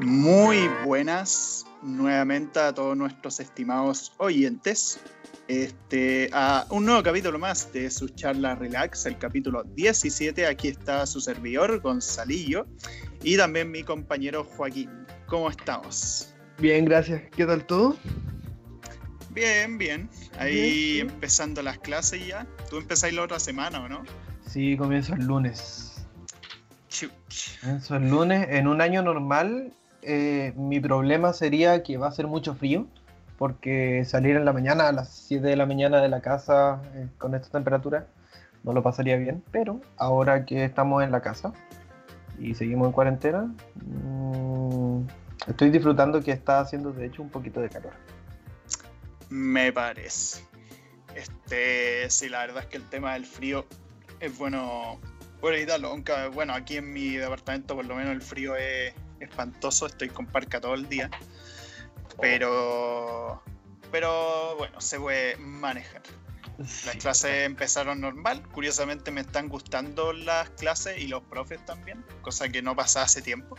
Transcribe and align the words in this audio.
Muy 0.00 0.68
buenas 0.84 1.66
nuevamente 1.82 2.58
a 2.60 2.72
todos 2.72 2.96
nuestros 2.96 3.40
estimados 3.40 4.12
oyentes 4.18 5.00
este, 5.48 6.28
a 6.32 6.66
un 6.70 6.84
nuevo 6.84 7.02
capítulo 7.02 7.38
más 7.38 7.72
de 7.72 7.90
su 7.90 8.08
charla 8.10 8.54
Relax, 8.54 9.06
el 9.06 9.16
capítulo 9.16 9.64
17. 9.64 10.46
Aquí 10.46 10.68
está 10.68 11.06
su 11.06 11.20
servidor 11.20 11.80
Gonzalillo 11.80 12.66
y 13.22 13.36
también 13.36 13.70
mi 13.70 13.82
compañero 13.82 14.44
Joaquín. 14.44 14.90
¿Cómo 15.26 15.48
estamos? 15.48 16.34
Bien, 16.58 16.84
gracias. 16.84 17.22
¿Qué 17.34 17.46
tal 17.46 17.64
todo? 17.66 17.96
Bien, 19.30 19.78
bien. 19.78 20.10
Ahí 20.38 21.00
empezando 21.00 21.62
las 21.62 21.78
clases 21.78 22.26
ya. 22.26 22.46
¿Tú 22.68 22.76
empezáis 22.76 23.14
la 23.14 23.22
otra 23.22 23.38
semana 23.38 23.80
o 23.82 23.88
no? 23.88 24.02
Sí, 24.48 24.78
comienzo 24.78 25.14
el 25.14 25.26
lunes. 25.26 26.06
Comienzo 27.60 27.96
el 27.96 28.08
lunes. 28.08 28.48
En 28.50 28.66
un 28.66 28.80
año 28.80 29.02
normal, 29.02 29.72
eh, 30.00 30.54
mi 30.56 30.80
problema 30.80 31.34
sería 31.34 31.82
que 31.82 31.98
va 31.98 32.08
a 32.08 32.12
ser 32.12 32.26
mucho 32.26 32.54
frío 32.54 32.86
porque 33.36 34.04
salir 34.06 34.36
en 34.36 34.46
la 34.46 34.52
mañana 34.52 34.88
a 34.88 34.92
las 34.92 35.10
7 35.10 35.46
de 35.46 35.54
la 35.54 35.66
mañana 35.66 36.00
de 36.00 36.08
la 36.08 36.22
casa 36.22 36.80
eh, 36.94 37.08
con 37.18 37.34
esta 37.34 37.50
temperatura 37.50 38.06
no 38.64 38.72
lo 38.72 38.82
pasaría 38.82 39.16
bien, 39.16 39.44
pero 39.52 39.80
ahora 39.96 40.44
que 40.44 40.64
estamos 40.64 41.04
en 41.04 41.12
la 41.12 41.20
casa 41.20 41.52
y 42.38 42.54
seguimos 42.54 42.86
en 42.86 42.92
cuarentena, 42.92 43.54
mm, 43.74 45.02
estoy 45.46 45.70
disfrutando 45.70 46.22
que 46.22 46.32
está 46.32 46.60
haciendo 46.60 46.92
de 46.92 47.06
hecho 47.06 47.22
un 47.22 47.28
poquito 47.28 47.60
de 47.60 47.68
calor. 47.68 47.92
Me 49.28 49.72
parece. 49.72 50.42
Este, 51.14 52.08
sí, 52.10 52.28
la 52.28 52.40
verdad 52.40 52.62
es 52.62 52.68
que 52.70 52.76
el 52.78 52.88
tema 52.88 53.12
del 53.12 53.26
frío 53.26 53.66
es 54.20 54.36
bueno 54.36 55.00
por 55.40 55.54
evitarlo, 55.54 55.88
aunque 55.88 56.28
bueno, 56.28 56.54
aquí 56.54 56.76
en 56.76 56.92
mi 56.92 57.16
departamento 57.16 57.76
por 57.76 57.84
lo 57.84 57.94
menos 57.94 58.12
el 58.12 58.22
frío 58.22 58.56
es 58.56 58.92
espantoso, 59.20 59.86
estoy 59.86 60.08
con 60.08 60.26
parca 60.26 60.60
todo 60.60 60.74
el 60.74 60.88
día. 60.88 61.10
Pero, 62.20 63.42
pero 63.92 64.56
bueno, 64.56 64.80
se 64.80 64.98
puede 64.98 65.36
manejar. 65.36 66.02
Las 66.58 66.96
clases 66.96 67.46
empezaron 67.46 68.00
normal. 68.00 68.42
Curiosamente 68.48 69.12
me 69.12 69.20
están 69.20 69.48
gustando 69.48 70.12
las 70.12 70.50
clases 70.50 70.98
y 70.98 71.06
los 71.06 71.22
profes 71.22 71.64
también, 71.64 72.04
cosa 72.22 72.48
que 72.48 72.62
no 72.62 72.74
pasa 72.74 73.02
hace 73.02 73.22
tiempo. 73.22 73.56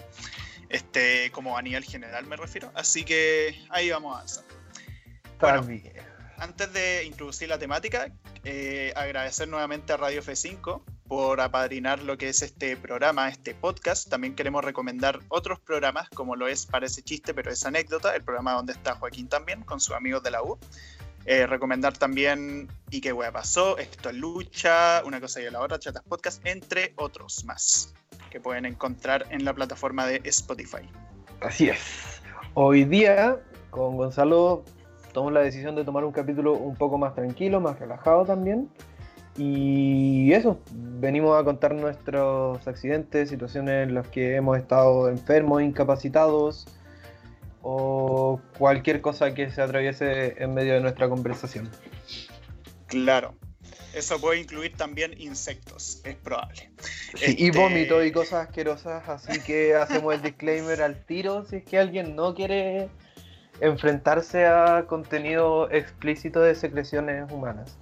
Este, 0.68 1.32
como 1.32 1.58
a 1.58 1.62
nivel 1.62 1.86
general 1.86 2.26
me 2.28 2.36
refiero. 2.36 2.72
Así 2.76 3.06
que 3.06 3.58
ahí 3.70 3.90
vamos 3.90 4.14
a 4.14 4.18
avanzar. 4.18 4.44
Bueno, 5.40 5.66
antes 6.40 6.72
de 6.74 7.06
introducir 7.06 7.50
la 7.50 7.60
temática, 7.60 8.12
eh, 8.44 8.94
agradecer 8.96 9.48
nuevamente 9.48 9.94
a 9.94 9.98
Radio 9.98 10.22
F5 10.22 10.82
por 11.08 11.42
apadrinar 11.42 12.02
lo 12.04 12.18
que 12.18 12.30
es 12.30 12.42
este 12.42 12.78
programa, 12.78 13.30
este 13.30 13.56
podcast. 13.56 14.10
También 14.10 14.36
queremos 14.36 14.64
recomendar 14.64 15.20
otros 15.30 15.60
programas, 15.60 16.10
como 16.10 16.36
lo 16.36 16.48
es 16.48 16.66
Parece 16.66 17.02
Chiste, 17.02 17.34
pero 17.34 17.52
es 17.52 17.66
anécdota, 17.66 18.16
el 18.16 18.24
programa 18.24 18.54
donde 18.54 18.74
está 18.74 18.96
Joaquín 18.96 19.28
también, 19.28 19.64
con 19.64 19.80
sus 19.80 19.96
amigos 19.96 20.24
de 20.24 20.32
la 20.32 20.44
U. 20.44 20.58
Eh, 21.26 21.46
recomendar 21.46 21.98
también 21.98 22.70
Y 22.90 23.02
qué 23.02 23.12
hueá 23.12 23.32
pasó, 23.32 23.78
Esto 23.78 24.10
es 24.10 24.16
Lucha, 24.16 25.04
Una 25.06 25.20
cosa 25.20 25.42
y 25.42 25.50
la 25.50 25.60
otra, 25.60 25.78
Chatas 25.78 26.04
Podcast, 26.04 26.46
entre 26.46 26.94
otros 26.96 27.44
más, 27.44 27.94
que 28.32 28.40
pueden 28.40 28.66
encontrar 28.66 29.28
en 29.30 29.46
la 29.46 29.54
plataforma 29.54 30.08
de 30.08 30.22
Spotify. 30.24 30.90
Así 31.42 31.70
es. 31.70 32.22
Hoy 32.54 32.86
día, 32.86 33.38
con 33.70 33.98
Gonzalo, 33.98 34.64
tomamos 35.14 35.34
la 35.34 35.42
decisión 35.42 35.76
de 35.76 35.84
tomar 35.84 36.04
un 36.06 36.12
capítulo 36.12 36.54
un 36.54 36.76
poco 36.76 36.98
más 36.98 37.16
tranquilo, 37.16 37.60
más 37.60 37.80
relajado 37.80 38.26
también 38.26 38.70
y 39.40 40.34
eso, 40.34 40.60
venimos 40.74 41.40
a 41.40 41.46
contar 41.46 41.74
nuestros 41.74 42.68
accidentes, 42.68 43.30
situaciones 43.30 43.88
en 43.88 43.94
las 43.94 44.06
que 44.08 44.36
hemos 44.36 44.58
estado 44.58 45.08
enfermos, 45.08 45.62
incapacitados 45.62 46.68
o 47.62 48.42
cualquier 48.58 49.00
cosa 49.00 49.34
que 49.34 49.50
se 49.50 49.62
atraviese 49.62 50.44
en 50.44 50.54
medio 50.54 50.74
de 50.74 50.82
nuestra 50.82 51.08
conversación. 51.08 51.70
Claro, 52.88 53.34
eso 53.94 54.20
puede 54.20 54.42
incluir 54.42 54.76
también 54.76 55.14
insectos, 55.18 56.02
es 56.04 56.16
probable. 56.16 56.72
Y 57.26 57.48
este, 57.48 57.58
vómito 57.58 58.04
y 58.04 58.12
cosas 58.12 58.48
asquerosas, 58.48 59.08
así 59.08 59.40
que 59.42 59.74
hacemos 59.74 60.16
el 60.16 60.22
disclaimer 60.22 60.82
al 60.82 61.06
tiro 61.06 61.46
si 61.46 61.58
es 61.58 61.64
que 61.64 61.80
alguien 61.80 62.14
no 62.14 62.36
quiere 62.36 62.90
enfrentarse 63.62 64.46
a 64.46 64.86
contenido 64.88 65.70
explícito 65.72 66.42
de 66.42 66.56
secreciones 66.56 67.32
humanas. 67.32 67.78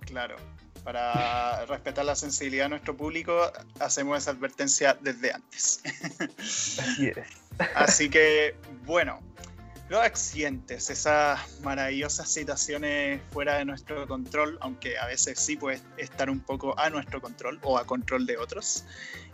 Claro, 0.00 0.36
para 0.84 1.66
respetar 1.66 2.04
la 2.04 2.14
sensibilidad 2.14 2.64
de 2.64 2.70
nuestro 2.70 2.96
público, 2.96 3.52
hacemos 3.80 4.18
esa 4.18 4.30
advertencia 4.30 4.96
desde 5.00 5.32
antes. 5.32 5.82
Así 6.38 7.08
es. 7.08 7.18
Así 7.74 8.08
que, 8.08 8.56
bueno, 8.86 9.20
los 9.88 10.00
accidentes, 10.00 10.90
esas 10.90 11.60
maravillosas 11.62 12.30
situaciones 12.30 13.20
fuera 13.30 13.56
de 13.56 13.64
nuestro 13.64 14.06
control, 14.06 14.58
aunque 14.60 14.98
a 14.98 15.06
veces 15.06 15.38
sí 15.40 15.56
puede 15.56 15.80
estar 15.96 16.28
un 16.28 16.40
poco 16.40 16.78
a 16.78 16.90
nuestro 16.90 17.22
control 17.22 17.58
o 17.62 17.78
a 17.78 17.86
control 17.86 18.26
de 18.26 18.36
otros, 18.36 18.84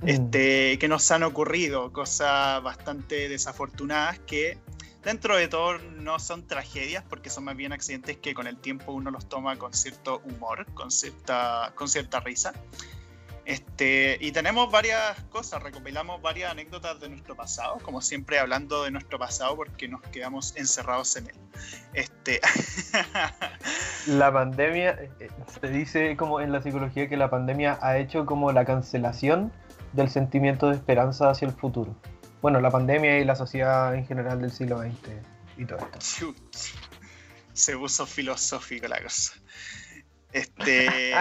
mm. 0.03 0.09
este, 0.09 0.79
que 0.79 0.87
nos 0.87 1.11
han 1.11 1.25
ocurrido, 1.25 1.93
cosas 1.93 2.63
bastante 2.63 3.29
desafortunadas 3.29 4.21
que 4.21 4.59
dentro 5.05 5.37
de 5.37 5.49
todo 5.49 5.79
no 5.79 6.19
son 6.19 6.47
tragedias 6.47 7.05
porque 7.09 7.31
son 7.31 7.45
más 7.45 7.57
bien 7.57 7.73
accidentes 7.73 8.17
que 8.17 8.35
con 8.35 8.47
el 8.47 8.57
tiempo 8.57 8.93
uno 8.93 9.11
los 9.11 9.29
toma 9.29 9.57
con 9.57 9.73
cierto 9.73 10.23
humor, 10.25 10.67
con 10.75 10.91
cierta, 10.91 11.73
con 11.75 11.89
cierta 11.89 12.21
risa. 12.21 12.53
Este, 13.45 14.17
y 14.21 14.33
tenemos 14.33 14.73
varias 14.73 15.21
cosas, 15.25 15.63
recopilamos 15.63 16.23
varias 16.23 16.51
anécdotas 16.51 16.99
de 16.99 17.11
nuestro 17.11 17.37
pasado, 17.37 17.77
como 17.83 18.01
siempre 18.01 18.39
hablando 18.39 18.85
de 18.85 18.91
nuestro 18.91 19.19
pasado 19.19 19.55
porque 19.55 19.87
nos 19.87 20.01
quedamos 20.01 20.57
encerrados 20.57 21.15
en 21.17 21.27
él. 21.27 21.37
Este... 21.93 22.41
la 24.07 24.33
pandemia, 24.33 24.93
eh, 24.93 25.11
eh, 25.21 25.29
se 25.61 25.69
dice 25.69 26.17
como 26.17 26.41
en 26.41 26.53
la 26.53 26.63
psicología 26.63 27.07
que 27.07 27.19
la 27.19 27.29
pandemia 27.29 27.79
ha 27.83 27.99
hecho 27.99 28.25
como 28.25 28.51
la 28.51 28.65
cancelación 28.65 29.53
del 29.93 30.09
sentimiento 30.09 30.71
de 30.71 30.77
esperanza 30.77 31.29
hacia 31.29 31.47
el 31.47 31.53
futuro 31.53 31.95
bueno, 32.45 32.61
la 32.61 32.71
pandemia 32.71 33.21
y 33.21 33.25
la 33.25 33.37
sociedad 33.37 33.95
en 33.95 34.07
general 34.07 34.39
del 34.43 34.53
siglo 34.53 34.79
XX 34.79 35.13
y 35.57 35.65
todo 35.65 35.79
esto. 35.79 36.35
Se 37.55 37.75
puso 37.75 38.05
filosófico 38.05 38.87
la 38.87 39.03
cosa. 39.03 39.33
Este, 40.31 41.15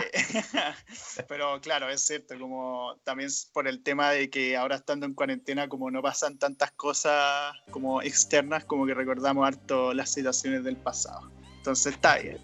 pero 1.29 1.61
claro, 1.61 1.87
es 1.87 2.05
cierto, 2.05 2.37
como 2.37 2.97
también 3.05 3.29
por 3.53 3.69
el 3.69 3.81
tema 3.83 4.11
de 4.11 4.29
que 4.29 4.57
ahora 4.57 4.75
estando 4.75 5.05
en 5.05 5.13
cuarentena, 5.13 5.69
como 5.69 5.89
no 5.89 6.01
pasan 6.01 6.37
tantas 6.37 6.71
cosas 6.71 7.55
como 7.71 8.01
externas, 8.01 8.65
como 8.65 8.85
que 8.85 8.93
recordamos 8.93 9.47
harto 9.47 9.93
las 9.93 10.09
situaciones 10.09 10.65
del 10.65 10.75
pasado. 10.75 11.31
Entonces 11.55 11.93
está 11.93 12.17
bien. 12.17 12.37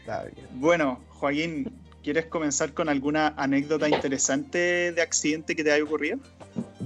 Está 0.00 0.24
bien. 0.24 0.46
Bueno, 0.50 1.02
Joaquín, 1.12 1.72
¿quieres 2.02 2.26
comenzar 2.26 2.74
con 2.74 2.90
alguna 2.90 3.28
anécdota 3.38 3.88
interesante 3.88 4.92
de 4.92 5.00
accidente 5.00 5.56
que 5.56 5.64
te 5.64 5.72
haya 5.72 5.82
ocurrido? 5.82 6.20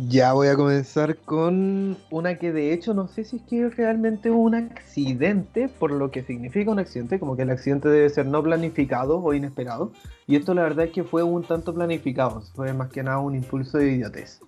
Ya 0.09 0.33
voy 0.33 0.49
a 0.49 0.57
comenzar 0.57 1.17
con 1.17 1.97
una 2.11 2.37
que 2.37 2.53
de 2.53 2.73
hecho 2.73 2.95
no 2.95 3.09
sé 3.09 3.25
si 3.25 3.37
es 3.37 3.43
que 3.43 3.69
realmente 3.71 4.31
un 4.31 4.55
accidente, 4.55 5.69
por 5.69 5.91
lo 5.91 6.11
que 6.11 6.23
significa 6.23 6.71
un 6.71 6.79
accidente, 6.79 7.19
como 7.19 7.37
que 7.37 7.43
el 7.43 7.51
accidente 7.51 7.89
debe 7.89 8.09
ser 8.09 8.27
no 8.27 8.43
planificado 8.43 9.23
o 9.23 9.35
inesperado. 9.35 9.93
Y 10.27 10.37
esto 10.37 10.55
la 10.55 10.63
verdad 10.63 10.87
es 10.87 10.93
que 10.93 11.05
fue 11.05 11.23
un 11.23 11.43
tanto 11.43 11.75
planificado, 11.75 12.41
fue 12.55 12.73
más 12.73 12.91
que 12.91 13.03
nada 13.03 13.19
un 13.19 13.35
impulso 13.35 13.79
de 13.79 13.93
idiotez. 13.93 14.41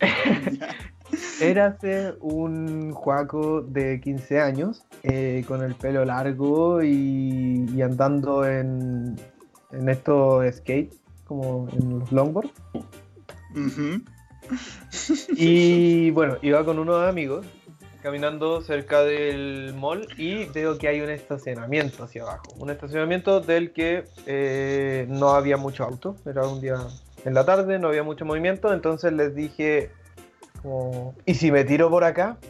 Érase 1.40 2.14
un 2.20 2.92
juaco 2.92 3.62
de 3.62 4.00
15 4.00 4.40
años, 4.40 4.84
eh, 5.02 5.44
con 5.48 5.62
el 5.62 5.74
pelo 5.74 6.04
largo 6.04 6.82
y, 6.82 7.82
andando 7.82 8.46
en, 8.46 9.16
en 9.72 9.88
estos 9.88 10.54
skate, 10.54 10.94
como 11.26 11.68
en 11.72 11.98
los 11.98 12.12
longboards. 12.12 12.52
Y 15.36 16.10
bueno, 16.10 16.38
iba 16.42 16.64
con 16.64 16.78
unos 16.78 17.06
amigos 17.06 17.46
caminando 18.02 18.62
cerca 18.62 19.02
del 19.02 19.74
mall 19.74 20.08
y 20.16 20.46
veo 20.46 20.78
que 20.78 20.88
hay 20.88 21.00
un 21.00 21.10
estacionamiento 21.10 22.04
hacia 22.04 22.22
abajo. 22.22 22.44
Un 22.56 22.70
estacionamiento 22.70 23.40
del 23.40 23.72
que 23.72 24.04
eh, 24.26 25.06
no 25.08 25.30
había 25.30 25.56
mucho 25.56 25.84
auto. 25.84 26.16
Era 26.24 26.46
un 26.46 26.60
día 26.60 26.76
en 27.24 27.34
la 27.34 27.44
tarde, 27.44 27.78
no 27.78 27.88
había 27.88 28.02
mucho 28.02 28.24
movimiento. 28.24 28.72
Entonces 28.72 29.12
les 29.12 29.34
dije, 29.34 29.90
¿y 31.26 31.34
si 31.34 31.52
me 31.52 31.64
tiro 31.64 31.90
por 31.90 32.04
acá? 32.04 32.38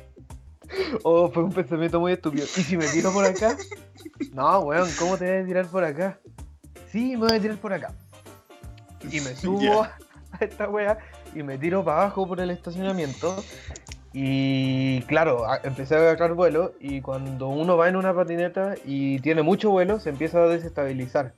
Oh, 1.03 1.29
fue 1.29 1.43
un 1.43 1.53
pensamiento 1.53 1.99
muy 1.99 2.13
estúpido. 2.13 2.45
¿Y 2.45 2.63
si 2.63 2.77
me 2.77 2.87
tiro 2.87 3.13
por 3.13 3.25
acá? 3.25 3.57
No, 4.33 4.61
weón, 4.61 4.89
¿cómo 4.99 5.17
te 5.17 5.25
voy 5.25 5.43
a 5.43 5.47
tirar 5.47 5.67
por 5.67 5.83
acá? 5.83 6.21
Sí, 6.93 7.17
me 7.17 7.27
voy 7.27 7.37
a 7.37 7.41
tirar 7.41 7.57
por 7.57 7.73
acá. 7.73 7.93
Y 9.11 9.21
me 9.21 9.35
subo 9.35 9.85
esta 10.41 10.69
wea 10.69 10.99
y 11.35 11.43
me 11.43 11.59
tiro 11.59 11.85
para 11.85 12.03
abajo 12.03 12.27
por 12.27 12.41
el 12.41 12.51
estacionamiento. 12.51 13.37
Y 14.13 15.03
claro, 15.03 15.45
empecé 15.63 15.95
a 15.95 15.99
agarrar 15.99 16.35
vuelo 16.35 16.73
y 16.81 17.01
cuando 17.01 17.49
uno 17.49 17.77
va 17.77 17.89
en 17.89 17.97
una 17.97 18.13
patineta 18.13 18.75
y 18.85 19.21
tiene 19.21 19.43
mucho 19.43 19.71
vuelo, 19.71 20.01
se 20.01 20.11
empieza 20.11 20.43
a 20.43 20.49
desestabilizar. 20.49 21.33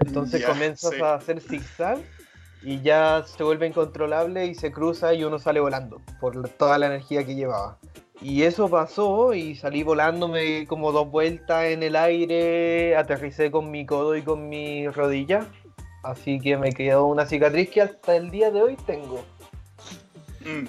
Entonces 0.00 0.44
comienzas 0.44 1.00
a 1.00 1.14
hacer 1.14 1.40
zigzag 1.40 1.98
y 2.62 2.80
ya 2.82 3.24
se 3.26 3.42
vuelve 3.42 3.66
incontrolable 3.66 4.46
y 4.46 4.54
se 4.54 4.70
cruza 4.70 5.14
y 5.14 5.24
uno 5.24 5.38
sale 5.38 5.60
volando 5.60 6.00
por 6.20 6.48
toda 6.50 6.78
la 6.78 6.86
energía 6.86 7.24
que 7.24 7.34
llevaba. 7.34 7.78
Y 8.22 8.42
eso 8.42 8.68
pasó 8.68 9.32
y 9.32 9.54
salí 9.54 9.82
volándome 9.82 10.66
como 10.66 10.92
dos 10.92 11.10
vueltas 11.10 11.64
en 11.64 11.82
el 11.82 11.96
aire, 11.96 12.94
aterricé 12.96 13.50
con 13.50 13.70
mi 13.70 13.86
codo 13.86 14.14
y 14.14 14.22
con 14.22 14.50
mi 14.50 14.88
rodilla. 14.88 15.46
Así 16.02 16.40
que 16.40 16.56
me 16.56 16.72
quedó 16.72 17.06
una 17.06 17.26
cicatriz 17.26 17.70
que 17.70 17.82
hasta 17.82 18.16
el 18.16 18.30
día 18.30 18.50
de 18.50 18.62
hoy 18.62 18.76
tengo. 18.86 19.24
Mm. 20.40 20.66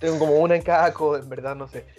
Tengo 0.00 0.18
como 0.18 0.34
una 0.34 0.56
en 0.56 0.62
cada 0.62 0.92
codo, 0.92 1.16
en 1.16 1.28
verdad, 1.28 1.54
no 1.54 1.68
sé. 1.68 1.86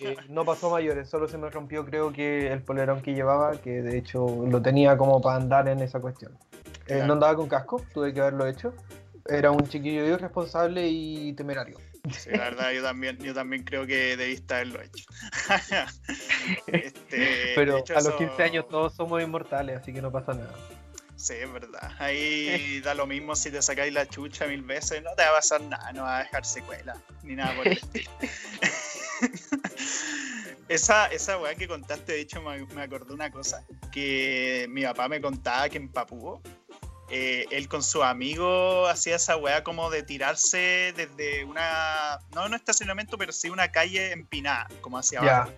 Eh, 0.00 0.16
no 0.28 0.44
pasó 0.44 0.70
mayores, 0.70 1.08
solo 1.08 1.26
se 1.26 1.36
me 1.36 1.50
rompió 1.50 1.84
creo 1.84 2.12
que 2.12 2.52
el 2.52 2.62
polerón 2.62 3.02
que 3.02 3.12
llevaba, 3.12 3.60
que 3.60 3.82
de 3.82 3.98
hecho 3.98 4.44
lo 4.48 4.62
tenía 4.62 4.96
como 4.96 5.20
para 5.20 5.36
andar 5.36 5.68
en 5.68 5.80
esa 5.80 6.00
cuestión. 6.00 6.38
Eh, 6.86 7.02
no 7.06 7.14
andaba 7.14 7.34
con 7.34 7.48
casco, 7.48 7.82
tuve 7.92 8.12
que 8.12 8.20
haberlo 8.20 8.46
hecho. 8.46 8.74
Era 9.26 9.50
un 9.50 9.66
chiquillo 9.66 10.04
irresponsable 10.04 10.86
y 10.88 11.32
temerario. 11.32 11.78
Sí, 12.10 12.30
la 12.30 12.44
verdad, 12.44 12.72
yo 12.72 12.82
también, 12.82 13.18
yo 13.18 13.32
también 13.32 13.62
creo 13.62 13.86
que 13.86 14.16
debiste 14.16 14.54
haberlo 14.54 14.80
hecho. 14.82 15.04
este, 16.66 17.52
Pero 17.54 17.84
a 17.96 18.00
los 18.00 18.14
15 18.14 18.42
años 18.42 18.68
todos 18.68 18.94
somos 18.94 19.22
inmortales, 19.22 19.80
así 19.80 19.92
que 19.92 20.02
no 20.02 20.10
pasa 20.10 20.34
nada. 20.34 20.54
Sí, 21.22 21.34
es 21.34 21.52
verdad. 21.52 21.92
Ahí 22.00 22.80
da 22.80 22.94
lo 22.94 23.06
mismo 23.06 23.36
si 23.36 23.52
te 23.52 23.62
sacáis 23.62 23.92
la 23.92 24.08
chucha 24.08 24.48
mil 24.48 24.62
veces, 24.62 25.04
no 25.04 25.14
te 25.14 25.22
va 25.22 25.28
a 25.28 25.32
pasar 25.34 25.60
nada, 25.60 25.92
no 25.92 26.02
va 26.02 26.18
a 26.18 26.22
dejar 26.24 26.44
secuela, 26.44 26.96
ni 27.22 27.36
nada 27.36 27.54
por 27.54 27.68
el 27.68 27.74
estilo. 27.74 28.10
esa, 30.68 31.06
esa 31.06 31.38
weá 31.38 31.54
que 31.54 31.68
contaste, 31.68 32.14
de 32.14 32.22
hecho, 32.22 32.42
me, 32.42 32.66
me 32.74 32.82
acordé 32.82 33.14
una 33.14 33.30
cosa, 33.30 33.64
que 33.92 34.66
mi 34.70 34.82
papá 34.82 35.06
me 35.06 35.20
contaba 35.20 35.68
que 35.68 35.76
en 35.76 35.90
Papúo 35.90 36.42
eh, 37.08 37.46
él 37.52 37.68
con 37.68 37.84
su 37.84 38.02
amigo 38.02 38.88
hacía 38.88 39.14
esa 39.14 39.36
weá 39.36 39.62
como 39.62 39.90
de 39.90 40.02
tirarse 40.02 40.92
desde 40.96 41.44
una, 41.44 42.18
no 42.34 42.46
un 42.46 42.54
estacionamiento, 42.54 43.16
pero 43.16 43.30
sí 43.30 43.48
una 43.48 43.70
calle 43.70 44.10
empinada, 44.10 44.66
como 44.80 44.98
hacia 44.98 45.20
abajo. 45.20 45.52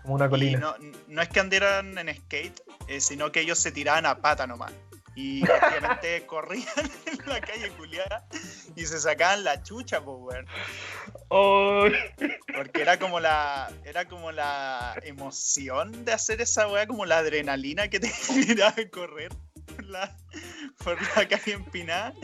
como 0.00 0.14
una 0.14 0.30
colina. 0.30 0.76
no, 1.08 1.20
es 1.20 1.28
que 1.28 1.40
andieran 1.40 1.98
en 1.98 2.16
skate, 2.16 2.58
eh, 2.88 3.02
sino 3.02 3.30
que 3.30 3.40
ellos 3.40 3.58
se 3.58 3.70
tiraban 3.70 4.06
a 4.06 4.22
pata 4.22 4.46
nomás. 4.46 4.72
Y 5.14 5.42
obviamente 5.44 6.24
corrían 6.26 6.68
en 7.06 7.18
la 7.28 7.40
calle 7.40 7.70
culiada 7.70 8.26
y 8.76 8.86
se 8.86 9.00
sacaban 9.00 9.44
la 9.44 9.62
chucha, 9.62 10.00
pues, 10.02 10.16
weón. 10.20 10.46
Porque 12.56 12.82
era 12.82 12.98
como 12.98 13.20
la 13.20 13.70
era 13.84 14.06
como 14.06 14.32
la 14.32 14.98
emoción 15.02 16.04
de 16.04 16.12
hacer 16.12 16.40
esa 16.40 16.68
weá, 16.68 16.86
como 16.86 17.06
la 17.06 17.18
adrenalina 17.18 17.88
que 17.88 18.00
te 18.00 18.08
generaba 18.08 18.76
correr 18.90 19.32
la, 19.84 20.16
por 20.84 20.98
la 21.16 21.28
calle 21.28 21.52
empinada. 21.52 22.14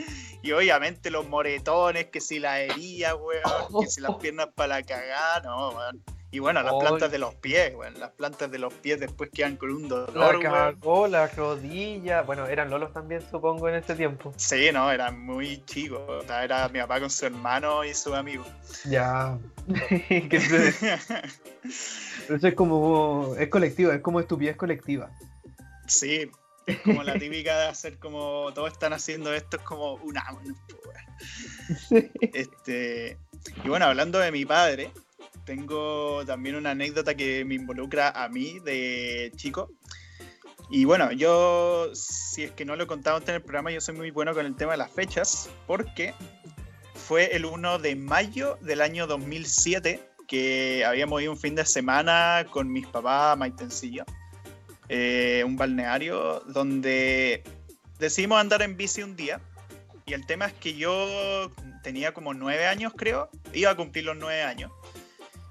Y 0.41 0.51
obviamente 0.51 1.09
los 1.09 1.27
moretones, 1.27 2.07
que 2.07 2.21
si 2.21 2.39
la 2.39 2.61
herida, 2.61 3.15
weón, 3.15 3.81
que 3.81 3.87
si 3.87 4.01
las 4.01 4.15
piernas 4.15 4.49
para 4.55 4.77
la 4.77 4.83
cagada, 4.83 5.41
no, 5.41 5.69
weón. 5.69 6.03
Y 6.29 6.39
bueno, 6.39 6.61
las 6.61 6.73
plantas 6.73 7.09
de 7.09 7.19
los 7.19 7.35
pies, 7.35 7.73
weón. 7.73 7.97
Las 7.99 8.11
plantas 8.11 8.51
de 8.51 8.59
los 8.59 8.73
pies 8.73 8.99
después 8.99 9.29
quedan 9.33 9.55
con 9.55 9.71
un 9.71 9.87
dolor, 9.87 10.43
La 10.43 10.49
cagó, 10.51 11.07
la 11.07 11.27
rodilla. 11.27 12.23
Bueno, 12.23 12.45
eran 12.47 12.69
lolos 12.69 12.91
también, 12.91 13.21
supongo, 13.29 13.69
en 13.69 13.75
ese 13.75 13.95
tiempo. 13.95 14.33
Sí, 14.35 14.69
no, 14.73 14.91
eran 14.91 15.19
muy 15.19 15.63
chicos. 15.65 16.25
era 16.29 16.67
mi 16.67 16.79
papá 16.79 16.99
con 16.99 17.09
su 17.09 17.25
hermano 17.25 17.85
y 17.85 17.93
su 17.93 18.13
amigo. 18.13 18.43
Ya. 18.85 19.37
Eso 22.29 22.47
es 22.47 22.53
como. 22.55 23.33
Es 23.37 23.47
colectiva, 23.47 23.95
es 23.95 24.01
como 24.01 24.19
estupidez 24.19 24.57
colectiva. 24.57 25.09
Sí, 25.87 26.29
es 26.65 26.79
como 26.81 27.01
la 27.03 27.13
típica 27.17 27.57
de 27.57 27.67
hacer 27.67 27.97
como 27.97 28.51
todos 28.53 28.73
están 28.73 28.91
haciendo 28.91 29.33
esto, 29.33 29.57
es 29.57 29.63
como 29.63 29.93
una. 29.95 30.23
Este, 32.21 33.17
y 33.63 33.69
bueno, 33.69 33.85
hablando 33.85 34.19
de 34.19 34.31
mi 34.31 34.45
padre, 34.45 34.91
tengo 35.47 36.25
también 36.25 36.57
una 36.57 36.71
anécdota 36.71 37.15
que 37.15 37.45
me 37.45 37.55
involucra 37.55 38.09
a 38.09 38.27
mí 38.27 38.59
de 38.59 39.31
chico. 39.37 39.71
Y 40.69 40.83
bueno, 40.83 41.13
yo, 41.13 41.89
si 41.95 42.43
es 42.43 42.51
que 42.51 42.65
no 42.65 42.75
lo 42.75 42.83
he 42.83 42.87
contado 42.87 43.15
antes 43.15 43.29
en 43.29 43.35
el 43.35 43.41
programa, 43.41 43.71
yo 43.71 43.79
soy 43.79 43.95
muy 43.95 44.11
bueno 44.11 44.33
con 44.33 44.45
el 44.45 44.55
tema 44.57 44.73
de 44.73 44.79
las 44.79 44.91
fechas, 44.91 45.49
porque 45.65 46.13
fue 46.93 47.33
el 47.33 47.45
1 47.45 47.79
de 47.79 47.95
mayo 47.95 48.57
del 48.61 48.81
año 48.81 49.07
2007 49.07 50.01
que 50.27 50.83
habíamos 50.85 51.21
ido 51.21 51.31
un 51.31 51.37
fin 51.37 51.55
de 51.55 51.65
semana 51.65 52.45
con 52.51 52.69
mis 52.69 52.85
papás 52.85 53.37
Maitencillo 53.37 54.03
eh, 54.89 55.43
un 55.45 55.55
balneario 55.55 56.41
donde 56.47 57.43
decidimos 57.99 58.39
andar 58.39 58.61
en 58.61 58.75
bici 58.75 59.01
un 59.01 59.15
día. 59.15 59.39
Y 60.05 60.13
el 60.13 60.25
tema 60.25 60.47
es 60.47 60.53
que 60.53 60.75
yo 60.75 61.51
tenía 61.83 62.13
como 62.13 62.33
nueve 62.33 62.65
años, 62.65 62.93
creo, 62.95 63.29
iba 63.53 63.71
a 63.71 63.75
cumplir 63.75 64.03
los 64.03 64.17
nueve 64.17 64.43
años. 64.43 64.71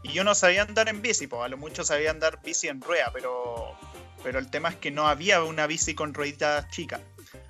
Y 0.07 0.13
yo 0.13 0.23
no 0.23 0.35
sabía 0.37 0.63
andar 0.63 0.89
en 0.89 1.03
bici, 1.03 1.27
pues 1.27 1.43
a 1.43 1.49
lo 1.49 1.57
mucho 1.57 1.83
sabía 1.83 2.13
andar 2.13 2.41
bici 2.45 2.69
en 2.69 2.81
rueda, 2.81 3.11
pero, 3.13 3.77
pero 4.23 4.39
el 4.39 4.49
tema 4.49 4.69
es 4.69 4.77
que 4.77 4.93
no 4.93 5.09
había 5.09 5.43
una 5.43 5.67
bici 5.67 5.95
con 5.95 6.15
rueditas 6.15 6.69
chicas. 6.71 7.01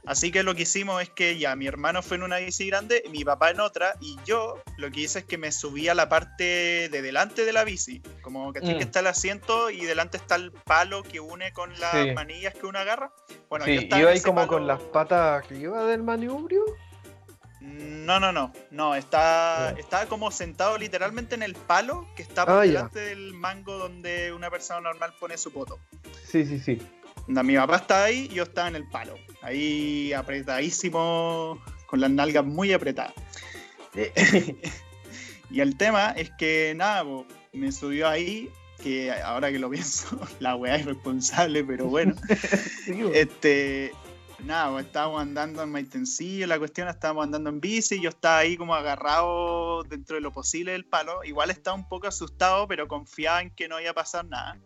Así 0.06 0.32
que 0.32 0.42
lo 0.42 0.54
que 0.54 0.62
hicimos 0.62 1.02
es 1.02 1.10
que 1.10 1.36
ya 1.36 1.54
mi 1.54 1.66
hermano 1.66 2.00
fue 2.00 2.16
en 2.16 2.22
una 2.22 2.38
bici 2.38 2.66
grande, 2.68 3.02
mi 3.10 3.24
papá 3.24 3.50
en 3.50 3.60
otra, 3.60 3.96
y 4.00 4.16
yo 4.24 4.62
lo 4.78 4.90
que 4.90 5.00
hice 5.00 5.18
es 5.18 5.24
que 5.26 5.36
me 5.36 5.52
subí 5.52 5.88
a 5.88 5.94
la 5.94 6.08
parte 6.08 6.88
de 6.88 7.02
delante 7.02 7.44
de 7.44 7.52
la 7.52 7.64
bici. 7.64 8.00
Como 8.22 8.54
que, 8.54 8.60
mm. 8.60 8.78
que 8.78 8.84
está 8.84 9.00
el 9.00 9.08
asiento 9.08 9.68
y 9.68 9.84
delante 9.84 10.16
está 10.16 10.36
el 10.36 10.50
palo 10.50 11.02
que 11.02 11.20
une 11.20 11.52
con 11.52 11.78
las 11.78 12.14
manillas 12.14 12.54
que 12.54 12.64
uno 12.64 12.78
agarra. 12.78 13.12
Bueno, 13.50 13.66
sí, 13.66 13.86
yo 13.90 13.98
iba 13.98 14.10
ahí 14.10 14.22
como 14.22 14.46
con 14.46 14.66
las 14.66 14.80
patas 14.80 15.44
arriba 15.44 15.84
del 15.84 16.02
manubrio. 16.02 16.64
No, 18.06 18.20
no, 18.20 18.30
no, 18.30 18.52
no, 18.70 18.94
está, 18.94 19.72
está 19.72 20.06
como 20.06 20.30
sentado 20.30 20.78
literalmente 20.78 21.34
en 21.34 21.42
el 21.42 21.56
palo 21.56 22.06
que 22.14 22.22
está 22.22 22.46
por 22.46 22.54
ah, 22.54 22.60
delante 22.60 23.00
del 23.00 23.34
mango 23.34 23.78
donde 23.78 24.32
una 24.32 24.48
persona 24.48 24.80
normal 24.80 25.12
pone 25.18 25.36
su 25.36 25.52
poto. 25.52 25.80
Sí, 26.24 26.46
sí, 26.46 26.60
sí. 26.60 26.80
Mi 27.26 27.56
papá 27.56 27.76
está 27.78 28.04
ahí 28.04 28.28
y 28.30 28.34
yo 28.34 28.44
estaba 28.44 28.68
en 28.68 28.76
el 28.76 28.88
palo. 28.88 29.16
Ahí 29.42 30.12
apretadísimo, 30.12 31.60
con 31.88 32.00
las 32.00 32.10
nalgas 32.10 32.44
muy 32.44 32.72
apretadas. 32.72 33.12
y 35.50 35.60
el 35.60 35.76
tema 35.76 36.12
es 36.12 36.30
que, 36.38 36.74
nada, 36.76 37.02
me 37.52 37.72
subió 37.72 38.08
ahí, 38.08 38.52
que 38.84 39.10
ahora 39.10 39.50
que 39.50 39.58
lo 39.58 39.68
pienso, 39.68 40.16
la 40.38 40.54
weá 40.54 40.76
es 40.76 40.84
responsable, 40.84 41.64
pero 41.64 41.86
bueno. 41.86 42.14
este, 43.14 43.92
nada, 44.44 44.80
estábamos 44.80 45.22
andando 45.22 45.62
en 45.62 45.70
Maitencillo, 45.70 46.46
la 46.46 46.58
cuestión, 46.58 46.88
estábamos 46.88 47.24
andando 47.24 47.50
en 47.50 47.60
bici, 47.60 48.00
yo 48.00 48.10
estaba 48.10 48.38
ahí 48.38 48.56
como 48.56 48.74
agarrado 48.74 49.82
dentro 49.84 50.16
de 50.16 50.22
lo 50.22 50.32
posible 50.32 50.72
del 50.72 50.84
palo. 50.84 51.24
Igual 51.24 51.50
estaba 51.50 51.76
un 51.76 51.88
poco 51.88 52.06
asustado, 52.06 52.68
pero 52.68 52.88
confiaba 52.88 53.42
en 53.42 53.50
que 53.50 53.68
no 53.68 53.80
iba 53.80 53.90
a 53.90 53.94
pasar 53.94 54.24
nada. 54.26 54.58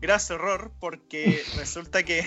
Gracias, 0.00 0.30
error, 0.30 0.72
porque 0.80 1.42
resulta 1.56 2.02
que 2.02 2.26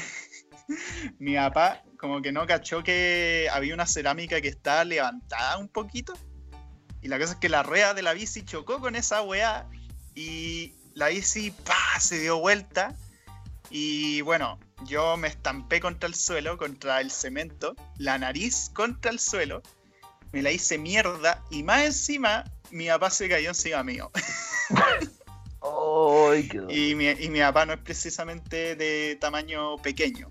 mi 1.19 1.36
papá 1.36 1.83
como 1.98 2.21
que 2.21 2.31
no 2.31 2.48
cachó 2.48 2.83
que 2.83 3.48
había 3.51 3.74
una 3.74 3.86
cerámica 3.86 4.41
que 4.41 4.48
estaba 4.48 4.83
levantada 4.83 5.57
un 5.57 5.67
poquito. 5.67 6.13
Y 7.01 7.07
la 7.07 7.19
cosa 7.19 7.33
es 7.33 7.39
que 7.39 7.50
la 7.50 7.63
rueda 7.63 7.93
de 7.93 8.01
la 8.01 8.13
bici 8.13 8.43
chocó 8.43 8.79
con 8.79 8.95
esa 8.95 9.21
weá 9.21 9.67
y 10.15 10.74
la 10.93 11.07
bici 11.07 11.51
¡pah! 11.51 12.00
se 12.00 12.19
dio 12.19 12.39
vuelta. 12.39 12.95
Y 13.72 14.20
bueno, 14.22 14.60
yo 14.86 15.16
me 15.16 15.30
estampé 15.30 15.80
contra 15.80 16.08
el 16.08 16.16
suelo, 16.16 16.58
contra 16.58 17.00
el 17.00 17.10
cemento, 17.10 17.74
la 17.98 18.18
nariz 18.18 18.70
contra 18.74 19.12
el 19.12 19.20
suelo, 19.20 19.62
me 20.34 20.42
la 20.42 20.51
hice 20.51 20.78
mierda 20.78 21.44
y 21.50 21.63
más 21.63 21.84
encima 21.84 22.44
mi 22.70 22.88
papá 22.88 23.10
se 23.10 23.30
cayó 23.30 23.50
encima 23.50 23.84
mío. 23.84 24.12
y, 26.70 26.96
mi, 26.96 27.08
y 27.08 27.30
mi 27.30 27.40
papá 27.40 27.66
no 27.66 27.74
es 27.74 27.80
precisamente 27.80 28.75
de 28.75 29.18
tamaño 29.22 29.78
pequeño. 29.78 30.30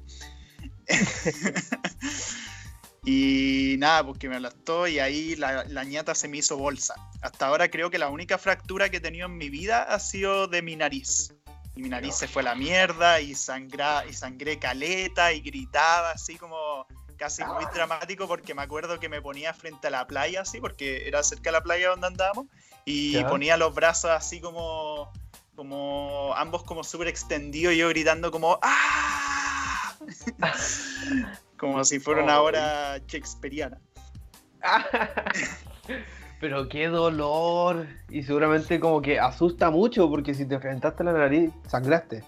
y 3.05 3.77
nada, 3.79 4.05
pues 4.05 4.19
que 4.19 4.29
me 4.29 4.37
aplastó 4.37 4.87
y 4.87 4.99
ahí 4.99 5.37
la, 5.37 5.65
la, 5.65 5.85
ñata 5.85 6.15
se 6.15 6.29
me 6.29 6.39
hizo 6.39 6.59
bolsa. 6.59 6.95
Hasta 7.23 7.47
ahora 7.47 7.71
creo 7.71 7.91
que 7.91 7.99
la 7.99 8.09
única 8.09 8.37
fractura 8.37 8.91
que 8.91 8.99
he 8.99 9.01
tenido 9.01 9.27
en 9.27 9.37
mi 9.37 9.49
vida 9.49 9.83
ha 9.83 9.99
sido 9.99 10.47
de 10.47 10.63
mi 10.63 10.77
nariz. 10.77 11.33
Y 11.81 11.83
mi 11.83 11.89
nariz 11.89 12.15
se 12.17 12.29
fue 12.29 12.43
a 12.43 12.45
la 12.45 12.55
mierda 12.55 13.23
y, 13.23 13.35
sangra, 13.35 14.05
y 14.07 14.13
sangré 14.13 14.59
caleta 14.59 15.33
y 15.33 15.41
gritaba 15.41 16.11
así 16.11 16.37
como 16.37 16.87
casi 17.17 17.43
muy 17.43 17.65
dramático 17.73 18.29
porque 18.29 18.53
me 18.55 18.61
acuerdo 18.61 19.01
que 19.01 19.09
me 19.09 19.23
ponía 19.23 19.55
frente 19.55 19.87
a 19.87 19.91
la 19.91 20.07
playa 20.07 20.43
así, 20.43 20.61
porque 20.61 21.09
era 21.09 21.23
cerca 21.23 21.45
de 21.45 21.53
la 21.53 21.63
playa 21.63 21.89
donde 21.89 22.09
andábamos, 22.09 22.49
y 22.85 23.25
ponía 23.25 23.57
los 23.57 23.75
brazos 23.75 24.11
así 24.11 24.43
como 24.43 25.11
como 25.57 26.35
ambos 26.37 26.65
como 26.65 26.85
súper 26.85 27.09
extendidos, 27.09 27.75
yo 27.75 27.89
gritando 27.89 28.31
como 28.31 28.59
¡Ah! 28.61 29.97
como 31.57 31.83
si 31.87 31.99
fuera 31.99 32.23
una 32.23 32.43
hora 32.43 32.99
shakespeariana. 33.07 33.81
Pero 36.41 36.69
qué 36.69 36.89
dolor. 36.89 37.87
Y 38.09 38.23
seguramente 38.23 38.81
como 38.81 39.03
que 39.03 39.21
asusta 39.21 39.71
mucho 39.71 40.09
porque 40.09 40.35
si 40.35 40.47
te 40.47 40.55
enfrentaste 40.55 41.05
la 41.05 41.13
nariz, 41.13 41.51
sangraste. 41.69 42.25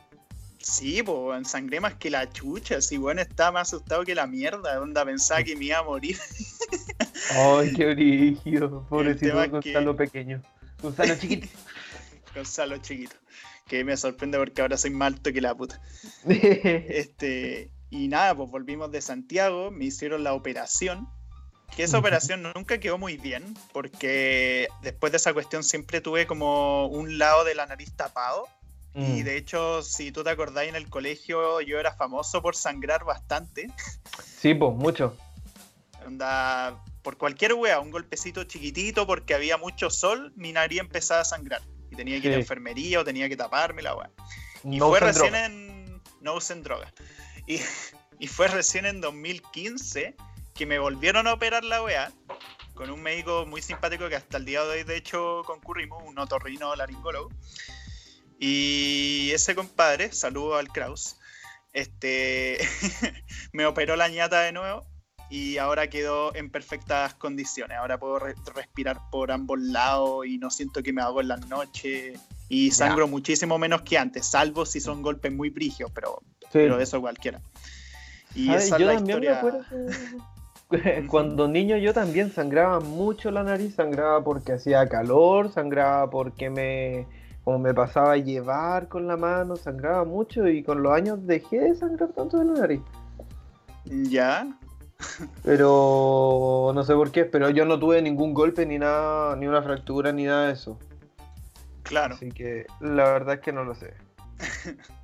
Sí, 0.59 1.03
pues 1.03 1.49
sangré 1.49 1.81
más 1.81 1.95
que 1.95 2.11
la 2.11 2.31
chucha. 2.31 2.81
Sí, 2.81 2.99
bueno, 2.99 3.23
estaba 3.23 3.53
más 3.53 3.69
asustado 3.69 4.05
que 4.05 4.15
la 4.15 4.27
mierda. 4.27 4.81
Onda, 4.81 5.05
pensaba 5.05 5.43
que 5.43 5.57
me 5.57 5.65
iba 5.65 5.79
a 5.79 5.83
morir. 5.83 6.17
Ay, 7.31 7.73
qué 7.73 7.95
brillo. 7.95 8.87
Pobrecito 8.89 9.35
Gonzalo 9.51 9.97
pequeño. 9.97 10.43
Gonzalo 10.81 11.17
chiquito. 11.17 11.49
Gonzalo 12.35 12.77
chiquito. 12.79 13.17
Que 13.67 13.83
me 13.83 13.97
sorprende 13.97 14.39
porque 14.39 14.61
ahora 14.61 14.77
soy 14.77 14.91
más 14.91 15.15
alto 15.15 15.33
que 15.33 15.41
la 15.41 15.55
puta. 15.55 15.81
este, 16.29 17.71
y 17.91 18.09
nada, 18.09 18.35
pues 18.35 18.51
volvimos 18.51 18.93
de 18.93 19.01
Santiago, 19.01 19.71
me 19.71 19.87
hicieron 19.87 20.23
la 20.23 20.35
operación. 20.35 21.09
Que 21.77 21.85
esa 21.85 21.99
operación 21.99 22.43
nunca 22.55 22.79
quedó 22.79 22.99
muy 22.99 23.17
bien, 23.17 23.57
porque 23.73 24.69
después 24.83 25.11
de 25.11 25.17
esa 25.17 25.33
cuestión 25.33 25.65
siempre 25.65 26.01
tuve 26.01 26.27
como 26.27 26.87
un 26.87 27.19
lado 27.19 27.45
de 27.45 27.55
la 27.55 27.65
nariz 27.67 27.93
tapado 27.97 28.47
y 28.95 29.23
mm. 29.23 29.25
de 29.25 29.37
hecho, 29.37 29.83
si 29.83 30.13
tú 30.13 30.23
te 30.23 30.31
acordás, 30.31 30.67
en 30.67 30.77
el 30.77 30.91
colegio 30.91 31.61
yo 31.63 31.81
era 31.81 31.95
famoso 31.95 32.43
por 32.43 32.55
sangrar 32.57 33.05
bastante. 33.05 33.71
Sí, 34.39 34.55
pues, 34.55 34.75
mucho. 34.75 35.17
Onda, 36.07 36.83
por 37.03 37.17
cualquier 37.17 37.55
wea, 37.55 37.81
un 37.81 37.91
golpecito 37.91 38.45
chiquitito 38.45 39.07
porque 39.07 39.35
había 39.35 39.57
mucho 39.57 39.89
sol, 39.89 40.33
mi 40.37 40.53
nariz 40.53 40.81
empezaba 40.81 41.23
a 41.23 41.25
sangrar. 41.25 41.63
Y 41.91 41.97
tenía 41.97 42.21
que 42.21 42.29
ir 42.29 42.35
a 42.35 42.39
enfermería 42.39 43.01
o 43.01 43.05
tenía 43.05 43.29
que 43.29 43.37
taparme 43.37 43.83
la 43.83 43.97
wea. 43.97 44.11
Y 44.65 44.79
fue 44.79 45.01
recién 45.01 45.35
en. 45.35 46.03
No 46.21 46.35
usen 46.35 46.63
droga. 46.63 46.93
Y, 47.47 47.61
y 48.19 48.27
fue 48.27 48.49
recién 48.49 48.85
en 48.85 49.01
2015 49.01 50.17
que 50.55 50.67
me 50.67 50.79
volvieron 50.79 51.27
a 51.27 51.35
operar 51.35 51.65
la 51.65 51.83
wea 51.83 52.13
con 52.75 52.91
un 52.91 53.03
médico 53.03 53.47
muy 53.47 53.63
simpático 53.63 54.09
que 54.09 54.17
hasta 54.17 54.39
el 54.39 54.45
día 54.45 54.63
de 54.65 54.71
hoy, 54.71 54.83
de 54.85 54.97
hecho, 54.97 55.43
concurrimos, 55.47 56.03
un 56.05 56.19
otorrino 56.19 56.75
laringólogo. 56.75 57.31
Y 58.39 59.31
ese 59.33 59.55
compadre, 59.55 60.13
saludo 60.13 60.57
al 60.57 60.69
Kraus, 60.69 61.17
este, 61.73 62.59
me 63.53 63.67
operó 63.67 63.95
la 63.97 64.09
ñata 64.09 64.41
de 64.41 64.53
nuevo 64.53 64.85
y 65.31 65.59
ahora 65.59 65.89
quedó 65.89 66.35
en 66.35 66.51
perfectas 66.51 67.15
condiciones. 67.15 67.79
Ahora 67.79 67.99
puedo 67.99 68.19
respirar 68.19 68.99
por 69.11 69.31
ambos 69.31 69.61
lados 69.61 70.27
y 70.27 70.39
no 70.39 70.51
siento 70.51 70.83
que 70.83 70.93
me 70.93 71.03
hago 71.03 71.21
en 71.21 71.29
la 71.29 71.37
noche 71.37 72.15
y 72.49 72.71
sangro 72.73 73.09
muchísimo 73.09 73.59
menos 73.59 73.83
que 73.83 73.97
antes, 73.97 74.27
salvo 74.27 74.67
si 74.67 74.81
son 74.81 75.01
golpes 75.01 75.33
muy 75.33 75.49
brigios, 75.49 75.91
pero, 75.95 76.23
pero 76.53 76.79
eso 76.81 77.01
cualquiera. 77.01 77.41
Y 78.35 78.53
esa 78.53 78.77
es 78.77 78.83
la 78.83 78.95
historia. 78.95 79.41
Cuando 81.09 81.49
niño 81.49 81.77
yo 81.77 81.93
también 81.93 82.31
sangraba 82.31 82.81
mucho 82.81 83.31
la 83.31 83.43
nariz, 83.43 83.75
sangraba 83.75 84.23
porque 84.23 84.53
hacía 84.53 84.89
calor, 84.89 85.51
sangraba 85.51 86.11
porque 86.11 86.51
me 86.51 87.07
como 87.45 87.59
me 87.59 87.75
pasaba 87.75 88.13
a 88.13 88.17
llevar 88.17 88.89
con 88.89 89.09
la 89.09 89.17
mano, 89.17 89.57
sangraba 89.57 90.05
mucho 90.05 90.47
y 90.47 90.63
con 90.63 90.83
los 90.83 90.93
años 90.93 91.27
dejé 91.27 91.59
de 91.59 91.75
sangrar 91.75 92.11
tanto 92.13 92.39
de 92.39 92.45
la 92.45 92.53
nariz. 92.53 92.81
Ya. 93.85 94.47
Pero 95.43 96.71
no 96.73 96.85
sé 96.85 96.95
por 96.95 97.11
qué, 97.11 97.25
pero 97.25 97.51
yo 97.51 97.65
no 97.65 97.81
tuve 97.81 98.01
ningún 98.01 98.33
golpe 98.33 98.65
ni 98.65 98.79
nada, 98.79 99.35
ni 99.35 99.49
una 99.49 99.61
fractura 99.61 100.13
ni 100.13 100.25
nada 100.25 100.47
de 100.47 100.53
eso. 100.53 100.79
Claro. 101.83 102.15
Así 102.15 102.31
que 102.31 102.67
la 102.81 103.05
verdad 103.05 103.35
es 103.35 103.41
que 103.41 103.53
no 103.53 103.65
lo 103.65 103.75
sé. 103.75 103.95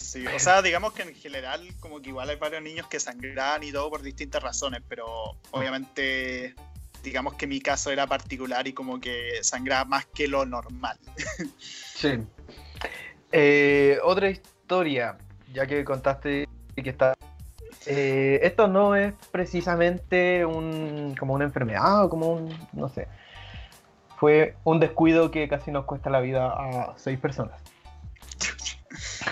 sí, 0.00 0.26
o 0.26 0.38
sea, 0.38 0.62
digamos 0.62 0.92
que 0.92 1.02
en 1.02 1.14
general 1.14 1.66
como 1.80 2.00
que 2.00 2.08
igual 2.08 2.30
hay 2.30 2.36
varios 2.36 2.62
niños 2.62 2.86
que 2.88 2.98
sangran 2.98 3.62
y 3.62 3.72
todo 3.72 3.90
por 3.90 4.02
distintas 4.02 4.42
razones, 4.42 4.82
pero 4.88 5.36
obviamente 5.50 6.54
digamos 7.02 7.34
que 7.34 7.46
mi 7.46 7.60
caso 7.60 7.90
era 7.90 8.06
particular 8.06 8.66
y 8.66 8.72
como 8.72 9.00
que 9.00 9.42
sangraba 9.42 9.84
más 9.84 10.06
que 10.06 10.28
lo 10.28 10.44
normal. 10.46 10.98
sí. 11.58 12.18
Eh, 13.32 13.98
otra 14.02 14.30
historia, 14.30 15.16
ya 15.52 15.66
que 15.66 15.84
contaste 15.84 16.48
que 16.74 16.90
está... 16.90 17.14
Eh, 17.86 18.40
esto 18.42 18.68
no 18.68 18.94
es 18.94 19.14
precisamente 19.30 20.44
un, 20.44 21.14
como 21.18 21.34
una 21.34 21.44
enfermedad 21.44 22.04
o 22.04 22.10
como 22.10 22.32
un, 22.32 22.68
no 22.72 22.88
sé. 22.88 23.08
Fue 24.18 24.56
un 24.64 24.80
descuido 24.80 25.30
que 25.30 25.48
casi 25.48 25.70
nos 25.70 25.86
cuesta 25.86 26.10
la 26.10 26.20
vida 26.20 26.46
a 26.46 26.94
seis 26.98 27.18
personas. 27.18 27.58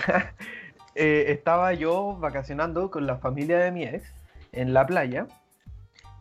Eh, 0.95 1.25
estaba 1.29 1.73
yo 1.73 2.17
vacacionando 2.19 2.89
con 2.91 3.07
la 3.07 3.17
familia 3.17 3.59
de 3.59 3.71
mi 3.71 3.83
ex 3.83 4.11
en 4.51 4.73
la 4.73 4.85
playa 4.85 5.27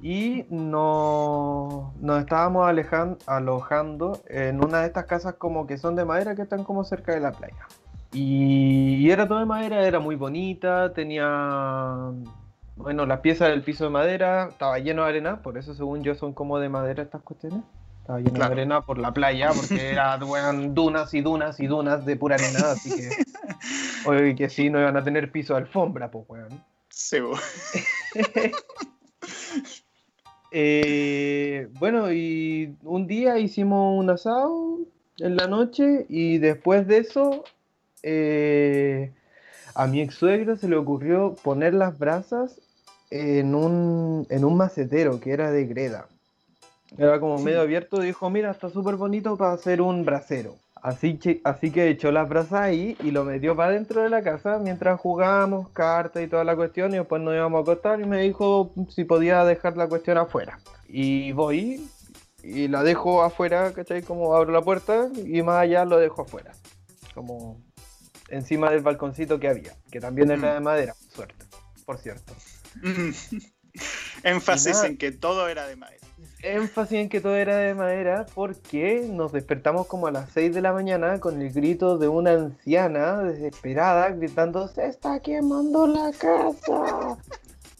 y 0.01 0.45
nos, 0.49 1.93
estábamos 2.21 2.69
alojando 3.27 4.21
en 4.29 4.65
una 4.65 4.81
de 4.81 4.87
estas 4.87 5.07
casas 5.07 5.35
como 5.35 5.67
que 5.67 5.77
son 5.79 5.97
de 5.97 6.05
madera 6.05 6.37
que 6.37 6.43
están 6.43 6.63
como 6.65 6.85
cerca 6.85 7.13
de 7.13 7.21
la 7.21 7.33
playa. 7.33 7.67
Y, 8.13 9.11
era 9.11 9.27
todo 9.27 9.41
de 9.41 9.45
madera, 9.45 9.87
era 9.87 10.01
muy 10.01 10.17
bonita, 10.17 10.93
tenía, 10.95 12.13
bueno, 12.77 13.07
las 13.07 13.21
piezas 13.21 13.49
del 13.51 13.63
piso 13.63 13.85
de 13.85 13.91
madera, 13.91 14.49
estaba 14.51 14.79
lleno 14.79 15.03
de 15.03 15.09
arena, 15.09 15.43
por 15.43 15.59
eso 15.59 15.75
según 15.75 16.03
yo 16.03 16.15
son 16.15 16.33
como 16.33 16.59
de 16.59 16.69
madera 16.69 17.03
estas 17.03 17.23
cuestiones. 17.23 17.63
Estaba 18.09 18.21
lleno 18.21 18.39
de 18.39 18.45
arena 18.47 18.81
por 18.87 18.97
la 18.97 19.13
playa, 19.13 19.51
porque 19.55 19.91
eran 19.91 20.21
dunas 20.75 21.13
y 21.13 21.21
dunas 21.21 21.61
y 21.61 21.67
dunas 21.67 22.07
de 22.07 22.17
pura 22.17 22.37
arena, 22.37 22.71
así 22.71 22.89
que, 22.97 23.11
oye, 24.09 24.35
que 24.35 24.49
sí, 24.49 24.71
no 24.71 24.81
iban 24.81 24.97
a 24.97 25.05
tener 25.05 25.31
piso 25.31 25.53
de 25.53 25.61
alfombra, 25.61 26.11
pues, 26.11 26.25
weón. 26.27 26.65
Sí, 26.89 27.19
Eh, 30.51 31.69
bueno, 31.79 32.11
y 32.11 32.75
un 32.83 33.07
día 33.07 33.39
hicimos 33.39 34.03
un 34.03 34.09
asado 34.09 34.79
en 35.19 35.37
la 35.37 35.47
noche 35.47 36.07
y 36.09 36.39
después 36.39 36.87
de 36.87 36.97
eso 36.97 37.45
eh, 38.03 39.13
a 39.75 39.87
mi 39.87 40.01
ex 40.01 40.15
suegro 40.15 40.57
se 40.57 40.67
le 40.67 40.77
ocurrió 40.77 41.35
poner 41.43 41.75
las 41.75 41.99
brasas 41.99 42.63
en 43.11 43.55
un, 43.55 44.27
en 44.31 44.47
un 44.47 44.57
macetero 44.57 45.21
que 45.21 45.33
era 45.33 45.51
de 45.51 45.67
greda. 45.67 46.09
Era 46.97 47.21
como 47.21 47.39
medio 47.39 47.61
abierto, 47.61 48.01
dijo, 48.01 48.31
mira, 48.31 48.51
está 48.51 48.71
súper 48.71 48.97
bonito 48.97 49.37
para 49.37 49.53
hacer 49.53 49.83
un 49.83 50.05
brasero. 50.05 50.57
Así 50.81 51.19
así 51.43 51.71
que 51.73 51.89
echó 51.89 52.13
las 52.13 52.29
brasas 52.29 52.61
ahí 52.61 52.97
y 53.03 53.11
lo 53.11 53.25
metió 53.25 53.57
para 53.57 53.73
dentro 53.73 54.03
de 54.03 54.11
la 54.11 54.23
casa 54.23 54.59
mientras 54.59 55.01
jugábamos 55.01 55.69
cartas 55.71 56.23
y 56.23 56.29
toda 56.29 56.45
la 56.45 56.55
cuestión 56.55 56.95
y 56.95 56.99
después 56.99 57.21
nos 57.21 57.35
íbamos 57.35 57.59
a 57.59 57.63
acostar 57.63 58.01
y 58.01 58.05
me 58.05 58.21
dijo 58.23 58.73
si 58.89 59.03
podía 59.05 59.45
dejar 59.45 59.77
la 59.77 59.89
cuestión 59.89 60.19
afuera. 60.19 60.61
Y 60.87 61.33
voy 61.33 61.89
y 62.45 62.69
la 62.69 62.85
dejo 62.85 63.23
afuera, 63.23 63.73
¿cachai? 63.73 64.03
Como 64.03 64.35
abro 64.35 64.53
la 64.53 64.63
puerta 64.63 65.09
y 65.17 65.43
más 65.43 65.57
allá 65.57 65.85
lo 65.85 65.99
dejo 65.99 66.23
afuera. 66.23 66.53
Como 67.13 67.61
encima 68.29 68.71
del 68.71 68.83
balconcito 68.83 69.41
que 69.41 69.49
había, 69.49 69.75
que 69.91 70.01
también 70.01 70.31
era 70.31 70.55
de 70.55 70.61
madera, 70.61 70.95
suerte, 71.13 71.45
por 71.85 71.99
cierto. 71.99 72.33
Énfasis 74.23 74.85
en 74.85 74.97
que 74.97 75.11
todo 75.11 75.49
era 75.49 75.67
de 75.67 75.77
madera 75.77 76.08
énfasis 76.43 76.99
en 76.99 77.09
que 77.09 77.21
todo 77.21 77.37
era 77.37 77.57
de 77.57 77.75
madera 77.75 78.27
porque 78.35 79.07
nos 79.11 79.33
despertamos 79.33 79.87
como 79.87 80.07
a 80.07 80.13
las 80.13 80.31
6 80.31 80.55
de 80.55 80.61
la 80.61 80.73
mañana 80.73 81.19
con 81.19 81.41
el 81.43 81.53
grito 81.53 81.99
de 81.99 82.09
una 82.09 82.33
anciana 82.33 83.23
desesperada 83.23 84.11
gritando 84.11 84.69
se 84.69 84.87
está 84.87 85.19
quemando 85.21 85.87
la 85.87 86.13
casa 86.13 87.19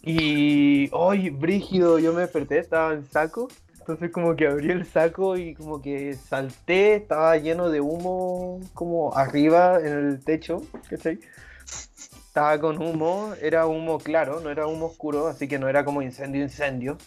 y 0.03 0.89
hoy 0.93 1.31
brígido 1.31 1.99
yo 1.99 2.13
me 2.13 2.23
desperté 2.23 2.59
estaba 2.59 2.95
en 2.95 3.05
saco. 3.05 3.49
Entonces 3.79 4.11
como 4.11 4.37
que 4.37 4.47
abrí 4.47 4.71
el 4.71 4.85
saco 4.85 5.37
y 5.37 5.55
como 5.55 5.81
que 5.81 6.15
salté 6.15 6.97
estaba 6.97 7.37
lleno 7.39 7.71
de 7.71 7.81
humo 7.81 8.61
como 8.75 9.17
arriba 9.17 9.79
en 9.81 9.87
el 9.87 10.25
techo 10.25 10.63
estaba 10.91 12.61
con 12.61 12.83
humo 12.83 13.33
era 13.41 13.67
humo 13.67 13.99
claro 13.99 14.41
no 14.41 14.51
era 14.51 14.67
humo 14.67 14.87
oscuro 14.87 15.27
así 15.29 15.49
que 15.49 15.59
no 15.59 15.69
era 15.69 15.85
como 15.85 16.03
incendio 16.03 16.43
incendio. 16.43 16.99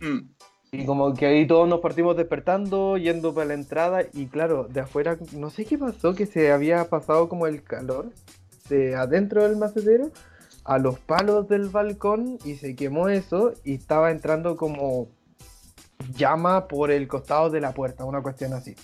Mm. 0.00 0.35
Y 0.82 0.86
como 0.86 1.14
que 1.14 1.26
ahí 1.26 1.46
todos 1.46 1.68
nos 1.68 1.80
partimos 1.80 2.16
despertando, 2.16 2.96
yendo 2.96 3.34
para 3.34 3.48
la 3.48 3.54
entrada 3.54 4.02
y 4.12 4.26
claro, 4.26 4.64
de 4.64 4.80
afuera, 4.80 5.16
no 5.32 5.50
sé 5.50 5.64
qué 5.64 5.78
pasó, 5.78 6.14
que 6.14 6.26
se 6.26 6.52
había 6.52 6.88
pasado 6.88 7.28
como 7.28 7.46
el 7.46 7.62
calor 7.62 8.10
de 8.68 8.94
adentro 8.94 9.44
del 9.44 9.56
macetero 9.56 10.10
a 10.64 10.78
los 10.78 10.98
palos 10.98 11.48
del 11.48 11.68
balcón 11.68 12.38
y 12.44 12.56
se 12.56 12.74
quemó 12.74 13.08
eso 13.08 13.52
y 13.64 13.74
estaba 13.74 14.10
entrando 14.10 14.56
como 14.56 15.08
llama 16.14 16.66
por 16.68 16.90
el 16.90 17.08
costado 17.08 17.50
de 17.50 17.60
la 17.60 17.72
puerta, 17.72 18.04
una 18.04 18.22
cuestión 18.22 18.52
así. 18.52 18.74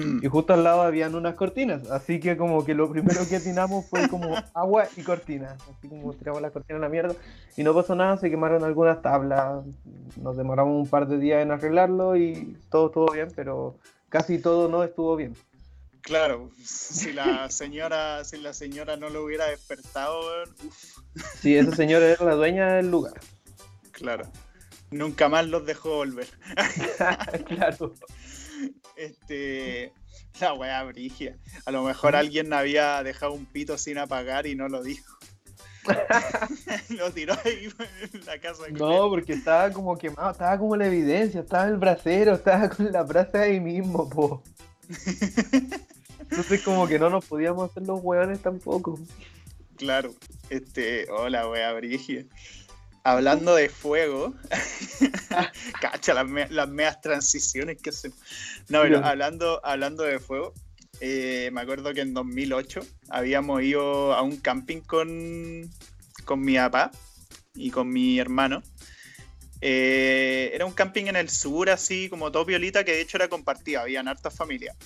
Mm. 0.00 0.24
Y 0.24 0.28
justo 0.28 0.52
al 0.52 0.64
lado 0.64 0.82
habían 0.82 1.14
unas 1.14 1.34
cortinas, 1.34 1.90
así 1.90 2.20
que 2.20 2.36
como 2.36 2.64
que 2.64 2.74
lo 2.74 2.90
primero 2.90 3.20
que 3.28 3.36
atinamos 3.36 3.86
fue 3.86 4.08
como 4.08 4.34
agua 4.54 4.88
y 4.96 5.02
cortinas, 5.02 5.56
así 5.62 5.88
como 5.88 6.12
tiramos 6.14 6.40
las 6.40 6.52
cortinas 6.52 6.80
a 6.80 6.82
la 6.82 6.88
mierda 6.88 7.14
y 7.56 7.62
no 7.62 7.74
pasó 7.74 7.94
nada, 7.94 8.16
se 8.16 8.30
quemaron 8.30 8.64
algunas 8.64 9.02
tablas, 9.02 9.64
nos 10.16 10.36
demoramos 10.36 10.74
un 10.84 10.88
par 10.88 11.06
de 11.06 11.18
días 11.18 11.42
en 11.42 11.50
arreglarlo 11.50 12.16
y 12.16 12.56
todo 12.70 12.86
estuvo 12.86 13.12
bien, 13.12 13.28
pero 13.34 13.76
casi 14.08 14.38
todo 14.38 14.68
no 14.68 14.82
estuvo 14.84 15.16
bien. 15.16 15.34
Claro, 16.02 16.50
si 16.64 17.12
la 17.12 17.50
señora, 17.50 18.24
si 18.24 18.38
la 18.38 18.54
señora 18.54 18.96
no 18.96 19.10
lo 19.10 19.22
hubiera 19.24 19.46
despertado, 19.46 20.20
uff. 20.64 20.98
Sí, 21.40 21.54
esa 21.56 21.76
señora 21.76 22.06
era 22.06 22.24
la 22.24 22.34
dueña 22.34 22.74
del 22.74 22.90
lugar. 22.90 23.20
Claro. 23.92 24.24
Nunca 24.90 25.28
más 25.28 25.46
los 25.46 25.64
dejó 25.66 25.96
volver. 25.96 26.26
claro. 27.46 27.94
Este, 28.96 29.92
La 30.40 30.54
wea 30.54 30.82
brigia. 30.84 31.36
A 31.64 31.70
lo 31.70 31.82
mejor 31.82 32.16
alguien 32.16 32.52
había 32.52 33.02
dejado 33.02 33.32
un 33.32 33.46
pito 33.46 33.78
sin 33.78 33.98
apagar 33.98 34.46
y 34.46 34.54
no 34.54 34.68
lo 34.68 34.82
dijo. 34.82 35.18
lo 36.90 37.10
tiró 37.12 37.34
ahí 37.44 37.68
en 38.12 38.26
la 38.26 38.38
casa. 38.38 38.64
No, 38.70 39.08
porque 39.08 39.32
estaba 39.32 39.72
como 39.72 39.96
quemado, 39.96 40.30
estaba 40.30 40.58
como 40.58 40.76
la 40.76 40.86
evidencia, 40.86 41.40
estaba 41.40 41.66
el 41.66 41.76
brasero, 41.76 42.34
estaba 42.34 42.68
con 42.68 42.92
la 42.92 43.02
brasa 43.02 43.42
ahí 43.42 43.60
mismo, 43.60 44.08
po. 44.08 44.42
Entonces 46.30 46.62
como 46.62 46.86
que 46.86 46.98
no 46.98 47.10
nos 47.10 47.24
podíamos 47.24 47.70
hacer 47.70 47.84
los 47.86 48.00
hueones 48.02 48.40
tampoco. 48.40 48.98
Claro, 49.76 50.14
este, 50.50 51.10
hola 51.10 51.48
wea 51.48 51.72
brigia. 51.72 52.26
Hablando 53.02 53.54
de 53.54 53.68
fuego, 53.68 54.34
cacha 55.80 56.14
las, 56.14 56.28
medias 56.68 57.00
transiciones 57.00 57.78
que 57.80 57.90
hacen. 57.90 58.12
No, 58.68 58.82
pero 58.82 59.04
hablando, 59.04 59.60
hablando 59.64 60.02
de 60.02 60.18
fuego, 60.18 60.52
eh, 61.00 61.50
me 61.52 61.62
acuerdo 61.62 61.94
que 61.94 62.02
en 62.02 62.12
2008 62.12 62.80
habíamos 63.08 63.62
ido 63.62 64.12
a 64.12 64.22
un 64.22 64.36
camping 64.36 64.80
con, 64.80 65.70
con 66.24 66.40
mi 66.40 66.56
papá 66.56 66.90
y 67.54 67.70
con 67.70 67.88
mi 67.88 68.18
hermano. 68.18 68.62
Eh, 69.62 70.50
era 70.54 70.64
un 70.64 70.72
camping 70.72 71.06
en 71.06 71.16
el 71.16 71.28
sur, 71.28 71.70
así 71.70 72.08
como 72.08 72.30
todo 72.32 72.44
violita, 72.44 72.84
que 72.84 72.92
de 72.92 73.00
hecho 73.00 73.16
era 73.16 73.28
compartido, 73.28 73.80
habían 73.80 74.08
hartas 74.08 74.34
familias. 74.34 74.76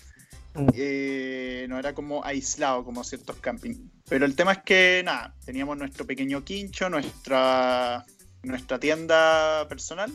Mm. 0.55 0.69
Eh, 0.75 1.67
no 1.69 1.79
era 1.79 1.95
como 1.95 2.25
aislado 2.25 2.85
como 2.85 3.05
ciertos 3.05 3.37
campings. 3.37 3.79
Pero 4.09 4.25
el 4.25 4.37
tema 4.37 4.53
es 4.53 4.59
que, 4.59 5.03
nada, 5.05 5.35
teníamos 5.45 5.77
nuestro 5.77 6.07
pequeño 6.07 6.45
quincho, 6.45 6.89
nuestra, 6.89 8.05
nuestra 8.43 8.79
tienda 8.79 9.67
personal 9.69 10.13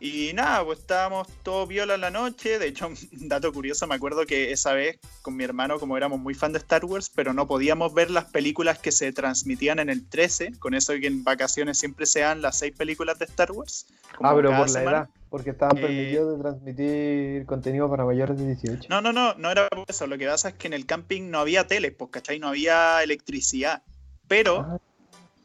y 0.00 0.32
nada, 0.32 0.64
pues 0.64 0.78
estábamos 0.78 1.28
todos 1.42 1.68
viola 1.68 1.94
en 1.94 2.00
la 2.00 2.10
noche. 2.10 2.58
De 2.58 2.68
hecho, 2.68 2.88
un 2.88 2.96
dato 3.28 3.52
curioso, 3.52 3.86
me 3.86 3.94
acuerdo 3.94 4.24
que 4.24 4.50
esa 4.50 4.72
vez 4.72 4.98
con 5.20 5.36
mi 5.36 5.44
hermano, 5.44 5.78
como 5.78 5.96
éramos 5.96 6.18
muy 6.18 6.34
fan 6.34 6.52
de 6.52 6.58
Star 6.58 6.84
Wars, 6.86 7.10
pero 7.14 7.34
no 7.34 7.46
podíamos 7.46 7.92
ver 7.92 8.10
las 8.10 8.24
películas 8.24 8.78
que 8.78 8.92
se 8.92 9.12
transmitían 9.12 9.78
en 9.78 9.90
el 9.90 10.08
13, 10.08 10.58
con 10.58 10.74
eso 10.74 10.94
que 10.94 11.06
en 11.06 11.22
vacaciones 11.22 11.78
siempre 11.78 12.06
sean 12.06 12.40
las 12.40 12.58
seis 12.58 12.74
películas 12.74 13.18
de 13.18 13.26
Star 13.26 13.52
Wars. 13.52 13.86
Ah, 14.20 14.32
pero 14.34 14.56
por 14.56 14.70
la 14.70 14.82
edad, 14.82 15.08
porque 15.28 15.50
estaban 15.50 15.78
eh, 15.78 15.82
permitidos 15.82 16.36
de 16.36 16.42
transmitir 16.42 17.46
contenido 17.46 17.88
para 17.88 18.04
mayores 18.04 18.36
de 18.38 18.46
18. 18.46 18.88
No, 18.88 19.00
no, 19.00 19.12
no, 19.12 19.34
no 19.34 19.50
era 19.50 19.68
por 19.68 19.84
eso. 19.86 20.06
Lo 20.06 20.18
que 20.18 20.26
pasa 20.26 20.48
es 20.50 20.54
que 20.54 20.66
en 20.66 20.72
el 20.72 20.86
camping 20.86 21.30
no 21.30 21.38
había 21.38 21.66
tele, 21.66 21.92
pues, 21.92 22.10
¿cachai? 22.10 22.38
No 22.38 22.48
había 22.48 23.02
electricidad. 23.02 23.82
Pero 24.26 24.60
ah. 24.60 24.80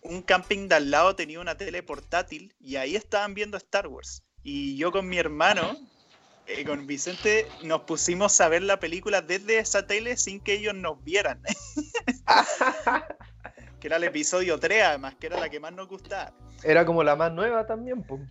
un 0.02 0.22
camping 0.24 0.68
de 0.68 0.76
al 0.76 0.92
lado 0.92 1.16
tenía 1.16 1.40
una 1.40 1.56
tele 1.56 1.84
portátil 1.84 2.54
y 2.60 2.78
ahí 2.78 2.96
estaban 2.96 3.34
viendo 3.36 3.58
Star 3.58 3.88
Wars. 3.88 4.25
Y 4.48 4.78
yo 4.78 4.92
con 4.92 5.10
mi 5.10 5.18
hermano, 5.18 5.76
eh, 6.46 6.64
con 6.66 6.86
Vicente, 6.86 7.48
nos 7.64 7.82
pusimos 7.82 8.40
a 8.40 8.48
ver 8.48 8.62
la 8.62 8.80
película 8.80 9.24
desde 9.24 9.58
esa 9.58 9.88
tele 9.88 10.18
sin 10.18 10.40
que 10.40 10.54
ellos 10.54 10.76
nos 10.76 11.04
vieran. 11.04 11.42
que 13.80 13.88
era 13.88 13.96
el 13.96 14.04
episodio 14.04 14.60
3, 14.60 14.84
además, 14.84 15.16
que 15.16 15.26
era 15.26 15.40
la 15.40 15.50
que 15.50 15.60
más 15.60 15.74
nos 15.74 15.88
gustaba. 15.88 16.32
Era 16.64 16.86
como 16.86 17.04
la 17.04 17.16
más 17.16 17.32
nueva 17.32 17.66
también, 17.66 18.04
pues. 18.04 18.22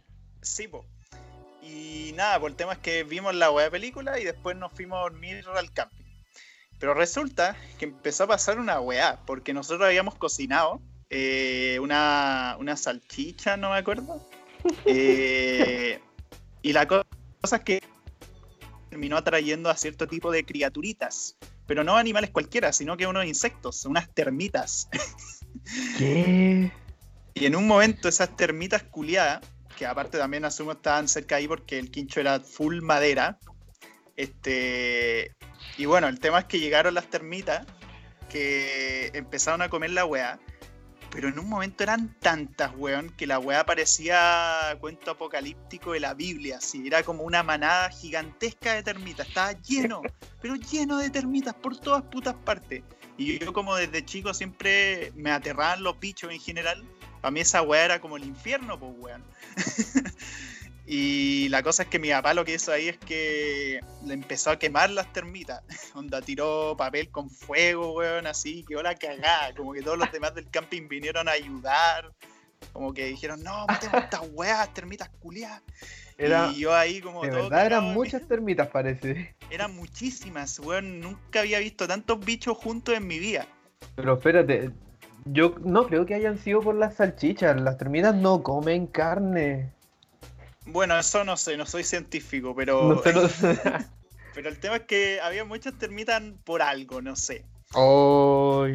Sí, 0.40 0.68
pues. 0.68 0.84
Y 1.60 2.12
nada, 2.14 2.38
pues 2.38 2.52
el 2.52 2.56
tema 2.56 2.74
es 2.74 2.78
que 2.78 3.02
vimos 3.02 3.34
la 3.34 3.50
wea 3.50 3.68
película 3.68 4.20
y 4.20 4.24
después 4.24 4.56
nos 4.56 4.70
fuimos 4.70 4.98
a 4.98 5.02
dormir 5.02 5.44
al 5.52 5.72
camping. 5.72 6.04
Pero 6.78 6.94
resulta 6.94 7.56
que 7.76 7.86
empezó 7.86 8.22
a 8.22 8.28
pasar 8.28 8.60
una 8.60 8.78
weá, 8.78 9.18
porque 9.26 9.52
nosotros 9.52 9.84
habíamos 9.84 10.14
cocinado 10.14 10.80
eh, 11.10 11.80
una, 11.80 12.54
una 12.60 12.76
salchicha, 12.76 13.56
no 13.56 13.70
me 13.70 13.78
acuerdo, 13.78 14.24
eh, 14.86 16.00
y 16.62 16.72
la 16.72 16.86
cosa 16.86 17.56
es 17.56 17.62
que 17.62 17.82
terminó 18.88 19.16
atrayendo 19.16 19.70
a 19.70 19.76
cierto 19.76 20.06
tipo 20.06 20.30
de 20.30 20.44
criaturitas, 20.44 21.36
pero 21.66 21.84
no 21.84 21.96
animales 21.96 22.30
cualquiera, 22.30 22.72
sino 22.72 22.96
que 22.96 23.06
unos 23.06 23.26
insectos, 23.26 23.84
unas 23.84 24.12
termitas. 24.12 24.88
¿Qué? 25.98 26.70
Y 27.34 27.46
en 27.46 27.56
un 27.56 27.66
momento 27.66 28.08
esas 28.08 28.36
termitas 28.36 28.84
culiadas, 28.84 29.40
que 29.76 29.86
aparte 29.86 30.18
también 30.18 30.44
asumo 30.44 30.72
estaban 30.72 31.08
cerca 31.08 31.36
ahí 31.36 31.48
porque 31.48 31.78
el 31.78 31.90
quincho 31.90 32.20
era 32.20 32.40
full 32.40 32.80
madera, 32.80 33.38
este... 34.16 35.32
Y 35.76 35.86
bueno, 35.86 36.06
el 36.06 36.20
tema 36.20 36.38
es 36.38 36.44
que 36.44 36.60
llegaron 36.60 36.94
las 36.94 37.10
termitas 37.10 37.66
que 38.28 39.10
empezaron 39.14 39.62
a 39.62 39.68
comer 39.68 39.90
la 39.90 40.04
weá 40.04 40.38
pero 41.14 41.28
en 41.28 41.38
un 41.38 41.48
momento 41.48 41.84
eran 41.84 42.12
tantas, 42.18 42.72
weón, 42.76 43.10
que 43.10 43.28
la 43.28 43.38
weá 43.38 43.64
parecía 43.64 44.76
cuento 44.80 45.12
apocalíptico 45.12 45.92
de 45.92 46.00
la 46.00 46.12
Biblia, 46.12 46.56
así, 46.56 46.88
era 46.88 47.04
como 47.04 47.22
una 47.22 47.44
manada 47.44 47.88
gigantesca 47.90 48.74
de 48.74 48.82
termitas, 48.82 49.28
estaba 49.28 49.52
lleno, 49.52 50.02
pero 50.42 50.56
lleno 50.56 50.98
de 50.98 51.10
termitas 51.10 51.54
por 51.54 51.76
todas 51.76 52.02
putas 52.02 52.34
partes. 52.34 52.82
Y 53.16 53.38
yo 53.38 53.52
como 53.52 53.76
desde 53.76 54.04
chico 54.04 54.34
siempre 54.34 55.12
me 55.14 55.30
aterraban 55.30 55.84
los 55.84 56.00
bichos 56.00 56.32
en 56.32 56.40
general, 56.40 56.84
para 57.20 57.30
mí 57.30 57.40
esa 57.40 57.62
weá 57.62 57.84
era 57.84 58.00
como 58.00 58.16
el 58.16 58.24
infierno, 58.24 58.76
pues 58.76 58.92
weón. 58.98 59.22
Y 60.86 61.48
la 61.48 61.62
cosa 61.62 61.84
es 61.84 61.88
que 61.88 61.98
mi 61.98 62.10
papá 62.10 62.34
lo 62.34 62.44
que 62.44 62.54
hizo 62.54 62.70
ahí 62.70 62.88
es 62.88 62.98
que 62.98 63.80
le 64.04 64.14
empezó 64.14 64.50
a 64.50 64.58
quemar 64.58 64.90
las 64.90 65.12
termitas. 65.12 65.62
Onda 65.94 66.20
tiró 66.20 66.76
papel 66.76 67.10
con 67.10 67.30
fuego, 67.30 67.94
weón, 67.94 68.26
así, 68.26 68.64
quedó 68.68 68.82
la 68.82 68.94
cagada. 68.94 69.54
Como 69.54 69.72
que 69.72 69.82
todos 69.82 69.98
los 69.98 70.12
demás 70.12 70.34
del 70.34 70.50
camping 70.50 70.88
vinieron 70.88 71.28
a 71.28 71.32
ayudar. 71.32 72.12
Como 72.72 72.92
que 72.92 73.06
dijeron, 73.06 73.42
no, 73.42 73.66
matemos 73.66 74.02
estas 74.02 74.22
weas, 74.32 74.72
termitas 74.74 75.08
culiadas. 75.20 75.62
y 76.18 76.60
yo 76.60 76.74
ahí 76.74 77.00
como 77.00 77.22
de 77.22 77.30
verdad 77.30 77.66
eran 77.66 77.84
muchas 77.94 78.26
termitas 78.26 78.68
parece. 78.68 79.34
Eran 79.50 79.74
muchísimas, 79.74 80.58
weón. 80.58 81.00
Nunca 81.00 81.40
había 81.40 81.60
visto 81.60 81.88
tantos 81.88 82.20
bichos 82.24 82.58
juntos 82.58 82.94
en 82.94 83.06
mi 83.06 83.18
vida. 83.18 83.46
Pero 83.96 84.14
espérate, 84.14 84.70
yo 85.24 85.54
no 85.62 85.86
creo 85.86 86.04
que 86.04 86.14
hayan 86.14 86.38
sido 86.38 86.60
por 86.60 86.74
las 86.74 86.96
salchichas. 86.96 87.58
Las 87.58 87.78
termitas 87.78 88.14
no 88.14 88.42
comen 88.42 88.86
carne. 88.86 89.72
Bueno, 90.66 90.98
eso 90.98 91.24
no 91.24 91.36
sé, 91.36 91.56
no 91.56 91.66
soy 91.66 91.84
científico, 91.84 92.54
pero. 92.54 93.02
pero 94.34 94.48
el 94.48 94.58
tema 94.58 94.76
es 94.76 94.82
que 94.82 95.20
había 95.20 95.44
muchas 95.44 95.78
termitas 95.78 96.22
por 96.44 96.62
algo, 96.62 97.02
no 97.02 97.16
sé. 97.16 97.44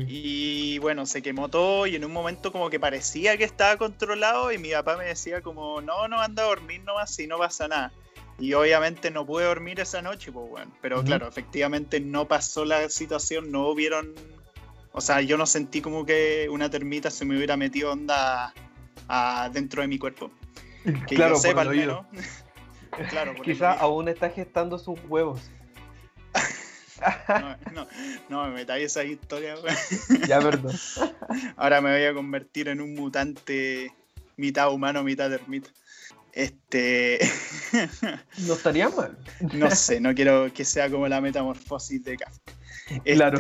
Y 0.08 0.78
bueno, 0.80 1.06
se 1.06 1.21
quemó 1.21 1.49
todo 1.49 1.88
y 1.88 1.95
en 1.95 2.04
un 2.04 2.12
momento 2.12 2.52
como 2.52 2.69
que 2.69 2.80
parecía 2.80 3.38
que 3.38 3.45
estaba 3.45 3.78
controlado 3.78 4.52
y 4.52 4.58
mi 4.58 4.71
papá 4.71 4.97
me 4.97 5.06
decía 5.06 5.41
como, 5.41 5.82
no, 5.82 6.08
no, 6.08 6.19
anda 6.19 6.43
a 6.43 6.47
dormir 6.47 6.84
nomás 6.84 7.13
si 7.15 7.25
no 7.25 7.38
pasa 7.38 7.67
nada. 7.67 7.91
Y 8.39 8.54
obviamente 8.54 9.12
no 9.12 9.25
pude 9.25 9.45
dormir 9.45 9.80
esa 9.80 10.02
noche, 10.02 10.32
pues 10.32 10.49
bueno. 10.49 10.71
Pero 10.82 11.04
claro, 11.04 11.28
efectivamente 11.28 11.99
no 11.99 12.28
pasó 12.28 12.65
la 12.65 12.89
situación, 12.89 13.52
no 13.52 13.67
hubieron... 13.67 14.13
O 14.91 15.02
sea, 15.02 15.21
yo 15.21 15.38
no 15.38 15.45
sentí 15.45 15.82
como 15.82 16.06
que 16.06 16.47
una 16.49 16.69
termita 16.69 17.12
se 17.12 17.25
me 17.25 17.36
hubiera 17.36 17.58
metido 17.58 17.91
onda 17.91 18.54
dentro 19.52 19.82
de 19.82 19.88
mi 19.88 19.99
cuerpo. 19.99 20.32
Que 20.84 21.15
claro, 21.15 21.36
yo 21.36 21.42
sepa 21.42 21.62
al 21.62 21.70
menos. 21.70 22.06
claro, 23.10 23.34
Quizá 23.36 23.74
aún 23.74 24.08
está 24.08 24.30
gestando 24.30 24.78
sus 24.78 25.00
huevos. 25.08 25.52
no, 27.30 27.58
no, 27.74 27.88
no, 28.30 28.48
me 28.48 28.56
metáis 28.56 28.86
esa 28.86 29.04
historia. 29.04 29.56
ya, 30.28 30.39
perdón. 30.39 30.76
Ahora 31.58 31.82
me 31.82 31.92
voy 31.92 32.06
a 32.06 32.13
convertir 32.13 32.68
en 32.68 32.82
un 32.82 32.94
mutante 32.94 33.94
mitad 34.38 34.72
humano, 34.72 35.04
mitad 35.04 35.30
termita. 35.30 35.70
Este. 36.32 37.20
no 38.38 38.54
estaría 38.54 38.89
mal. 38.89 39.18
no 39.54 39.72
sé, 39.72 40.00
no 40.00 40.13
quiero 40.13 40.54
que 40.54 40.63
sea 40.63 40.89
como 40.89 41.08
la 41.08 41.22
metamorfosis 41.22 42.04
de 42.04 42.18
Kafka. 42.18 42.54
Claro. 43.04 43.39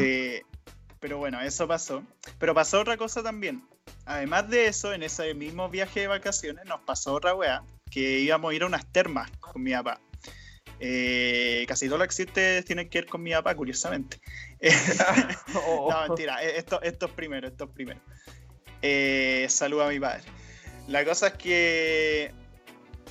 Pero 0.99 1.17
bueno, 1.17 1.39
eso 1.41 1.67
pasó. 1.67 2.03
Pero 2.37 2.53
pasó 2.53 2.81
otra 2.81 2.97
cosa 2.97 3.23
también. 3.23 3.63
Además 4.05 4.49
de 4.49 4.67
eso, 4.67 4.93
en 4.93 5.03
ese 5.03 5.33
mismo 5.33 5.69
viaje 5.69 6.01
de 6.01 6.07
vacaciones 6.07 6.65
nos 6.65 6.81
pasó 6.81 7.13
otra 7.13 7.35
weá, 7.35 7.63
que 7.89 8.19
íbamos 8.19 8.51
a 8.51 8.55
ir 8.55 8.63
a 8.63 8.67
unas 8.67 8.85
termas 8.91 9.29
con 9.39 9.63
mi 9.63 9.71
papá. 9.71 9.99
Eh, 10.81 11.65
casi 11.67 11.87
todo 11.87 11.97
lo 11.97 12.03
que 12.03 12.07
existe 12.07 12.63
tiene 12.63 12.87
que 12.87 12.99
ver 12.99 13.09
con 13.09 13.21
mi 13.21 13.31
papá, 13.31 13.55
curiosamente. 13.55 14.19
Oh. 15.67 15.89
no, 15.91 16.07
mentira, 16.07 16.43
eh, 16.43 16.57
esto, 16.57 16.81
esto 16.81 17.07
es 17.07 17.11
primero, 17.13 17.47
esto 17.47 17.65
es 17.65 17.71
primero. 17.71 17.99
Eh, 18.81 19.45
saludo 19.49 19.83
a 19.83 19.89
mi 19.89 19.99
padre. 19.99 20.23
La 20.87 21.05
cosa 21.05 21.27
es 21.27 21.33
que 21.33 22.31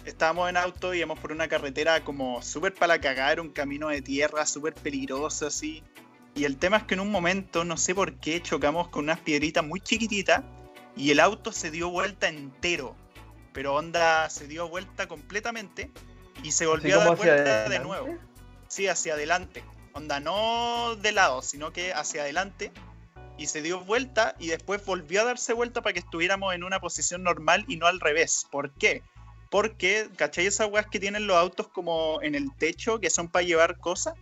estábamos 0.04 0.48
en 0.48 0.56
auto 0.56 0.94
y 0.94 0.98
íbamos 0.98 1.18
por 1.18 1.32
una 1.32 1.48
carretera 1.48 2.02
como 2.04 2.42
súper 2.42 2.74
para 2.74 2.94
la 2.94 3.00
cagada, 3.00 3.32
era 3.32 3.42
un 3.42 3.50
camino 3.50 3.88
de 3.88 4.02
tierra 4.02 4.46
súper 4.46 4.74
peligroso 4.74 5.46
así. 5.46 5.82
Y 6.38 6.44
el 6.44 6.56
tema 6.56 6.76
es 6.76 6.82
que 6.84 6.94
en 6.94 7.00
un 7.00 7.10
momento, 7.10 7.64
no 7.64 7.76
sé 7.76 7.96
por 7.96 8.14
qué, 8.20 8.40
chocamos 8.40 8.86
con 8.90 9.02
unas 9.02 9.18
piedritas 9.18 9.64
muy 9.64 9.80
chiquititas 9.80 10.44
y 10.96 11.10
el 11.10 11.18
auto 11.18 11.50
se 11.50 11.72
dio 11.72 11.90
vuelta 11.90 12.28
entero. 12.28 12.94
Pero 13.52 13.74
onda 13.74 14.30
se 14.30 14.46
dio 14.46 14.68
vuelta 14.68 15.08
completamente 15.08 15.90
y 16.44 16.52
se 16.52 16.66
volvió 16.66 17.00
a 17.00 17.04
dar 17.04 17.16
vuelta 17.16 17.68
de 17.68 17.80
nuevo. 17.80 18.16
Sí, 18.68 18.86
hacia 18.86 19.14
adelante. 19.14 19.64
Onda 19.94 20.20
no 20.20 20.94
de 20.94 21.10
lado, 21.10 21.42
sino 21.42 21.72
que 21.72 21.92
hacia 21.92 22.22
adelante. 22.22 22.70
Y 23.36 23.46
se 23.46 23.60
dio 23.60 23.80
vuelta 23.80 24.36
y 24.38 24.46
después 24.46 24.84
volvió 24.84 25.22
a 25.22 25.24
darse 25.24 25.52
vuelta 25.54 25.82
para 25.82 25.92
que 25.92 25.98
estuviéramos 25.98 26.54
en 26.54 26.62
una 26.62 26.78
posición 26.78 27.24
normal 27.24 27.64
y 27.66 27.78
no 27.78 27.88
al 27.88 27.98
revés. 27.98 28.46
¿Por 28.48 28.72
qué? 28.74 29.02
Porque, 29.50 30.08
¿cachai 30.14 30.46
esas 30.46 30.70
weas 30.70 30.86
que 30.86 31.00
tienen 31.00 31.26
los 31.26 31.36
autos 31.36 31.66
como 31.66 32.22
en 32.22 32.36
el 32.36 32.54
techo 32.58 33.00
que 33.00 33.10
son 33.10 33.26
para 33.26 33.44
llevar 33.44 33.78
cosas? 33.78 34.14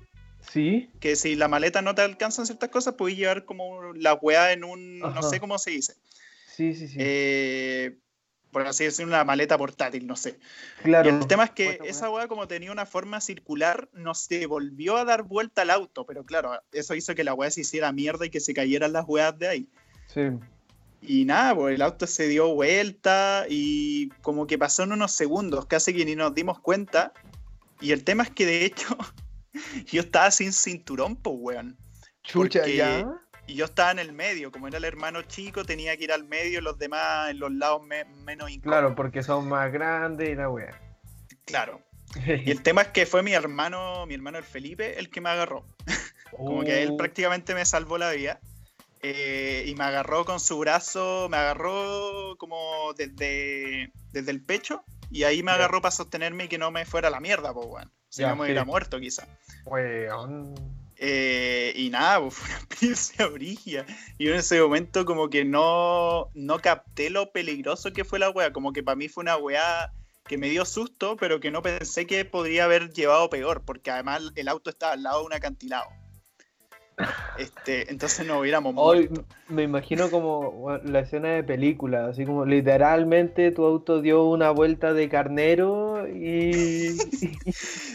Sí. 0.52 0.90
Que 1.00 1.16
si 1.16 1.35
la 1.35 1.48
maleta 1.48 1.82
no 1.82 1.94
te 1.94 2.02
alcanzan 2.02 2.46
ciertas 2.46 2.70
cosas, 2.70 2.94
puedes 2.94 3.16
llevar 3.16 3.44
como 3.44 3.92
la 3.94 4.14
weá 4.14 4.52
en 4.52 4.64
un. 4.64 4.98
No 4.98 5.22
sé 5.22 5.40
cómo 5.40 5.59
se 5.59 5.72
dice. 5.72 5.94
Sí, 6.46 6.74
sí, 6.74 6.88
sí. 6.88 6.96
Eh, 6.98 7.98
por 8.50 8.66
así 8.66 8.85
decirlo, 8.85 9.12
una 9.12 9.24
maleta 9.24 9.59
portátil, 9.59 10.06
no 10.06 10.16
sé. 10.16 10.38
claro. 10.82 11.11
Y 11.11 11.12
el 11.12 11.26
tema 11.26 11.44
es 11.44 11.50
que 11.50 11.78
esa 11.85 12.09
weá. 12.09 12.20
weá, 12.20 12.28
como 12.28 12.48
tenía 12.48 12.72
una 12.72 12.87
forma 12.87 13.20
circular, 13.20 13.90
no 13.92 14.14
se 14.14 14.46
volvió 14.46 14.96
a 14.96 15.04
dar 15.04 15.24
vuelta 15.24 15.62
al 15.62 15.70
auto, 15.70 16.06
pero 16.06 16.24
claro, 16.24 16.59
eso 16.72 16.94
hizo 16.94 17.14
que 17.14 17.24
la 17.24 17.35
weá 17.35 17.50
se 17.50 17.61
hiciera 17.61 17.92
mierda 17.92 18.24
y 18.24 18.30
que 18.30 18.40
se 18.40 18.54
cayeran 18.54 18.92
las 18.92 19.04
weas 19.06 19.38
de 19.38 19.48
ahí. 19.48 19.68
Sí. 20.06 20.22
Y 21.02 21.24
nada, 21.24 21.54
pues 21.54 21.74
el 21.74 21.82
auto 21.82 22.06
se 22.06 22.28
dio 22.28 22.54
vuelta 22.54 23.44
y 23.48 24.09
como 24.22 24.46
que 24.46 24.59
pasó 24.59 24.85
en 24.85 24.92
unos 24.92 25.12
segundos, 25.12 25.66
casi 25.66 25.94
que 25.94 26.04
ni 26.04 26.16
nos 26.16 26.35
dimos 26.35 26.59
cuenta. 26.59 27.12
Y 27.80 27.92
el 27.92 28.04
tema 28.04 28.22
es 28.22 28.30
que 28.30 28.46
de 28.46 28.64
hecho 28.64 28.96
yo 29.87 30.01
estaba 30.01 30.31
sin 30.31 30.53
cinturón, 30.53 31.16
pues 31.16 31.37
weón. 31.38 31.77
Chucha, 32.23 32.66
ya. 32.66 33.07
Y 33.49 33.55
yo 33.55 33.66
estaba 33.66 33.92
en 33.92 34.01
el 34.01 34.12
medio, 34.12 34.51
como 34.51 34.66
era 34.66 34.79
el 34.79 34.85
hermano 34.85 35.23
chico, 35.23 35.64
tenía 35.64 35.97
que 35.97 36.05
ir 36.05 36.12
al 36.12 36.25
medio, 36.25 36.61
los 36.61 36.79
demás 36.79 37.31
en 37.31 37.38
los 37.38 37.53
lados 37.53 37.83
me- 37.85 38.05
menos 38.05 38.51
incómodos. 38.51 38.81
Claro, 38.81 38.95
porque 38.97 39.23
son 39.23 39.49
más 39.49 39.73
grandes 39.73 40.31
y 40.31 40.35
la 40.35 40.49
wea. 40.51 40.81
Claro. 41.45 41.81
Y 42.45 42.51
el 42.51 42.62
tema 42.62 42.83
es 42.83 42.88
que 42.88 43.07
fue 43.07 43.23
mi 43.23 43.33
hermano, 43.35 44.05
mi 44.07 44.14
hermano 44.14 44.38
el 44.38 44.45
Felipe, 44.45 44.99
el 44.99 45.11
que 45.11 45.21
me 45.21 45.29
agarró. 45.31 45.64
Como 46.33 46.64
que 46.64 46.83
él 46.83 46.90
Oh, 46.92 46.97
prácticamente 46.97 47.55
me 47.55 47.64
salvó 47.64 47.99
la 47.99 48.11
vida. 48.11 48.40
eh, 49.03 49.64
y 49.66 49.75
me 49.77 49.85
agarró 49.85 50.25
con 50.25 50.40
su 50.40 50.59
brazo, 50.59 51.29
me 51.31 51.37
agarró 51.37 52.35
como 52.38 52.92
desde, 52.97 53.92
desde 54.12 54.31
el 54.33 54.42
pecho. 54.42 54.83
Y 55.11 55.25
ahí 55.25 55.42
me 55.42 55.53
agarró 55.53 55.81
para 55.81 55.92
sostenerme 55.92 56.45
y 56.45 56.49
que 56.49 56.59
no 56.59 56.71
me 56.71 56.85
fuera 56.85 57.09
a 57.09 57.11
la 57.11 57.21
mierda, 57.21 57.53
pues, 57.55 57.66
weón. 57.69 57.92
Si 58.09 58.23
no 58.23 58.37
me 58.37 58.45
hubiera 58.45 58.64
muerto, 58.64 58.99
quizá. 58.99 59.27
Weón. 59.64 60.55
Eh, 60.99 61.75
y 61.77 61.90
nada, 61.90 62.21
pues 62.21 62.35
fue 62.37 62.49
una 62.49 62.59
experiencia 62.59 63.27
brigia. 63.27 63.87
Y 64.19 64.27
yo 64.27 64.33
en 64.33 64.38
ese 64.38 64.61
momento 64.61 65.05
como 65.05 65.29
que 65.29 65.45
no, 65.45 66.31
no 66.35 66.59
capté 66.61 67.11
lo 67.11 67.31
peligroso 67.33 67.92
que 67.92 68.05
fue 68.05 68.19
la 68.19 68.31
wea. 68.31 68.53
Como 68.53 68.73
que 68.73 68.83
para 68.83 68.97
mí 68.97 69.09
fue 69.09 69.23
una 69.23 69.37
wea 69.37 69.92
que 70.27 70.38
me 70.38 70.49
dio 70.49 70.64
susto, 70.64 71.16
pero 71.16 71.40
que 71.40 71.51
no 71.51 71.62
pensé 71.62 72.07
que 72.07 72.25
podría 72.25 72.64
haber 72.64 72.92
llevado 72.92 73.31
peor, 73.31 73.62
porque 73.64 73.90
además 73.90 74.23
el 74.35 74.49
auto 74.49 74.71
estaba 74.71 74.95
al 74.95 75.03
lado 75.03 75.21
de 75.21 75.27
un 75.27 75.33
acantilado. 75.33 75.87
Este, 77.38 77.90
entonces 77.90 78.27
no 78.27 78.40
hubiéramos 78.40 78.75
Hoy 78.77 79.09
muerto. 79.09 79.27
me 79.49 79.62
imagino 79.62 80.11
como 80.11 80.79
la 80.85 81.01
escena 81.01 81.29
de 81.29 81.44
película, 81.44 82.07
así 82.09 82.25
como 82.25 82.44
literalmente 82.44 83.51
tu 83.51 83.64
auto 83.64 84.01
dio 84.01 84.25
una 84.25 84.51
vuelta 84.51 84.92
de 84.92 85.09
carnero 85.09 86.07
y... 86.09 86.96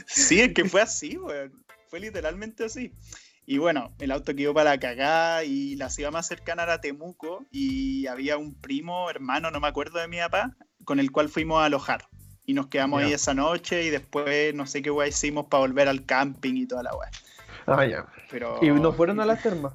Sí, 0.07 0.41
es 0.41 0.53
que 0.53 0.65
fue 0.65 0.81
así, 0.81 1.17
weón. 1.17 1.63
Fue 1.87 1.99
literalmente 1.99 2.65
así. 2.65 2.93
Y 3.45 3.57
bueno, 3.57 3.93
el 3.99 4.11
auto 4.11 4.35
quedó 4.35 4.53
para 4.53 4.71
la 4.71 4.79
cagada 4.79 5.43
y 5.43 5.75
la 5.75 5.89
ciudad 5.89 6.11
más 6.11 6.27
cercana 6.27 6.63
era 6.63 6.79
Temuco 6.79 7.45
y 7.51 8.07
había 8.07 8.37
un 8.37 8.53
primo, 8.53 9.09
hermano, 9.09 9.51
no 9.51 9.59
me 9.59 9.67
acuerdo 9.67 9.99
de 9.99 10.07
mi 10.07 10.17
papá, 10.17 10.55
con 10.85 10.99
el 10.99 11.11
cual 11.11 11.29
fuimos 11.29 11.61
a 11.61 11.65
alojar. 11.65 12.07
Y 12.45 12.53
nos 12.53 12.67
quedamos 12.67 13.01
ahí 13.01 13.13
esa 13.13 13.33
noche 13.33 13.83
y 13.83 13.89
después 13.89 14.53
no 14.53 14.67
sé 14.67 14.81
qué 14.81 14.91
weá 14.91 15.07
hicimos 15.07 15.47
para 15.47 15.61
volver 15.61 15.87
al 15.87 16.05
camping 16.05 16.55
y 16.55 16.65
toda 16.65 16.83
la 16.83 16.95
weá. 16.95 17.09
Ah, 17.65 17.85
ya. 17.85 18.07
Pero... 18.29 18.59
Y 18.61 18.69
no 18.69 18.93
fueron 18.93 19.19
a 19.19 19.25
las 19.25 19.41
termas. 19.41 19.73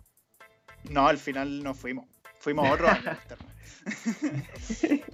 No, 0.91 1.09
al 1.09 1.19
final 1.19 1.63
no 1.63 1.75
fuimos. 1.75 2.07
Fuimos 2.39 2.69
a 2.69 2.73
otro 2.73 2.89
año. 2.89 3.13
externo. 3.13 3.47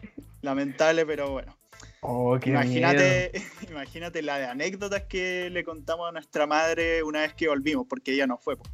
Lamentable, 0.42 1.06
pero 1.06 1.30
bueno. 1.30 1.56
Oh, 2.00 2.38
qué 2.40 2.50
miedo. 2.50 2.62
Imagínate, 2.64 3.32
imagínate 3.70 4.22
la 4.22 4.38
de 4.38 4.46
anécdotas 4.46 5.02
que 5.02 5.48
le 5.50 5.64
contamos 5.64 6.08
a 6.08 6.12
nuestra 6.12 6.46
madre 6.46 7.02
una 7.02 7.20
vez 7.20 7.34
que 7.34 7.48
volvimos, 7.48 7.86
porque 7.88 8.12
ella 8.12 8.26
no 8.26 8.38
fue. 8.38 8.56
po. 8.56 8.64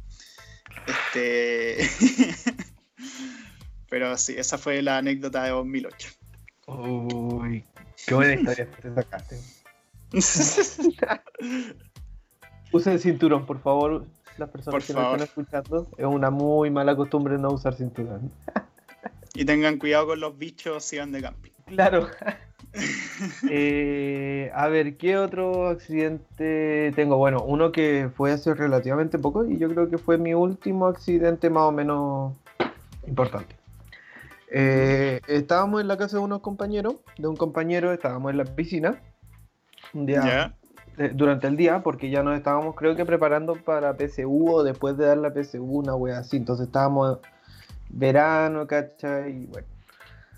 Este... 0.87 1.89
Pero 3.89 4.17
sí, 4.17 4.35
esa 4.37 4.57
fue 4.57 4.81
la 4.81 4.97
anécdota 4.97 5.43
de 5.43 5.49
2008. 5.49 6.09
Uy, 6.67 7.65
qué 8.05 8.13
buena 8.13 8.35
historia 8.35 8.69
te 8.69 8.93
sacaste. 8.93 9.39
Usen 12.71 12.99
cinturón, 12.99 13.45
por 13.45 13.59
favor. 13.61 14.05
Las 14.37 14.49
personas 14.49 14.73
Por 14.73 14.83
que 14.83 14.93
nos 14.93 15.03
están 15.03 15.21
escuchando. 15.21 15.87
Es 15.97 16.05
una 16.05 16.29
muy 16.29 16.69
mala 16.69 16.95
costumbre 16.95 17.37
no 17.37 17.49
usar 17.49 17.73
cinturón. 17.75 18.31
Y 19.33 19.45
tengan 19.45 19.77
cuidado 19.77 20.07
con 20.07 20.19
los 20.19 20.37
bichos 20.37 20.83
si 20.83 20.97
van 20.97 21.11
de 21.11 21.21
camping. 21.21 21.51
Claro. 21.65 22.07
Eh, 23.49 24.51
a 24.53 24.67
ver, 24.67 24.95
¿qué 24.97 25.17
otro 25.17 25.69
accidente 25.69 26.91
tengo? 26.95 27.17
Bueno, 27.17 27.41
uno 27.43 27.71
que 27.71 28.11
fue 28.15 28.31
hace 28.31 28.53
relativamente 28.53 29.17
poco 29.17 29.43
y 29.43 29.57
yo 29.57 29.69
creo 29.69 29.89
que 29.89 29.97
fue 29.97 30.19
mi 30.19 30.35
último 30.35 30.85
accidente 30.85 31.49
más 31.49 31.63
o 31.63 31.71
menos 31.71 32.33
importante. 33.07 33.55
Eh, 34.51 35.19
estábamos 35.27 35.81
en 35.81 35.87
la 35.87 35.97
casa 35.97 36.17
de 36.17 36.23
unos 36.23 36.41
compañeros, 36.41 36.97
de 37.17 37.27
un 37.27 37.35
compañero, 37.35 37.91
estábamos 37.91 38.29
en 38.31 38.37
la 38.37 38.45
piscina 38.45 39.01
un 39.93 40.05
día. 40.05 40.55
Eh, 40.99 41.11
durante 41.13 41.47
el 41.47 41.55
día, 41.55 41.81
porque 41.81 42.09
ya 42.09 42.23
nos 42.23 42.37
estábamos 42.37 42.75
creo 42.75 42.93
que 42.93 43.05
preparando 43.05 43.55
para 43.55 43.95
PSU 43.95 44.51
o 44.51 44.63
después 44.63 44.97
de 44.97 45.05
dar 45.05 45.17
la 45.17 45.33
PSU, 45.33 45.63
una 45.63 45.95
wea 45.95 46.19
así, 46.19 46.35
entonces 46.35 46.67
estábamos 46.67 47.19
verano, 47.87 48.67
¿cachai? 48.67 49.31
Y 49.31 49.45
bueno. 49.45 49.67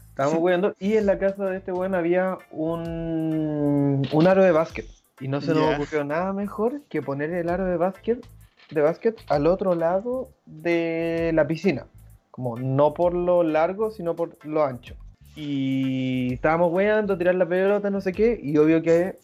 Estábamos 0.10 0.38
jugando 0.38 0.76
y 0.78 0.98
en 0.98 1.08
la 1.08 1.18
casa 1.18 1.46
de 1.46 1.58
este 1.58 1.72
weón 1.72 1.96
había 1.96 2.38
un, 2.52 4.08
un 4.12 4.28
aro 4.28 4.44
de 4.44 4.52
básquet. 4.52 4.86
Y 5.20 5.28
no 5.28 5.42
se 5.42 5.56
nos 5.56 5.76
ocurrió 5.76 6.04
nada 6.04 6.32
mejor 6.32 6.82
que 6.90 7.02
poner 7.02 7.32
el 7.32 7.50
aro 7.50 7.66
de 7.66 7.78
básquet, 7.78 8.24
de 8.70 8.82
básquet 8.82 9.18
al 9.30 9.48
otro 9.48 9.74
lado 9.74 10.30
de 10.46 11.32
la 11.34 11.48
piscina. 11.48 11.88
Como 12.30 12.56
no 12.58 12.94
por 12.94 13.16
lo 13.16 13.42
largo, 13.42 13.90
sino 13.90 14.16
por 14.16 14.38
lo 14.46 14.64
ancho. 14.64 14.96
Y 15.36 16.34
estábamos 16.34 16.72
weando, 16.72 17.18
tirar 17.18 17.34
la 17.34 17.48
pelota, 17.48 17.90
no 17.90 18.00
sé 18.00 18.14
qué. 18.14 18.40
Y 18.42 18.58
obvio 18.58 18.84
que 18.84 19.18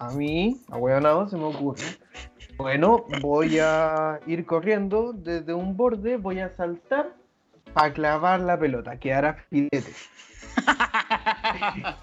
a 0.00 0.10
mí, 0.10 0.60
a 0.70 0.78
weonado, 0.78 1.28
se 1.28 1.36
me 1.36 1.44
ocurre. 1.44 1.84
Bueno, 2.56 3.04
voy 3.20 3.58
a 3.60 4.18
ir 4.26 4.46
corriendo 4.46 5.12
desde 5.12 5.52
un 5.52 5.76
borde, 5.76 6.16
voy 6.16 6.40
a 6.40 6.48
saltar 6.56 7.14
para 7.74 7.92
clavar 7.92 8.40
la 8.40 8.58
pelota, 8.58 8.98
quedar 8.98 9.44
filete. 9.48 9.92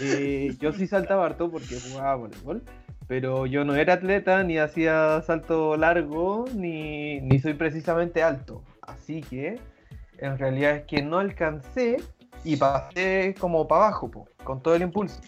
Eh, 0.00 0.56
yo 0.58 0.72
sí 0.72 0.86
saltaba 0.86 1.26
harto 1.26 1.50
porque 1.50 1.78
jugaba 1.78 2.14
voleibol, 2.16 2.62
pero 3.06 3.44
yo 3.44 3.62
no 3.64 3.76
era 3.76 3.92
atleta, 3.94 4.42
ni 4.42 4.56
hacía 4.56 5.20
salto 5.20 5.76
largo, 5.76 6.46
ni, 6.54 7.20
ni 7.20 7.38
soy 7.38 7.54
precisamente 7.54 8.22
alto. 8.22 8.64
Así 8.80 9.20
que 9.20 9.60
en 10.18 10.38
realidad 10.38 10.76
es 10.76 10.84
que 10.86 11.02
no 11.02 11.18
alcancé 11.18 11.98
y 12.42 12.56
pasé 12.56 13.34
como 13.38 13.68
para 13.68 13.84
abajo, 13.84 14.10
po, 14.10 14.28
con 14.42 14.62
todo 14.62 14.74
el 14.74 14.82
impulso. 14.82 15.20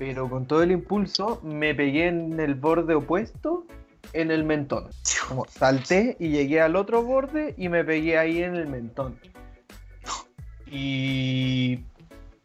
Pero 0.00 0.30
con 0.30 0.46
todo 0.46 0.62
el 0.62 0.72
impulso 0.72 1.42
me 1.42 1.74
pegué 1.74 2.08
en 2.08 2.40
el 2.40 2.54
borde 2.54 2.94
opuesto 2.94 3.66
en 4.14 4.30
el 4.30 4.44
mentón. 4.44 4.88
Como 5.28 5.44
salté 5.46 6.16
y 6.18 6.30
llegué 6.30 6.62
al 6.62 6.74
otro 6.74 7.02
borde 7.02 7.54
y 7.58 7.68
me 7.68 7.84
pegué 7.84 8.16
ahí 8.16 8.42
en 8.42 8.56
el 8.56 8.66
mentón. 8.66 9.20
Y 10.66 11.80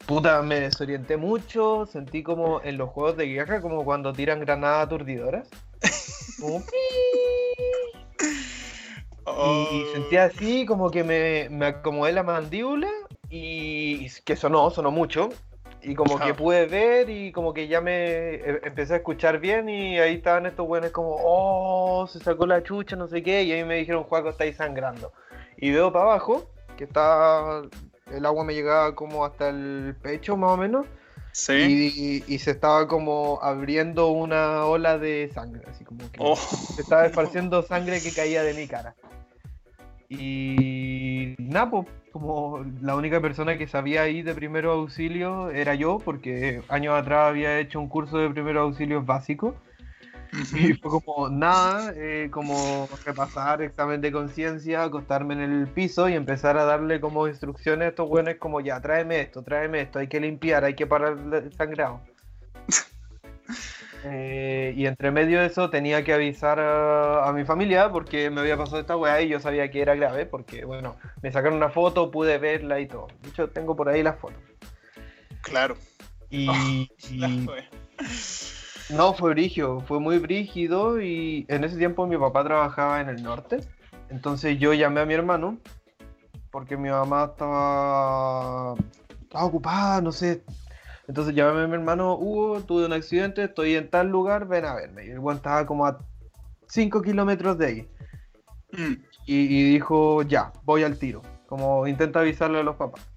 puta, 0.06 0.42
me 0.42 0.60
desorienté 0.60 1.16
mucho, 1.16 1.86
sentí 1.86 2.24
como 2.24 2.60
en 2.62 2.78
los 2.78 2.90
juegos 2.90 3.16
de 3.16 3.28
guerra, 3.28 3.62
como 3.62 3.86
cuando 3.86 4.12
tiran 4.12 4.42
granadas 4.42 4.88
aturdidoras. 4.88 5.48
Como 6.42 6.62
Oh, 9.28 9.68
y 9.72 9.94
sentí 9.94 10.18
así 10.18 10.66
como 10.66 10.92
que 10.92 11.06
me, 11.06 11.48
me 11.50 11.68
acomodé 11.68 12.12
la 12.12 12.22
mandíbula 12.22 12.90
y 13.30 14.10
que 14.26 14.36
sonó, 14.36 14.70
sonó 14.72 14.92
mucho. 14.92 15.30
Y 15.88 15.96
como 15.96 16.20
que 16.20 16.34
pude 16.34 16.66
ver 16.66 17.10
y 17.10 17.32
como 17.32 17.54
que 17.54 17.68
ya 17.68 17.80
me 17.82 18.36
eh, 18.36 18.62
empecé 18.64 18.94
a 18.94 18.98
escuchar 18.98 19.40
bien 19.40 19.70
y 19.70 20.00
ahí 20.00 20.16
estaban 20.16 20.46
estos 20.46 20.68
buenos 20.68 20.92
como, 20.92 21.16
oh, 21.20 22.08
se 22.08 22.20
sacó 22.20 22.46
la 22.46 22.64
chucha, 22.64 22.96
no 22.96 23.08
sé 23.08 23.22
qué. 23.22 23.44
Y 23.44 23.52
ahí 23.52 23.64
me 23.64 23.76
dijeron, 23.76 24.04
Juaco, 24.04 24.30
estáis 24.30 24.56
sangrando. 24.58 25.14
Y 25.58 25.72
veo 25.72 25.92
para 25.94 26.06
abajo, 26.06 26.50
que 26.78 26.84
está, 26.86 27.62
el 28.12 28.26
agua 28.26 28.44
me 28.44 28.54
llegaba 28.54 28.96
como 28.96 29.26
hasta 29.26 29.50
el 29.50 29.96
pecho 30.02 30.36
más 30.38 30.52
o 30.52 30.58
menos. 30.58 30.86
Sí. 31.32 32.24
Y, 32.28 32.34
y 32.34 32.40
se 32.40 32.52
estaba 32.52 32.88
como 32.88 33.40
abriendo 33.42 34.08
una 34.08 34.66
ola 34.66 34.98
de 34.98 35.30
sangre, 35.34 35.64
así 35.70 35.84
como 35.84 36.00
que 36.12 36.18
Oh. 36.20 36.36
se 36.36 36.82
estaba 36.82 37.06
esparciendo 37.06 37.62
sangre 37.62 38.02
que 38.02 38.14
caía 38.14 38.42
de 38.42 38.54
mi 38.54 38.68
cara. 38.68 38.96
Y 40.10 41.36
pues, 41.36 41.86
como 42.12 42.66
la 42.82 42.96
única 42.96 43.20
persona 43.22 43.58
que 43.58 43.68
sabía 43.68 44.04
ahí 44.04 44.22
de 44.22 44.34
primero 44.34 44.72
auxilio 44.72 45.50
era 45.50 45.76
yo, 45.76 46.00
porque 46.04 46.62
años 46.70 46.96
atrás 46.96 47.30
había 47.30 47.60
hecho 47.60 47.80
un 47.80 47.90
curso 47.90 48.18
de 48.18 48.30
primeros 48.30 48.64
auxilios 48.64 49.06
básicos. 49.06 49.56
Y 50.54 50.74
fue 50.74 50.92
como 50.92 51.30
nada, 51.30 51.94
eh, 51.96 52.30
como 52.30 52.90
repasar 53.06 53.62
examen 53.62 54.02
de 54.02 54.12
conciencia, 54.12 54.84
acostarme 54.84 55.34
en 55.36 55.40
el 55.40 55.68
piso 55.68 56.10
y 56.10 56.14
empezar 56.14 56.58
a 56.58 56.66
darle 56.66 57.00
como 57.00 57.28
instrucciones 57.28 57.86
a 57.86 57.90
estos 57.90 58.10
buenos 58.10 58.36
como 58.36 58.60
ya, 58.60 58.82
tráeme 58.82 59.22
esto, 59.22 59.44
tráeme 59.44 59.82
esto, 59.82 60.00
hay 60.00 60.08
que 60.08 60.20
limpiar, 60.20 60.66
hay 60.66 60.74
que 60.74 60.88
parar 60.88 61.18
el 61.32 61.54
sangrado. 61.54 62.02
Eh, 64.08 64.76
y 64.78 64.86
entre 64.86 65.10
medio 65.10 65.40
de 65.40 65.48
eso 65.48 65.72
tenía 65.72 66.04
que 66.04 66.14
avisar 66.14 66.60
a, 66.60 67.32
mi 67.34 67.44
familia 67.44 67.92
porque 67.92 68.30
me 68.30 68.42
había 68.42 68.56
pasado 68.56 68.80
esta 68.80 68.96
weá 68.96 69.20
y 69.24 69.30
yo 69.30 69.40
sabía 69.40 69.72
que 69.72 69.82
era 69.82 69.96
grave 69.96 70.28
porque, 70.28 70.64
bueno, 70.64 70.96
me 71.24 71.32
sacaron 71.32 71.58
una 71.58 71.70
foto, 71.70 72.12
pude 72.12 72.38
verla 72.38 72.80
y 72.80 72.88
todo. 72.88 73.08
De 73.24 73.30
hecho, 73.30 73.50
tengo 73.50 73.76
por 73.76 73.90
ahí 73.90 74.04
las 74.04 74.20
fotos. 74.20 74.38
Claro. 75.42 75.76
Y, 76.30 76.48
no, 78.92 79.14
fue 79.16 79.32
brígido, 79.32 79.82
fue 79.82 80.00
muy 80.00 80.20
brígido 80.20 81.02
y 81.02 81.48
en 81.48 81.64
ese 81.64 81.78
tiempo 81.78 82.06
mi 82.06 82.18
papá 82.18 82.44
trabajaba 82.44 83.02
en 83.02 83.10
el 83.10 83.24
norte. 83.24 83.62
Entonces 84.12 84.60
yo 84.60 84.74
llamé 84.76 85.02
a 85.02 85.06
mi 85.08 85.16
hermano 85.16 85.58
porque 86.52 86.78
mi 86.78 86.90
mamá 86.90 87.32
estaba, 87.32 88.76
estaba 89.24 89.46
ocupada, 89.46 90.00
no 90.02 90.12
sé, 90.12 90.44
entonces 91.08 91.36
llamé 91.36 91.64
a 91.64 91.68
mi 91.68 91.74
hermano, 91.74 92.16
Hugo, 92.16 92.62
tuve 92.62 92.86
un 92.86 92.94
accidente, 92.94 93.44
estoy 93.44 93.76
en 93.76 93.90
tal 93.90 94.08
lugar, 94.08 94.48
ven 94.48 94.66
a 94.66 94.76
verme. 94.76 95.06
Y 95.06 95.10
el 95.12 95.20
buen 95.20 95.38
estaba 95.38 95.66
como 95.66 95.86
a 95.86 96.00
5 96.68 97.02
kilómetros 97.02 97.58
de 97.58 97.66
ahí. 97.66 97.90
Mm. 98.72 98.94
Y, 99.28 99.72
dijo, 99.72 100.22
ya, 100.24 100.52
voy 100.64 100.84
al 100.84 100.98
tiro. 100.98 101.22
Como 101.48 101.88
intenta 101.88 102.20
avisarle 102.20 102.60
a 102.60 102.64
los 102.64 102.76
papás. 102.76 103.08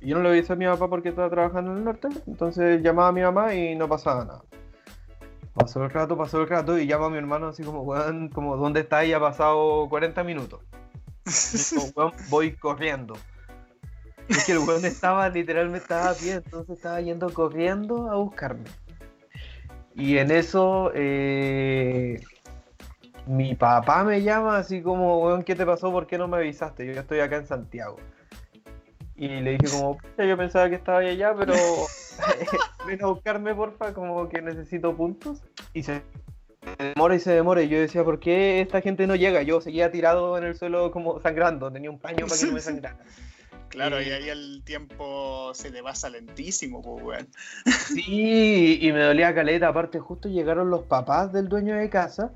Y 0.00 0.08
yo 0.08 0.16
no 0.16 0.22
le 0.22 0.30
avisé 0.30 0.52
a 0.52 0.56
mi 0.56 0.66
papá 0.66 0.88
porque 0.88 1.10
estaba 1.10 1.30
trabajando 1.30 1.72
en 1.72 1.78
el 1.78 1.84
norte. 1.84 2.08
Entonces 2.26 2.82
llamaba 2.82 3.08
a 3.08 3.12
mi 3.12 3.22
mamá 3.22 3.54
y 3.54 3.74
no 3.74 3.88
pasaba 3.88 4.24
nada. 4.24 4.42
Pasó 5.54 5.84
el 5.84 5.90
rato, 5.90 6.16
pasó 6.16 6.40
el 6.40 6.48
rato 6.48 6.78
y 6.78 6.86
llama 6.86 7.06
a 7.06 7.10
mi 7.10 7.18
hermano 7.18 7.48
así 7.48 7.62
como, 7.62 7.82
weón, 7.82 8.28
como, 8.28 8.56
¿dónde 8.56 8.80
está? 8.80 9.04
Y 9.04 9.12
ha 9.12 9.20
pasado 9.20 9.88
40 9.88 10.24
minutos. 10.24 10.60
voy 12.28 12.56
corriendo. 12.56 13.14
Es 14.28 14.44
que 14.44 14.52
el 14.52 14.58
weón 14.58 14.84
estaba, 14.84 15.28
literalmente 15.28 15.78
estaba 15.78 16.10
a 16.10 16.14
pie, 16.14 16.34
entonces 16.34 16.76
estaba 16.76 17.00
yendo 17.00 17.32
corriendo 17.32 18.10
a 18.10 18.16
buscarme. 18.16 18.64
Y 19.94 20.18
en 20.18 20.30
eso, 20.30 20.90
eh, 20.94 22.20
mi 23.26 23.54
papá 23.54 24.02
me 24.04 24.22
llama 24.22 24.58
así 24.58 24.82
como, 24.82 25.22
weón, 25.22 25.42
¿qué 25.42 25.54
te 25.54 25.64
pasó? 25.64 25.92
¿Por 25.92 26.06
qué 26.06 26.18
no 26.18 26.26
me 26.26 26.38
avisaste? 26.38 26.86
Yo 26.86 26.92
ya 26.92 27.02
estoy 27.02 27.20
acá 27.20 27.36
en 27.36 27.46
Santiago. 27.46 27.96
Y 29.16 29.28
le 29.28 29.52
dije 29.52 29.78
como, 29.78 29.98
yo 30.18 30.36
pensaba 30.36 30.68
que 30.68 30.74
estaba 30.74 30.98
allá, 30.98 31.34
pero 31.38 31.54
ven 32.86 33.02
a 33.02 33.06
buscarme, 33.06 33.54
porfa, 33.54 33.94
como 33.94 34.28
que 34.28 34.42
necesito 34.42 34.96
puntos. 34.96 35.42
Y 35.72 35.84
se 35.84 36.02
demora 36.78 37.14
y 37.14 37.20
se 37.20 37.32
demora. 37.32 37.62
Y 37.62 37.68
yo 37.68 37.78
decía, 37.78 38.02
¿por 38.02 38.18
qué 38.18 38.60
esta 38.60 38.80
gente 38.80 39.06
no 39.06 39.14
llega? 39.14 39.42
Yo 39.42 39.60
seguía 39.60 39.92
tirado 39.92 40.36
en 40.36 40.44
el 40.44 40.56
suelo 40.56 40.90
como 40.90 41.20
sangrando, 41.20 41.70
tenía 41.70 41.90
un 41.90 42.00
paño 42.00 42.26
para 42.26 42.40
que 42.40 42.46
no 42.46 42.52
me 42.52 42.60
sangrara. 42.60 42.98
Claro, 43.74 44.00
y 44.00 44.08
ahí 44.08 44.28
el 44.28 44.62
tiempo 44.64 45.52
se 45.52 45.68
le 45.68 45.82
pasa 45.82 46.08
lentísimo, 46.08 46.80
pues, 46.80 47.04
weón. 47.04 47.28
Sí, 47.88 48.78
y 48.80 48.92
me 48.92 49.02
dolía 49.02 49.34
caleta. 49.34 49.66
Aparte, 49.66 49.98
justo 49.98 50.28
llegaron 50.28 50.70
los 50.70 50.84
papás 50.84 51.32
del 51.32 51.48
dueño 51.48 51.74
de 51.74 51.90
casa. 51.90 52.30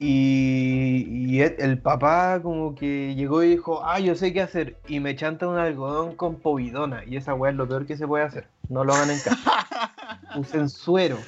Y, 0.00 1.40
el 1.40 1.78
papá 1.80 2.40
como 2.42 2.74
que 2.74 3.14
llegó 3.14 3.44
y 3.44 3.50
dijo, 3.50 3.84
ah, 3.84 4.00
yo 4.00 4.16
sé 4.16 4.32
qué 4.32 4.42
hacer. 4.42 4.76
Y 4.88 4.98
me 4.98 5.14
chanta 5.14 5.46
un 5.46 5.58
algodón 5.58 6.16
con 6.16 6.40
povidona. 6.40 7.04
Y 7.06 7.16
esa 7.16 7.34
weá 7.34 7.52
es 7.52 7.56
lo 7.56 7.68
peor 7.68 7.86
que 7.86 7.96
se 7.96 8.08
puede 8.08 8.24
hacer. 8.24 8.48
No 8.68 8.82
lo 8.82 8.94
hagan 8.94 9.12
en 9.12 9.20
casa. 9.20 9.38
Usen 10.36 10.68
suero. 10.68 11.18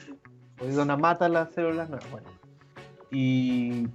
Povidona 0.56 0.96
mata 0.96 1.28
las 1.28 1.52
células 1.52 1.88
nuevas. 1.88 2.10
Bueno. 2.10 2.28
Y 3.12 3.86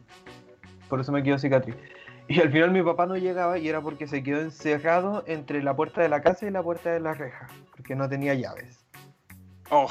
por 0.88 1.02
eso 1.02 1.12
me 1.12 1.24
quedo 1.24 1.38
cicatriz. 1.38 1.76
Y 2.28 2.42
al 2.42 2.52
final 2.52 2.72
mi 2.72 2.82
papá 2.82 3.06
no 3.06 3.18
llegaba 3.18 3.58
y 3.60 3.70
era 3.70 3.82
porque 3.82 4.08
se 4.08 4.24
quedó 4.24 4.42
encerrado 4.42 5.24
entre 5.28 5.62
la 5.62 5.76
puerta 5.76 6.02
de 6.02 6.10
la 6.10 6.22
casa 6.22 6.48
y 6.48 6.50
la 6.50 6.64
puerta 6.64 6.92
de 6.92 7.00
la 7.00 7.14
reja, 7.14 7.48
porque 7.76 7.96
no 7.96 8.10
tenía 8.10 8.34
llaves. 8.34 8.86
Oh. 9.70 9.88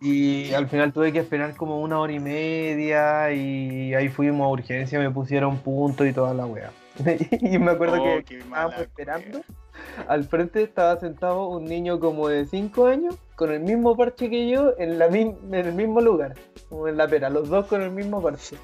Y 0.00 0.52
al 0.54 0.68
final 0.68 0.92
tuve 0.92 1.12
que 1.12 1.18
esperar 1.18 1.54
como 1.56 1.80
una 1.82 2.00
hora 2.00 2.12
y 2.12 2.18
media 2.18 3.30
y 3.32 3.92
ahí 3.92 4.08
fuimos 4.08 4.46
a 4.46 4.48
urgencia, 4.48 4.98
me 4.98 5.10
pusieron 5.10 5.58
punto 5.58 6.06
y 6.06 6.12
toda 6.12 6.32
la 6.32 6.46
wea. 6.46 6.70
y 7.30 7.58
me 7.58 7.72
acuerdo 7.72 8.02
oh, 8.02 8.24
que 8.24 8.38
estábamos 8.38 8.80
esperando. 8.80 9.42
Al 10.08 10.24
frente 10.24 10.62
estaba 10.62 10.98
sentado 10.98 11.48
un 11.48 11.64
niño 11.64 12.00
como 12.00 12.28
de 12.28 12.46
5 12.46 12.86
años 12.86 13.16
con 13.36 13.52
el 13.52 13.60
mismo 13.60 13.96
parche 13.96 14.30
que 14.30 14.48
yo 14.48 14.74
en, 14.78 14.98
la, 14.98 15.06
en 15.06 15.54
el 15.54 15.72
mismo 15.72 16.00
lugar, 16.00 16.34
como 16.68 16.88
en 16.88 16.96
la 16.96 17.06
pera, 17.06 17.28
los 17.30 17.48
dos 17.48 17.66
con 17.66 17.82
el 17.82 17.90
mismo 17.90 18.22
parche. 18.22 18.56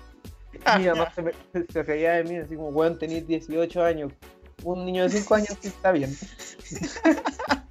Mi 0.78 0.86
mamá 0.86 1.10
se, 1.52 1.66
se, 1.72 1.82
reía 1.82 2.12
de 2.14 2.24
mí, 2.24 2.36
así 2.36 2.56
como, 2.56 2.68
weón, 2.68 2.98
tenéis 2.98 3.26
18 3.26 3.84
años. 3.84 4.12
Un 4.64 4.84
niño 4.84 5.04
de 5.04 5.10
5 5.10 5.34
años 5.34 5.56
sí 5.60 5.68
está 5.68 5.92
bien. 5.92 6.14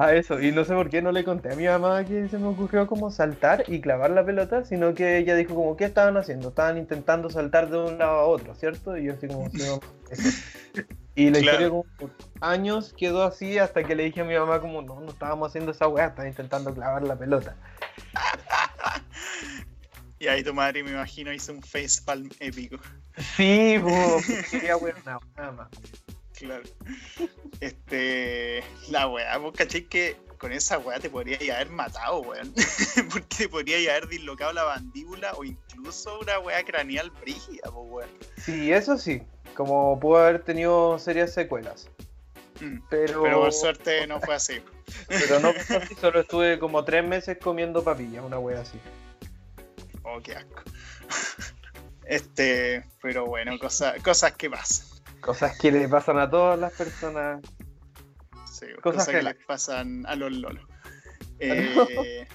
a 0.00 0.14
eso, 0.14 0.40
y 0.40 0.50
no 0.50 0.64
sé 0.64 0.72
por 0.74 0.88
qué 0.88 1.02
no 1.02 1.12
le 1.12 1.24
conté 1.24 1.52
a 1.52 1.56
mi 1.56 1.66
mamá 1.66 2.04
que 2.04 2.26
se 2.28 2.38
me 2.38 2.46
ocurrió 2.46 2.86
como 2.86 3.10
saltar 3.10 3.64
y 3.66 3.82
clavar 3.82 4.10
la 4.10 4.24
pelota, 4.24 4.64
sino 4.64 4.94
que 4.94 5.18
ella 5.18 5.34
dijo 5.36 5.54
como, 5.54 5.76
¿qué 5.76 5.84
estaban 5.84 6.16
haciendo? 6.16 6.48
Estaban 6.48 6.78
intentando 6.78 7.28
saltar 7.28 7.68
de 7.68 7.76
un 7.76 7.98
lado 7.98 8.12
a 8.12 8.24
otro, 8.24 8.54
¿cierto? 8.54 8.96
Y 8.96 9.04
yo 9.04 9.12
así 9.12 9.28
como, 9.28 9.50
Y 11.14 11.28
la 11.28 11.40
historia 11.40 11.68
como 11.68 11.84
por 11.98 12.10
años 12.40 12.94
quedó 12.96 13.24
así 13.24 13.58
hasta 13.58 13.84
que 13.84 13.94
le 13.94 14.04
dije 14.04 14.22
a 14.22 14.24
mi 14.24 14.34
mamá 14.34 14.60
como, 14.60 14.80
no, 14.80 15.00
no 15.00 15.10
estábamos 15.10 15.48
haciendo 15.48 15.72
esa 15.72 15.86
weá, 15.86 16.06
estaban 16.06 16.28
intentando 16.28 16.72
clavar 16.72 17.02
la 17.02 17.16
pelota. 17.16 17.56
Y 20.20 20.28
ahí 20.28 20.44
tu 20.44 20.52
madre, 20.52 20.82
me 20.82 20.90
imagino, 20.90 21.32
hizo 21.32 21.50
un 21.50 21.62
facepalm 21.62 22.28
épico. 22.40 22.76
Sí, 23.36 23.80
quería 24.50 24.76
nada 25.06 25.52
más. 25.52 25.68
Claro. 26.34 26.62
Este. 27.60 28.62
La 28.90 29.08
weá, 29.08 29.38
vos 29.38 29.54
caché 29.56 29.86
que 29.86 30.18
con 30.36 30.52
esa 30.52 30.78
weá 30.78 31.00
te 31.00 31.08
podría 31.08 31.38
haber 31.56 31.70
matado, 31.70 32.20
weón. 32.20 32.52
Porque 33.10 33.36
te 33.36 33.48
podría 33.48 33.78
haber 33.92 34.08
dislocado 34.08 34.52
la 34.52 34.66
mandíbula 34.66 35.32
o 35.32 35.44
incluso 35.44 36.20
una 36.20 36.38
weá 36.38 36.62
craneal 36.64 37.10
brígida, 37.10 37.70
weón. 37.70 38.10
Sí, 38.36 38.70
eso 38.70 38.98
sí. 38.98 39.22
Como 39.54 39.98
pudo 39.98 40.18
haber 40.18 40.42
tenido 40.44 40.98
serias 40.98 41.32
secuelas. 41.32 41.88
Mm, 42.60 42.78
pero... 42.90 43.22
pero 43.22 43.40
por 43.40 43.52
suerte 43.54 44.06
no 44.06 44.20
fue 44.20 44.34
así. 44.34 44.60
pero 45.08 45.40
no 45.40 45.54
fue 45.54 45.78
así, 45.78 45.94
solo 45.94 46.20
estuve 46.20 46.58
como 46.58 46.84
tres 46.84 47.04
meses 47.06 47.38
comiendo 47.38 47.82
papillas, 47.82 48.22
una 48.22 48.38
weá 48.38 48.60
así. 48.60 48.78
Oh, 50.10 50.20
qué 50.22 50.34
asco. 50.34 50.62
Este, 52.06 52.84
pero 53.00 53.24
bueno, 53.24 53.56
cosas 53.56 54.32
que 54.36 54.50
pasan. 54.50 54.84
Cosas 55.20 55.56
que 55.56 55.70
le 55.70 55.88
pasan 55.88 56.18
a 56.18 56.28
todas 56.28 56.58
las 56.58 56.72
personas. 56.72 57.40
Sí, 58.50 58.66
cosas, 58.82 59.06
que, 59.06 59.22
les 59.22 59.36
pasan 59.46 60.04
a 60.06 60.16
los 60.16 60.32
lolos. 60.32 60.64
Eh, 61.42 62.28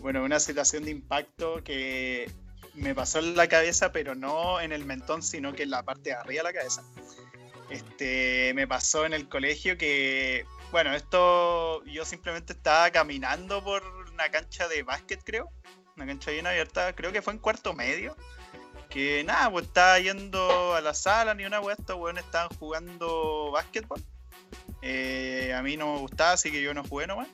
bueno, 0.00 0.22
una 0.22 0.38
situación 0.38 0.84
de 0.84 0.90
impacto 0.90 1.64
que 1.64 2.30
me 2.74 2.94
pasó 2.94 3.20
en 3.20 3.36
la 3.36 3.48
cabeza, 3.48 3.90
pero 3.90 4.14
no 4.14 4.60
en 4.60 4.72
el 4.72 4.84
mentón, 4.84 5.22
sino 5.22 5.54
que 5.54 5.62
en 5.62 5.70
la 5.70 5.82
parte 5.82 6.10
de 6.10 6.16
arriba 6.16 6.42
de 6.42 6.52
la 6.52 6.52
cabeza. 6.52 6.82
Este, 7.70 8.52
me 8.54 8.66
pasó 8.66 9.06
en 9.06 9.14
el 9.14 9.30
colegio 9.30 9.78
que, 9.78 10.44
bueno, 10.72 10.92
esto 10.94 11.82
yo 11.84 12.04
simplemente 12.04 12.52
estaba 12.52 12.90
caminando 12.90 13.64
por 13.64 13.82
una 14.12 14.30
cancha 14.30 14.68
de 14.68 14.82
básquet, 14.82 15.22
creo, 15.24 15.50
una 15.96 16.06
cancha 16.06 16.30
bien 16.30 16.46
abierta, 16.46 16.94
creo 16.94 17.12
que 17.12 17.22
fue 17.22 17.32
en 17.32 17.38
cuarto 17.38 17.74
medio. 17.74 18.16
Que 18.88 19.24
nada, 19.24 19.50
pues 19.50 19.66
estaba 19.66 19.98
yendo 19.98 20.74
a 20.74 20.80
la 20.80 20.92
sala, 20.92 21.34
ni 21.34 21.44
una 21.44 21.60
wea, 21.60 21.76
estos 21.78 21.96
weones 21.96 22.24
estaban 22.24 22.50
jugando 22.58 23.50
básquetbol. 23.50 24.02
Eh, 24.82 25.54
a 25.56 25.62
mí 25.62 25.76
no 25.76 25.94
me 25.94 26.00
gustaba, 26.00 26.32
así 26.32 26.50
que 26.50 26.60
yo 26.60 26.74
no 26.74 26.84
jugué 26.84 27.06
nomás. 27.06 27.28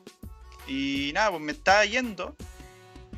Y 0.69 1.11
nada, 1.15 1.31
pues 1.31 1.43
me 1.43 1.53
estaba 1.53 1.85
yendo. 1.85 2.37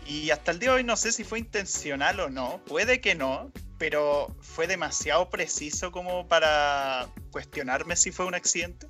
Y 0.07 0.31
hasta 0.31 0.53
el 0.53 0.59
día 0.59 0.71
de 0.71 0.77
hoy 0.77 0.85
no 0.85 0.97
sé 0.97 1.13
si 1.13 1.25
fue 1.25 1.39
intencional 1.39 2.19
o 2.21 2.31
no. 2.31 2.63
Puede 2.65 3.01
que 3.01 3.15
no, 3.15 3.53
pero 3.79 4.35
fue 4.41 4.67
demasiado 4.67 5.29
preciso 5.31 5.93
como 5.93 6.27
para 6.27 7.09
cuestionarme 7.31 7.97
si 7.97 8.11
fue 8.11 8.25
un 8.25 8.35
accidente. 8.35 8.87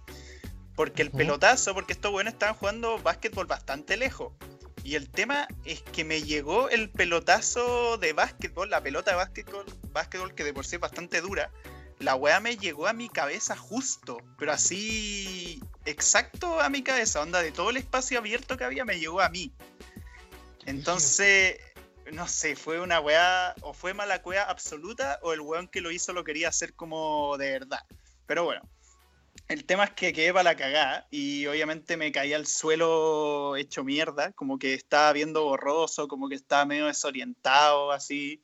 Porque 0.77 1.03
el 1.03 1.11
pelotazo, 1.11 1.75
porque 1.75 1.93
estos 1.93 2.13
weones 2.13 2.35
estaban 2.35 2.55
jugando 2.55 2.99
básquetbol 2.99 3.47
bastante 3.47 3.97
lejos. 3.97 4.33
Y 4.91 4.97
el 4.97 5.09
tema 5.09 5.47
es 5.65 5.83
que 5.83 6.03
me 6.03 6.21
llegó 6.21 6.69
el 6.69 6.91
pelotazo 6.91 7.97
de 7.97 8.13
básquetbol, 8.13 8.71
la 8.71 8.83
pelota 8.83 9.13
de 9.13 9.19
básquetbol, 9.19 9.65
básquetbol 9.93 10.35
que 10.35 10.43
de 10.43 10.53
por 10.53 10.67
sí 10.67 10.75
es 10.75 10.81
bastante 10.81 11.21
dura. 11.21 11.53
La 12.01 12.17
weá 12.17 12.41
me 12.41 12.57
llegó 12.57 12.89
a 12.89 12.93
mi 12.93 13.09
cabeza 13.09 13.57
justo, 13.57 14.19
pero 14.37 14.51
así 14.51 15.63
exacto 15.85 16.61
a 16.61 16.69
mi 16.71 16.83
cabeza, 16.83 17.21
onda 17.21 17.41
de 17.41 17.53
todo 17.53 17.71
el 17.71 17.77
espacio 17.77 18.19
abierto 18.19 18.57
que 18.57 18.65
había 18.65 18.85
me 18.85 18.99
llegó 18.99 19.21
a 19.21 19.29
mí. 19.29 19.53
Entonces, 20.67 21.61
no 22.11 22.27
sé, 22.27 22.57
fue 22.57 22.81
una 22.81 22.99
weá, 22.99 23.55
o 23.61 23.73
fue 23.73 23.95
mala 23.95 24.23
cueva 24.23 24.43
absoluta, 24.43 25.21
o 25.23 25.33
el 25.33 25.41
weón 25.41 25.69
que 25.69 25.83
lo 25.83 25.93
hizo 25.93 26.13
lo 26.13 26.25
quería 26.25 26.49
hacer 26.49 26.75
como 26.75 27.39
de 27.39 27.53
verdad. 27.53 27.85
Pero 28.27 28.43
bueno, 28.43 28.69
el 29.49 29.65
tema 29.65 29.85
es 29.85 29.91
que 29.91 30.13
quedé 30.13 30.33
para 30.33 30.45
la 30.45 30.57
cagada 30.57 31.07
y 31.11 31.47
obviamente 31.47 31.97
me 31.97 32.13
caí 32.13 32.33
al 32.33 32.47
suelo 32.47 33.57
hecho 33.57 33.85
mierda, 33.85 34.33
como 34.33 34.59
que 34.59 34.75
estaba 34.75 35.13
viendo 35.13 35.45
borroso, 35.45 36.09
como 36.09 36.29
que 36.29 36.37
estaba 36.37 36.65
medio 36.65 36.87
desorientado, 36.87 37.93
así. 37.93 38.43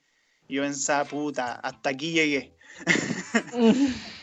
Y 0.49 0.57
yo 0.57 0.62
pensaba, 0.62 1.05
puta, 1.05 1.55
hasta 1.55 1.90
aquí 1.90 2.12
llegué. 2.12 2.57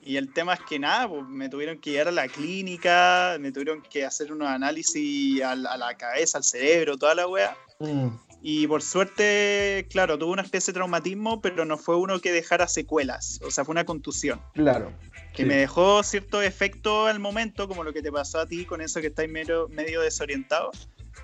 Y 0.00 0.16
el 0.16 0.32
tema 0.32 0.54
es 0.54 0.60
que 0.60 0.78
nada, 0.78 1.08
pues, 1.08 1.22
me 1.28 1.48
tuvieron 1.48 1.78
que 1.78 1.90
llevar 1.90 2.08
a 2.08 2.12
la 2.12 2.28
clínica, 2.28 3.36
me 3.38 3.52
tuvieron 3.52 3.82
que 3.82 4.04
hacer 4.04 4.32
unos 4.32 4.48
análisis 4.48 5.42
a 5.42 5.54
la, 5.54 5.72
a 5.72 5.76
la 5.76 5.96
cabeza, 5.96 6.38
al 6.38 6.44
cerebro, 6.44 6.96
toda 6.96 7.14
la 7.14 7.28
wea. 7.28 7.56
Mm, 7.78 8.08
Y 8.40 8.66
por 8.66 8.82
suerte, 8.82 9.86
claro, 9.90 10.18
tuvo 10.18 10.32
una 10.32 10.42
especie 10.42 10.72
de 10.72 10.76
traumatismo, 10.76 11.40
pero 11.40 11.64
no 11.64 11.76
fue 11.76 11.96
uno 11.96 12.18
que 12.20 12.32
dejara 12.32 12.68
secuelas, 12.68 13.38
o 13.44 13.50
sea, 13.50 13.64
fue 13.64 13.72
una 13.72 13.84
contusión. 13.84 14.40
claro. 14.54 14.92
Que 15.32 15.42
Sí. 15.42 15.48
me 15.48 15.56
dejó 15.56 16.02
cierto 16.02 16.42
efecto 16.42 17.06
al 17.06 17.18
momento, 17.18 17.66
como 17.68 17.84
lo 17.84 17.92
que 17.92 18.02
te 18.02 18.12
pasó 18.12 18.40
a 18.40 18.46
ti 18.46 18.64
con 18.66 18.80
eso 18.82 19.00
que 19.00 19.06
estáis 19.08 19.30
medio, 19.30 19.68
medio 19.68 20.00
desorientado. 20.02 20.70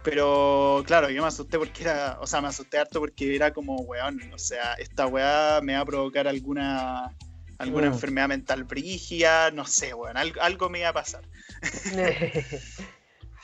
Pero 0.02 0.82
claro, 0.86 1.10
yo 1.10 1.22
me 1.22 1.28
asusté 1.28 1.58
porque 1.58 1.82
era, 1.82 2.16
o 2.20 2.26
sea, 2.26 2.40
me 2.40 2.48
asusté 2.48 2.78
harto 2.78 3.00
porque 3.00 3.34
era 3.34 3.52
como, 3.52 3.76
weón, 3.82 4.20
o 4.32 4.38
sea, 4.38 4.74
esta 4.74 5.06
weá 5.06 5.60
me 5.62 5.74
va 5.74 5.80
a 5.80 5.84
provocar 5.84 6.26
alguna, 6.28 7.14
alguna 7.58 7.90
Mm. 7.90 7.92
enfermedad 7.94 8.28
mental 8.28 8.64
brígida, 8.64 9.50
no 9.50 9.66
sé, 9.66 9.92
weón, 9.94 10.16
algo, 10.16 10.40
algo 10.40 10.70
me 10.70 10.80
iba 10.80 10.88
a 10.90 10.92
pasar. 10.94 11.22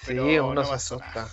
sí, 0.07 0.15
uno 0.19 0.55
no 0.55 0.65
se 0.65 0.75
asusta. 0.75 1.29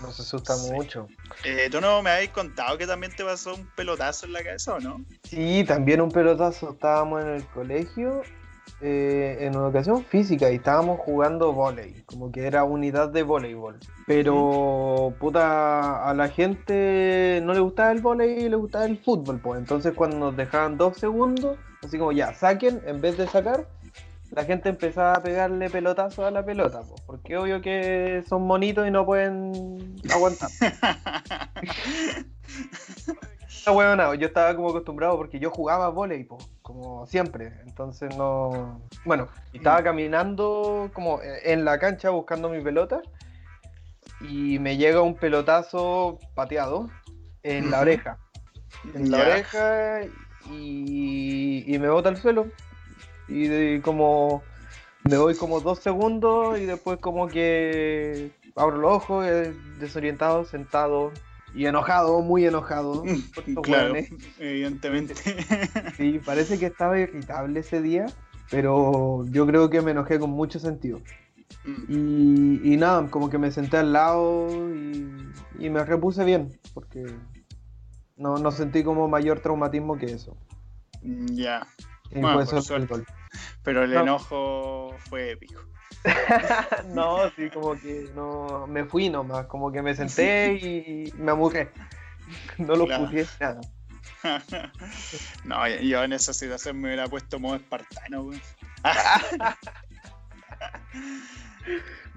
Uno 0.00 0.12
se 0.12 0.22
asusta 0.22 0.54
Sí. 0.56 0.70
mucho. 0.70 1.08
Eh, 1.44 1.68
¿Tú 1.70 1.80
no 1.80 2.02
me 2.02 2.10
habéis 2.10 2.30
contado 2.30 2.78
que 2.78 2.86
también 2.86 3.14
te 3.14 3.24
pasó 3.24 3.54
un 3.54 3.66
pelotazo 3.74 4.26
en 4.26 4.32
la 4.32 4.44
cabeza 4.44 4.74
o 4.74 4.80
no? 4.80 5.04
Sí, 5.24 5.64
también 5.66 6.00
un 6.00 6.10
pelotazo. 6.10 6.70
Estábamos 6.72 7.22
en 7.22 7.28
el 7.30 7.44
colegio 7.46 8.22
eh, 8.80 9.38
en 9.40 9.54
educación 9.54 10.04
física 10.04 10.50
y 10.52 10.56
estábamos 10.56 11.00
jugando 11.00 11.52
volei, 11.52 12.02
como 12.06 12.30
que 12.30 12.46
era 12.46 12.62
unidad 12.62 13.08
de 13.08 13.24
voleibol. 13.24 13.78
Pero, 14.06 15.14
puta, 15.18 16.08
a 16.08 16.14
la 16.14 16.28
gente 16.28 17.40
no 17.42 17.54
le 17.54 17.60
gustaba 17.60 17.90
el 17.90 18.00
volei 18.00 18.44
y 18.44 18.48
le 18.48 18.56
gustaba 18.56 18.84
el 18.84 18.96
fútbol, 18.98 19.40
pues. 19.40 19.58
Entonces, 19.58 19.94
cuando 19.94 20.18
nos 20.18 20.36
dejaban 20.36 20.78
dos 20.78 20.96
segundos, 20.96 21.58
así 21.84 21.98
como 21.98 22.12
ya, 22.12 22.32
saquen, 22.34 22.80
en 22.86 23.00
vez 23.00 23.18
de 23.18 23.26
sacar, 23.26 23.66
la 24.30 24.44
gente 24.44 24.68
empezaba 24.68 25.14
a 25.14 25.22
pegarle 25.22 25.70
pelotazos 25.70 26.24
a 26.24 26.30
la 26.30 26.44
pelota, 26.44 26.82
pues, 26.88 27.00
porque 27.06 27.36
obvio 27.36 27.60
que 27.60 28.22
son 28.28 28.42
monitos 28.42 28.86
y 28.86 28.90
no 28.90 29.04
pueden 29.04 29.96
aguantar. 30.12 30.50
Está 33.48 33.72
huevonao, 33.72 34.14
Yo 34.14 34.28
estaba 34.28 34.54
como 34.54 34.70
acostumbrado 34.70 35.16
porque 35.16 35.40
yo 35.40 35.50
jugaba 35.50 35.88
volei, 35.88 36.24
po, 36.24 36.38
como 36.80 37.06
siempre. 37.06 37.52
Entonces 37.66 38.16
no. 38.16 38.80
Bueno, 39.04 39.28
estaba 39.52 39.82
caminando 39.82 40.90
como 40.92 41.20
en 41.22 41.64
la 41.64 41.78
cancha 41.78 42.10
buscando 42.10 42.48
mi 42.48 42.62
pelota. 42.62 43.00
Y 44.20 44.58
me 44.58 44.76
llega 44.76 45.00
un 45.02 45.14
pelotazo 45.14 46.18
pateado 46.34 46.90
en 47.42 47.70
la 47.70 47.80
oreja. 47.80 48.18
En 48.94 49.10
la 49.10 49.18
oreja 49.18 50.00
y, 50.50 51.64
y 51.66 51.78
me 51.78 51.88
bota 51.88 52.08
al 52.08 52.16
suelo. 52.16 52.46
Y 53.28 53.46
de- 53.46 53.80
como 53.82 54.42
me 55.04 55.16
voy 55.18 55.34
como 55.36 55.60
dos 55.60 55.78
segundos 55.78 56.58
y 56.58 56.66
después 56.66 56.98
como 56.98 57.28
que 57.28 58.30
abro 58.56 58.78
los 58.78 58.92
ojos, 58.92 59.26
eh, 59.26 59.54
desorientado, 59.78 60.44
sentado 60.44 61.12
y 61.54 61.66
enojado, 61.66 62.20
muy 62.20 62.44
enojado. 62.46 63.02
claro, 63.64 63.92
hueones. 63.94 64.10
evidentemente. 64.38 65.14
Sí, 65.96 66.20
parece 66.24 66.58
que 66.58 66.66
estaba 66.66 66.98
irritable 66.98 67.60
ese 67.60 67.82
día, 67.82 68.06
pero 68.50 69.24
yo 69.30 69.46
creo 69.46 69.68
que 69.70 69.82
me 69.82 69.90
enojé 69.90 70.18
con 70.18 70.30
mucho 70.30 70.58
sentido. 70.58 71.00
Mm, 71.64 71.84
Y, 71.88 72.74
y 72.74 72.76
nada, 72.76 73.08
como 73.10 73.28
que 73.30 73.38
me 73.38 73.50
senté 73.50 73.78
al 73.78 73.92
lado 73.92 74.48
y, 74.74 75.32
y 75.58 75.70
me 75.70 75.84
repuse 75.84 76.24
bien, 76.24 76.58
porque 76.74 77.04
no, 78.16 78.36
no 78.36 78.50
sentí 78.52 78.84
como 78.84 79.08
mayor 79.08 79.40
traumatismo 79.40 79.96
que 79.98 80.06
eso. 80.06 80.36
ya, 81.02 81.66
Y 82.10 82.20
Bueno, 82.20 82.40
pero 83.62 83.84
el 83.84 83.92
No. 83.92 84.02
enojo 84.02 84.94
fue 85.08 85.32
épico. 85.32 85.60
no, 86.94 87.30
sí, 87.30 87.50
como 87.50 87.78
que 87.78 88.10
no 88.14 88.66
me 88.66 88.84
fui 88.84 89.08
nomás, 89.08 89.46
como 89.46 89.72
que 89.72 89.82
me 89.82 89.94
senté 89.94 90.54
y 90.54 91.12
me 91.16 91.32
amurré. 91.32 91.70
No 92.58 92.76
lo 92.76 92.86
Claro. 92.86 93.10
nada. 93.40 93.60
no, 95.44 95.68
yo 95.68 96.02
en 96.04 96.12
esa 96.12 96.32
situación 96.32 96.80
me 96.80 96.88
hubiera 96.88 97.06
puesto 97.06 97.38
modo 97.38 97.56
espartano, 97.56 98.22
weón. 98.22 98.40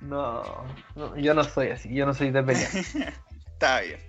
No, 0.02 0.65
no, 0.96 1.15
yo 1.15 1.34
no 1.36 1.44
soy 1.44 1.70
así, 1.70 1.94
yo 1.94 2.06
no 2.08 2.13
soy 2.13 2.32
de 2.32 2.41
pelear. 2.41 2.72
Está 3.54 3.82
bien. 3.82 4.00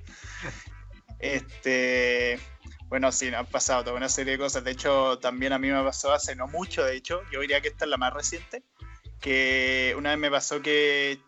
Este. 1.19 2.41
Bueno, 2.89 3.13
sí, 3.13 3.31
me 3.31 3.37
han 3.37 3.47
pasado 3.47 3.85
toda 3.85 3.97
una 3.97 4.09
serie 4.09 4.33
de 4.33 4.39
cosas. 4.39 4.65
De 4.65 4.71
hecho, 4.71 5.19
también 5.19 5.53
a 5.53 5.59
mí 5.59 5.71
me 5.71 5.83
pasó 5.83 6.13
hace 6.13 6.35
no 6.35 6.47
mucho, 6.49 6.85
de 6.85 6.97
hecho. 6.97 7.21
Yo 7.31 7.41
diría 7.41 7.61
que 7.61 7.69
esta 7.69 7.85
es 7.85 7.91
la 7.91 7.97
más 7.99 8.13
reciente. 8.13 8.63
Que 9.23 9.95
una 9.97 10.11
vez 10.11 10.19
me 10.19 10.31
pasó 10.31 10.61
que 10.61 11.19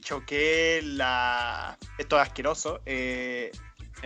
choqué 0.00 0.80
la. 0.82 1.76
Esto 1.98 2.16
es 2.16 2.22
asqueroso. 2.22 2.80
eh, 2.86 3.50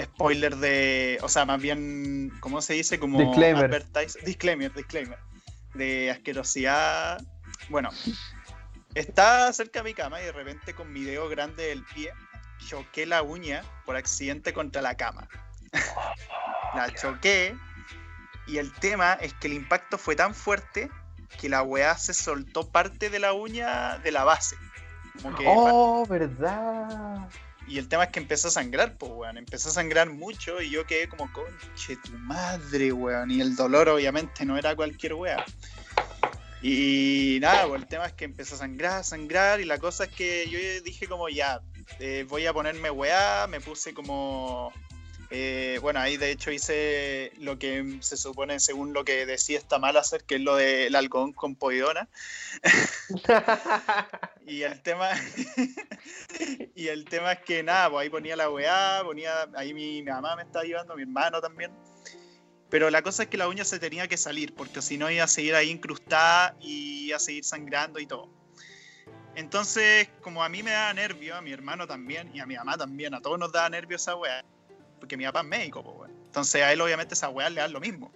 spoiler 0.01 0.57
de. 0.57 1.19
O 1.23 1.29
sea, 1.29 1.45
más 1.45 1.61
bien. 1.61 2.33
¿Cómo 2.41 2.61
se 2.63 2.73
dice? 2.75 2.99
Como. 2.99 3.21
Disclaimer. 3.21 3.71
advertise- 3.71 4.21
Disclaimer, 4.25 4.73
disclaimer. 4.73 5.19
De 5.75 6.11
asquerosidad. 6.11 7.23
Bueno. 7.69 7.91
Estaba 8.95 9.53
cerca 9.53 9.81
de 9.81 9.85
mi 9.85 9.95
cama 9.95 10.21
y 10.21 10.25
de 10.25 10.33
repente 10.33 10.73
con 10.73 10.93
mi 10.93 11.03
dedo 11.03 11.29
grande 11.29 11.65
del 11.67 11.85
pie 11.85 12.13
choqué 12.69 13.07
la 13.07 13.23
uña 13.23 13.63
por 13.85 13.97
accidente 13.97 14.53
contra 14.53 14.81
la 14.83 14.97
cama. 14.97 15.29
la 16.75 16.95
choqué 16.95 17.57
y 18.47 18.59
el 18.59 18.73
tema 18.75 19.15
es 19.15 19.35
que 19.35 19.49
el 19.49 19.55
impacto 19.55 19.99
fue 19.99 20.15
tan 20.15 20.33
fuerte 20.35 20.91
que 21.41 21.49
la 21.49 21.63
weá 21.63 21.97
se 21.99 22.15
soltó 22.15 22.69
parte 22.69 23.11
de 23.11 23.19
la 23.19 23.33
uña 23.33 23.99
de 23.99 24.13
la 24.13 24.25
base. 24.25 24.57
Como 25.23 25.37
que 25.37 25.45
Oh, 25.47 26.05
verdad. 26.07 27.29
y 27.69 27.79
el 27.79 27.89
tema 27.89 28.05
es 28.05 28.11
que 28.11 28.21
empezó 28.21 28.49
a 28.49 28.51
sangrar, 28.51 28.97
pues, 28.99 29.13
weón. 29.15 29.39
Empezó 29.39 29.69
a 29.69 29.73
sangrar 29.73 30.11
mucho 30.11 30.61
y 30.61 30.71
yo 30.71 30.85
quedé 30.87 31.09
como, 31.09 31.33
conche 31.33 31.97
tu 32.05 32.13
madre, 32.19 32.93
weón. 32.93 33.31
Y 33.31 33.41
el 33.41 33.57
dolor, 33.57 33.89
obviamente, 33.89 34.45
no 34.45 34.57
era 34.59 34.75
cualquier 34.77 35.15
weón. 35.15 35.43
Y 36.63 37.39
nada, 37.43 37.67
pues 37.69 37.83
el 37.83 37.89
tema 37.89 38.07
es 38.07 38.15
que 38.15 38.25
empezó 38.25 38.55
a 38.55 38.59
sangrar, 38.59 39.01
a 39.01 39.03
sangrar. 39.05 39.61
Y 39.61 39.65
la 39.65 39.79
cosa 39.79 40.05
es 40.05 40.11
que 40.11 40.49
yo 40.49 40.59
dije, 40.83 41.07
como, 41.07 41.29
ya, 41.29 41.61
eh, 41.99 42.25
voy 42.29 42.47
a 42.47 42.53
ponerme 42.55 42.91
weá. 42.91 43.47
Me 43.49 43.61
puse 43.61 43.93
como. 43.93 44.73
Eh, 45.31 45.79
bueno, 45.81 46.01
ahí 46.01 46.17
de 46.17 46.31
hecho 46.31 46.51
hice 46.51 47.33
lo 47.39 47.59
que 47.59 47.99
se 48.01 48.17
supone, 48.17 48.61
según 48.61 48.93
lo 48.93 49.05
que 49.05 49.27
decía 49.27 49.59
está 49.59 49.79
mal 49.79 49.97
hacer, 49.97 50.25
que 50.25 50.37
es 50.37 50.41
lo 50.41 50.57
del 50.57 50.95
algodón 50.95 51.33
con 51.33 51.57
poidona. 51.57 52.09
Y 54.47 54.61
el 54.61 54.83
tema 54.83 55.09
y 56.75 56.89
el 56.89 57.07
tema 57.07 57.33
es 57.33 57.39
que 57.41 57.63
nada, 57.63 57.89
pues 57.89 58.03
ahí 58.03 58.11
ponía 58.11 58.37
la 58.37 58.51
weá, 58.51 59.01
ponía 59.03 59.49
ahí 59.55 59.73
mi, 59.73 60.03
mi 60.03 60.11
mamá 60.11 60.37
me 60.37 60.43
estaba 60.43 60.65
ayudando, 60.65 60.95
mi 60.97 61.03
hermano 61.03 61.41
también. 61.41 61.73
Pero 62.69 62.91
la 62.91 63.01
cosa 63.01 63.23
es 63.23 63.29
que 63.31 63.39
la 63.39 63.49
uña 63.49 63.65
se 63.65 63.79
tenía 63.79 64.07
que 64.07 64.19
salir, 64.19 64.55
porque 64.55 64.83
si 64.83 64.99
no 64.99 65.11
iba 65.11 65.25
a 65.25 65.29
seguir 65.29 65.55
ahí 65.55 65.71
incrustada 65.71 66.57
y 66.61 67.07
iba 67.07 67.17
a 67.17 67.21
seguir 67.21 67.45
sangrando 67.45 68.01
y 68.01 68.07
todo. 68.07 68.29
Entonces, 69.35 70.09
como 70.21 70.45
a 70.45 70.49
mí 70.49 70.63
me 70.63 70.73
daba 70.73 70.93
nervio, 70.93 71.37
a 71.37 71.41
mi 71.41 71.53
hermano 71.53 71.87
también, 71.87 72.31
y 72.35 72.41
a 72.41 72.47
mi 72.47 72.57
mamá 72.57 72.77
también, 72.77 73.15
a 73.15 73.21
todos 73.21 73.39
nos 73.39 73.51
daba 73.51 73.69
nervio 73.71 73.97
esa 73.97 74.15
weá, 74.17 74.45
porque 75.05 75.19
mi 75.19 75.25
papá 75.27 75.41
es 75.41 75.47
médico, 75.47 75.85
pues 75.85 75.97
weón. 75.99 76.25
Entonces 76.25 76.63
a 76.63 76.73
él 76.73 76.81
obviamente 76.81 77.13
esa 77.13 77.29
weá 77.29 77.51
le 77.51 77.61
da 77.61 77.69
lo 77.69 77.79
mismo. 77.79 78.11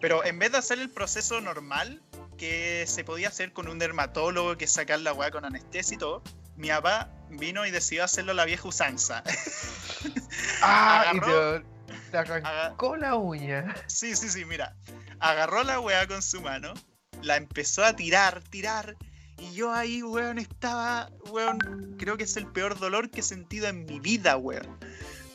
Pero 0.00 0.22
en 0.22 0.38
vez 0.38 0.52
de 0.52 0.58
hacer 0.58 0.78
el 0.78 0.90
proceso 0.90 1.40
normal, 1.40 2.02
que 2.36 2.84
se 2.86 3.04
podía 3.04 3.28
hacer 3.28 3.54
con 3.54 3.68
un 3.68 3.78
dermatólogo, 3.78 4.58
que 4.58 4.66
sacar 4.66 5.00
la 5.00 5.14
weá 5.14 5.30
con 5.30 5.46
anestesia 5.46 5.94
y 5.94 5.98
todo, 5.98 6.22
mi 6.56 6.68
papá 6.68 7.08
vino 7.30 7.64
y 7.66 7.70
decidió 7.70 8.04
hacerlo 8.04 8.32
a 8.32 8.34
la 8.34 8.44
vieja 8.44 8.68
usanza. 8.68 9.24
ah, 10.62 11.06
y 11.14 11.16
Agarró- 11.16 11.62
te, 11.62 12.10
te 12.10 12.18
arrancó 12.18 12.96
la 12.96 13.14
uña. 13.16 13.74
Sí, 13.86 14.14
sí, 14.14 14.28
sí, 14.28 14.44
mira. 14.44 14.76
Agarró 15.20 15.64
la 15.64 15.80
weá 15.80 16.06
con 16.06 16.20
su 16.20 16.42
mano, 16.42 16.74
la 17.22 17.36
empezó 17.36 17.82
a 17.82 17.96
tirar, 17.96 18.42
tirar. 18.42 18.94
Y 19.38 19.54
yo 19.54 19.72
ahí, 19.72 20.02
weón, 20.02 20.38
estaba, 20.38 21.10
weón, 21.30 21.96
creo 21.98 22.16
que 22.18 22.24
es 22.24 22.36
el 22.36 22.46
peor 22.46 22.78
dolor 22.78 23.10
que 23.10 23.20
he 23.20 23.22
sentido 23.22 23.68
en 23.68 23.86
mi 23.86 24.00
vida, 24.00 24.36
weón. 24.36 24.78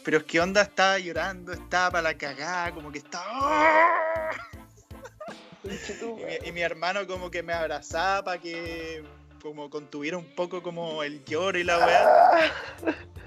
Pero 0.04 0.18
es 0.18 0.24
que 0.24 0.40
onda 0.40 0.62
estaba 0.62 0.98
llorando, 1.00 1.54
estaba 1.54 1.92
para 1.92 2.02
la 2.10 2.18
cagada, 2.18 2.74
como 2.74 2.92
que 2.92 3.00
estaba... 3.00 4.32
Y 5.64 5.68
mi, 5.68 6.48
y 6.48 6.52
mi 6.52 6.62
hermano 6.62 7.06
como 7.06 7.30
que 7.30 7.44
me 7.44 7.54
abrazaba 7.54 8.24
para 8.24 8.42
que 8.42 9.04
como 9.42 9.70
contuviera 9.70 10.18
un 10.18 10.26
poco 10.36 10.62
como 10.62 11.04
el 11.04 11.24
lloro 11.26 11.58
y 11.58 11.64
la 11.64 11.78
weá. 11.78 12.52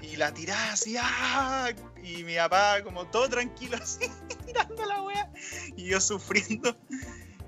Y 0.01 0.15
la 0.15 0.33
tiraba 0.33 0.73
así, 0.73 0.95
¡ah! 0.99 1.71
Y 2.03 2.23
mi 2.23 2.35
papá 2.35 2.83
como 2.83 3.07
todo 3.07 3.29
tranquilo 3.29 3.77
así, 3.81 4.09
tirando 4.45 4.85
la 4.85 5.01
weá. 5.01 5.31
Y 5.75 5.85
yo 5.85 5.99
sufriendo. 5.99 6.75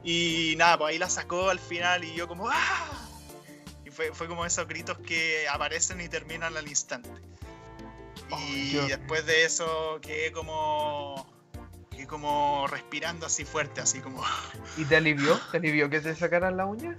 Y 0.03 0.55
nada, 0.57 0.77
pues 0.77 0.91
ahí 0.91 0.99
la 0.99 1.09
sacó 1.09 1.49
al 1.49 1.59
final 1.59 2.03
y 2.03 2.13
yo 2.13 2.27
como 2.27 2.49
¡ah! 2.49 3.09
Y 3.85 3.91
fue, 3.91 4.13
fue 4.13 4.27
como 4.27 4.45
esos 4.45 4.67
gritos 4.67 4.97
que 4.99 5.47
aparecen 5.49 6.01
y 6.01 6.09
terminan 6.09 6.55
al 6.55 6.67
instante. 6.67 7.09
Oh, 8.31 8.39
Y 8.39 8.73
después 8.87 9.25
de 9.25 9.45
eso 9.45 9.99
quedé 10.01 10.31
como... 10.31 11.33
Quedé 11.91 12.07
como 12.07 12.67
respirando 12.67 13.25
así 13.25 13.45
fuerte, 13.45 13.81
así 13.81 13.99
como... 13.99 14.23
¿Y 14.77 14.85
te 14.85 14.97
alivió? 14.97 15.39
¿Te 15.51 15.57
alivió 15.57 15.89
que 15.89 16.01
te 16.01 16.15
sacaran 16.15 16.57
la 16.57 16.65
uña? 16.65 16.97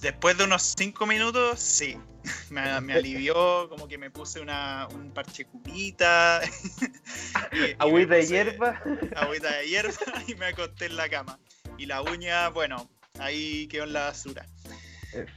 Después 0.00 0.38
de 0.38 0.44
unos 0.44 0.74
5 0.76 1.06
minutos, 1.06 1.60
sí. 1.60 1.98
Me, 2.50 2.80
me, 2.80 2.94
alivió, 2.94 3.68
como 3.68 3.86
que 3.86 3.98
me 3.98 4.10
puse 4.10 4.40
una, 4.40 4.88
un 4.88 5.12
parche 5.12 5.44
cubita. 5.44 6.40
agüita 7.78 8.14
de 8.14 8.26
hierba. 8.26 8.82
Agüita 9.14 9.56
de 9.56 9.68
hierba 9.68 9.94
y 10.26 10.34
me 10.34 10.46
acosté 10.46 10.86
en 10.86 10.96
la 10.96 11.08
cama. 11.08 11.38
Y 11.78 11.86
la 11.86 12.02
uña, 12.02 12.48
bueno, 12.48 12.90
ahí 13.18 13.68
quedó 13.68 13.84
en 13.84 13.92
la 13.92 14.04
basura. 14.06 14.46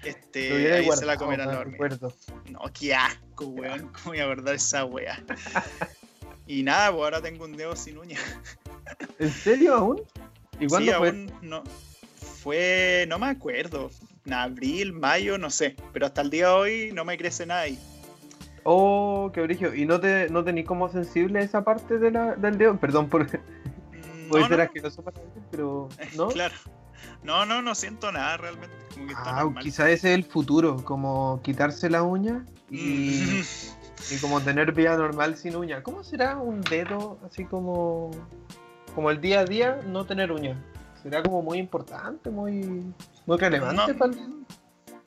Este, 0.04 0.74
ahí 0.74 0.90
se 0.92 1.06
la 1.06 1.18
comerán 1.18 1.76
No, 2.50 2.62
qué 2.74 2.94
asco, 2.94 3.46
weón. 3.46 3.90
¿Cómo 3.94 4.06
voy 4.06 4.20
a 4.20 4.26
guardar 4.26 4.56
esa 4.56 4.86
wea? 4.86 5.24
y 6.48 6.64
nada, 6.64 6.92
pues 6.92 7.04
ahora 7.04 7.22
tengo 7.22 7.46
un 7.46 7.56
dedo 7.56 7.76
sin 7.76 7.98
uña. 7.98 8.18
¿En 9.20 9.32
serio 9.32 9.76
aún? 9.76 10.02
¿Y 10.60 10.68
cuándo 10.68 10.92
sí, 10.92 10.98
fue? 10.98 11.10
Aún 11.10 11.32
no. 11.42 11.64
Fue, 12.42 13.06
no 13.08 13.20
me 13.20 13.28
acuerdo 13.28 13.90
en 14.26 14.34
abril, 14.34 14.94
mayo, 14.94 15.38
no 15.38 15.50
sé. 15.50 15.76
Pero 15.94 16.06
hasta 16.06 16.22
el 16.22 16.30
día 16.30 16.48
de 16.48 16.54
hoy 16.54 16.92
no 16.94 17.06
me 17.06 17.18
crece 17.18 17.46
nada 17.46 17.62
ahí. 17.62 17.80
Oh, 18.64 19.32
qué 19.34 19.42
brillo. 19.42 19.74
¿Y 19.74 19.86
no 19.86 20.00
te 20.00 20.30
no 20.30 20.44
tenés 20.44 20.66
como 20.66 20.90
sensible 20.90 21.42
esa 21.42 21.64
parte 21.64 21.98
de 21.98 22.12
la, 22.12 22.36
del 22.36 22.58
dedo? 22.58 22.78
Perdón 22.78 23.10
por. 23.10 23.26
Mm, 23.26 24.30
Puede 24.30 24.48
ser 24.48 24.62
asqueroso 24.62 25.04
para 25.04 25.20
pero. 25.52 25.90
¿no? 26.16 26.28
claro. 26.30 26.56
No, 27.24 27.46
no, 27.46 27.62
no 27.62 27.76
siento 27.76 28.12
nada 28.12 28.38
realmente. 28.38 28.76
Como 28.94 29.08
que 29.08 29.14
ah, 29.16 29.50
quizá 29.62 29.90
ese 29.90 30.14
es 30.14 30.16
el 30.16 30.24
futuro, 30.24 30.78
como 30.84 31.42
quitarse 31.44 31.90
la 31.90 32.04
uña 32.04 32.46
y, 32.70 33.42
y 34.12 34.18
como 34.22 34.42
tener 34.42 34.72
vida 34.74 34.96
normal 34.98 35.36
sin 35.36 35.56
uña. 35.56 35.84
¿Cómo 35.84 36.04
será 36.04 36.38
un 36.38 36.62
dedo 36.62 37.20
así 37.26 37.46
como, 37.46 38.12
como 38.96 39.12
el 39.12 39.22
día 39.22 39.42
a 39.42 39.46
día 39.46 39.80
no 39.88 40.06
tener 40.06 40.32
uña? 40.32 40.58
¿Será 41.02 41.24
como 41.24 41.42
muy 41.42 41.60
importante, 41.60 42.30
muy, 42.30 42.84
muy 43.26 43.38
relevante 43.38 43.94
no, 43.94 44.18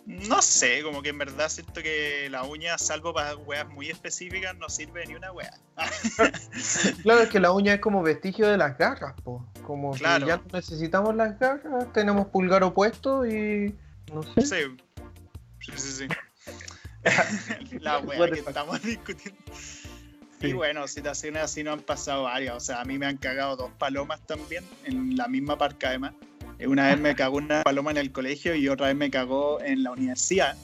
No 0.05 0.42
sé, 0.42 0.82
como 0.82 1.00
que 1.00 1.11
en 1.11 1.18
verdad 1.18 1.48
siento 1.48 1.80
que 1.80 2.28
la 2.28 2.42
uña, 2.42 2.76
salvo 2.76 3.14
para 3.14 3.36
weas 3.36 3.68
muy 3.68 3.88
específicas, 3.88 4.57
no 4.57 4.68
sirve 4.68 5.07
ni 5.07 5.14
una 5.14 5.30
wea. 5.30 5.53
claro, 7.03 7.22
es 7.22 7.28
que 7.28 7.38
la 7.38 7.53
uña 7.53 7.74
es 7.74 7.80
como 7.80 8.03
vestigio 8.03 8.48
de 8.48 8.57
las 8.57 8.76
garras, 8.76 9.14
po. 9.22 9.46
Como 9.64 9.92
que 9.92 10.03
ya 10.03 10.42
necesitamos 10.53 11.14
las 11.14 11.38
garras, 11.38 11.92
tenemos 11.92 12.26
pulgar 12.28 12.64
opuesto 12.64 13.24
y. 13.26 13.76
No 14.12 14.22
sé. 14.22 14.42
Sí, 15.61 15.72
sí, 15.76 16.09
sí. 16.09 16.09
la 17.80 17.98
wea 17.98 18.30
que 18.30 18.40
estamos 18.40 18.82
discutiendo. 18.82 19.40
Y 20.40 20.53
bueno, 20.53 20.88
situaciones 20.88 21.42
así 21.42 21.62
no 21.62 21.72
han 21.72 21.80
pasado 21.80 22.24
varias. 22.24 22.57
O 22.57 22.61
sea, 22.61 22.80
a 22.80 22.84
mí 22.84 22.98
me 22.98 23.07
han 23.07 23.16
cagado 23.16 23.57
dos 23.57 23.70
palomas 23.78 24.20
también 24.26 24.64
en 24.84 25.16
la 25.16 25.28
misma 25.28 25.57
parca 25.57 25.88
además. 25.88 26.14
Una 26.66 26.88
vez 26.88 26.98
me 26.98 27.14
cagó 27.14 27.36
una 27.36 27.62
paloma 27.62 27.90
en 27.90 27.96
el 27.98 28.12
colegio 28.12 28.54
y 28.54 28.68
otra 28.68 28.86
vez 28.88 28.96
me 28.96 29.10
cagó 29.10 29.60
en 29.60 29.82
la 29.82 29.92
universidad. 29.92 30.56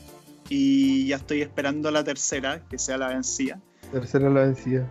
Y 0.49 1.07
ya 1.07 1.17
estoy 1.17 1.43
esperando 1.43 1.91
la 1.91 2.05
tercera, 2.05 2.63
que 2.69 2.79
sea 2.79 2.97
la 2.97 3.09
vencida. 3.09 3.61
Tercera 3.93 4.31
la 4.31 4.41
vencida. 4.41 4.91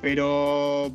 Pero 0.00 0.90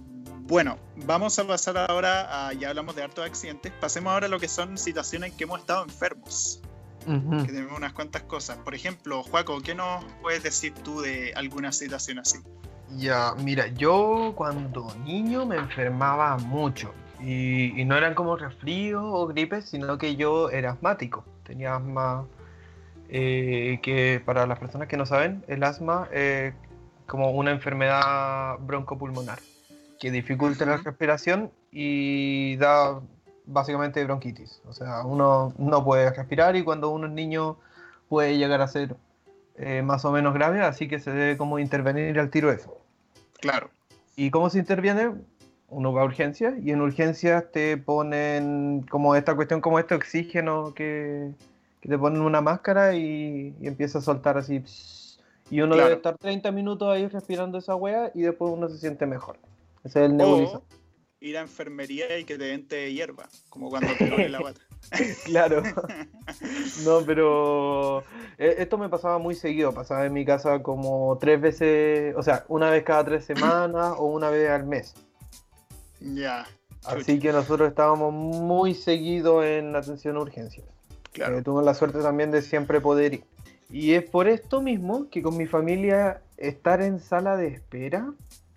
bueno, 0.51 0.77
vamos 1.05 1.37
a 1.39 1.47
pasar 1.47 1.77
ahora 1.77 2.47
a, 2.47 2.53
ya 2.53 2.69
hablamos 2.69 2.95
de 2.95 3.03
hartos 3.03 3.25
accidentes, 3.25 3.71
pasemos 3.79 4.11
ahora 4.13 4.27
a 4.27 4.29
lo 4.29 4.39
que 4.39 4.47
son 4.47 4.77
situaciones 4.77 5.31
en 5.31 5.37
que 5.37 5.43
hemos 5.45 5.59
estado 5.59 5.83
enfermos. 5.83 6.61
Que 7.05 7.51
tenemos 7.51 7.75
unas 7.75 7.93
cuantas 7.93 8.21
cosas. 8.23 8.57
Por 8.57 8.75
ejemplo, 8.75 9.23
Juaco, 9.23 9.59
¿qué 9.61 9.73
nos 9.73 10.05
puedes 10.21 10.43
decir 10.43 10.73
tú 10.83 11.01
de 11.01 11.33
alguna 11.35 11.71
situación 11.71 12.19
así? 12.19 12.37
Ya, 12.97 13.33
mira, 13.39 13.67
yo 13.67 14.33
cuando 14.35 14.93
niño 15.03 15.45
me 15.45 15.55
enfermaba 15.55 16.37
mucho 16.37 16.93
y, 17.24 17.84
no 17.86 17.97
eran 17.97 18.13
como 18.13 18.36
resfríos 18.36 19.03
o 19.05 19.28
gripes, 19.28 19.65
sino 19.65 19.97
que 19.97 20.15
yo 20.15 20.49
era 20.49 20.72
asmático. 20.72 21.24
Tenía 21.43 21.76
asma, 21.76 22.26
eh, 23.09 23.80
que 23.82 24.22
para 24.26 24.45
las 24.47 24.59
personas 24.59 24.88
que 24.88 24.97
no 24.97 25.05
saben, 25.05 25.43
el 25.47 25.63
asma 25.63 26.07
es 26.11 26.53
como 27.07 27.32
una 27.32 27.51
enfermedad 27.51 28.57
broncopulmonar 28.59 29.39
que 29.99 30.09
dificulta 30.09 30.65
la 30.65 30.78
respiración 30.78 31.51
y 31.72 32.55
da 32.57 32.99
básicamente 33.45 34.03
bronquitis. 34.03 34.61
O 34.67 34.74
sea, 34.74 35.03
uno 35.05 35.53
no 35.57 35.84
puede 35.84 36.09
respirar 36.11 36.55
y 36.55 36.63
cuando 36.63 36.89
uno 36.89 37.05
es 37.07 37.13
niño 37.13 37.57
puede 38.09 38.38
llegar 38.38 38.61
a 38.61 38.67
ser 38.67 38.95
eh, 39.57 39.84
más 39.84 40.03
o 40.05 40.11
menos 40.11 40.34
grave, 40.34 40.61
así 40.61 40.88
que 40.88 40.99
se 40.99 41.11
debe 41.11 41.38
como 41.38 41.59
intervenir 41.59 42.19
al 42.19 42.32
tiro 42.32 42.51
eso. 42.51 42.80
Claro. 43.39 43.69
¿Y 44.15 44.32
cómo 44.32 44.49
se 44.49 44.57
interviene? 44.57 45.11
Uno 45.72 45.91
va 45.93 46.01
a 46.01 46.05
urgencias 46.05 46.53
y 46.63 46.72
en 46.72 46.82
urgencias 46.82 47.51
te 47.51 47.78
ponen 47.78 48.86
como 48.89 49.15
esta 49.15 49.36
cuestión, 49.36 49.61
como 49.61 49.80
este 49.80 49.95
oxígeno 49.95 50.74
que, 50.76 51.32
te 51.82 51.97
ponen 51.97 52.22
una 52.22 52.41
máscara 52.41 52.93
y, 52.93 53.55
empieza 53.61 53.97
a 53.97 54.01
soltar 54.01 54.38
así. 54.38 54.63
y 55.49 55.61
uno 55.61 55.76
debe 55.76 55.93
estar 55.93 56.17
30 56.17 56.51
minutos 56.51 56.88
ahí 56.89 57.07
respirando 57.07 57.57
esa 57.57 57.76
wea 57.76 58.11
y 58.13 58.22
después 58.22 58.53
uno 58.53 58.69
se 58.69 58.78
siente 58.78 59.05
mejor. 59.07 59.38
Ese 59.84 60.03
es 60.03 60.11
el 60.11 60.17
nebulizador 60.17 60.61
ir 61.22 61.38
a 61.38 61.41
enfermería 61.41 62.17
y 62.17 62.26
que 62.26 62.38
te 62.38 62.45
den 62.45 62.67
té 62.67 62.91
hierba, 62.91 63.30
como 63.49 63.69
cuando 63.69 63.93
te 63.95 64.07
duele 64.07 64.30
la 64.30 64.39
bata. 64.41 64.61
claro. 65.26 65.63
No, 66.86 67.01
pero 67.05 67.99
eh, 68.38 68.55
esto 68.59 68.78
me 68.78 68.89
pasaba 68.89 69.19
muy 69.19 69.36
seguido, 69.36 69.74
pasaba 69.74 70.05
en 70.05 70.13
mi 70.13 70.26
casa 70.26 70.63
como 70.63 71.17
tres 71.19 71.39
veces, 71.39 72.15
o 72.15 72.24
sea, 72.24 72.45
una 72.47 72.72
vez 72.72 72.84
cada 72.84 73.03
tres 73.03 73.26
semanas 73.26 73.95
o 73.97 74.05
una 74.05 74.30
vez 74.30 74.49
al 74.49 74.65
mes. 74.65 74.95
Ya. 76.02 76.45
Así 76.86 77.20
que 77.20 77.32
nosotros 77.32 77.70
estábamos 77.70 78.14
muy 78.14 78.74
seguidos 78.74 79.45
en 79.45 79.76
atención 79.76 80.18
a 80.18 80.22
urgencias. 80.22 80.66
Claro. 81.14 81.38
Eh, 81.38 81.43
tuve 81.43 81.64
la 81.64 81.74
suerte 81.74 81.99
también 81.99 82.32
de 82.32 82.41
siempre 82.41 82.82
poder 82.82 83.14
ir. 83.14 83.24
Y 83.70 83.93
es 83.93 84.04
por 84.10 84.28
esto 84.28 84.62
mismo 84.62 85.10
que 85.10 85.22
con 85.22 85.38
mi 85.38 85.45
familia 85.45 86.22
estar 86.38 86.82
en 86.82 86.99
sala 86.99 87.38
de 87.38 87.47
espera 87.47 88.12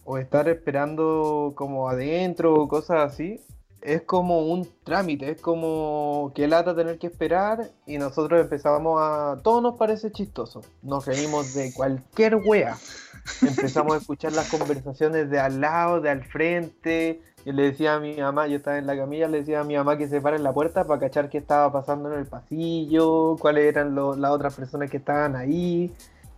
o 0.05 0.19
estar 0.19 0.49
esperando 0.49 1.53
como 1.55 1.89
adentro 1.89 2.55
o 2.55 2.69
cosas 2.69 3.13
así, 3.13 3.41
es 3.81 4.03
como 4.03 4.47
un 4.47 4.67
trámite, 4.83 5.31
es 5.31 5.41
como 5.41 6.33
que 6.35 6.49
lata 6.49 6.75
tener 6.75 6.99
que 6.99 7.07
esperar 7.07 7.71
y 7.87 7.99
nosotros 7.99 8.41
empezamos 8.41 8.99
a... 9.01 9.39
Todo 9.43 9.61
nos 9.61 9.77
parece 9.77 10.11
chistoso, 10.11 10.63
nos 10.83 11.07
reímos 11.07 11.55
de 11.55 11.73
cualquier 11.73 12.37
wea. 12.37 12.77
Empezamos 13.43 13.95
a 13.95 13.99
escuchar 13.99 14.33
las 14.33 14.49
conversaciones 14.49 15.31
de 15.31 15.39
al 15.39 15.61
lado, 15.61 16.01
de 16.01 16.11
al 16.11 16.25
frente. 16.25 17.21
Yo 17.45 17.53
le 17.53 17.65
decía 17.65 17.95
a 17.95 18.01
mi 18.01 18.17
mamá, 18.17 18.47
yo 18.47 18.57
estaba 18.57 18.79
en 18.79 18.87
la 18.87 18.97
camilla, 18.97 19.29
le 19.29 19.41
decía 19.41 19.61
a 19.61 19.65
mi 19.65 19.77
mamá 19.77 19.99
que 19.99 20.09
se 20.09 20.21
pare 20.21 20.37
en 20.37 20.43
la 20.43 20.53
puerta 20.53 20.87
para 20.87 21.01
cachar 21.01 21.29
qué 21.29 21.39
estaba 21.39 21.71
pasando 21.73 22.11
en 22.13 22.19
el 22.19 22.27
pasillo, 22.27 23.37
cuáles 23.39 23.67
eran 23.67 23.95
las 23.95 24.31
otras 24.31 24.55
personas 24.55 24.91
que 24.91 24.97
estaban 24.97 25.37
ahí. 25.37 25.93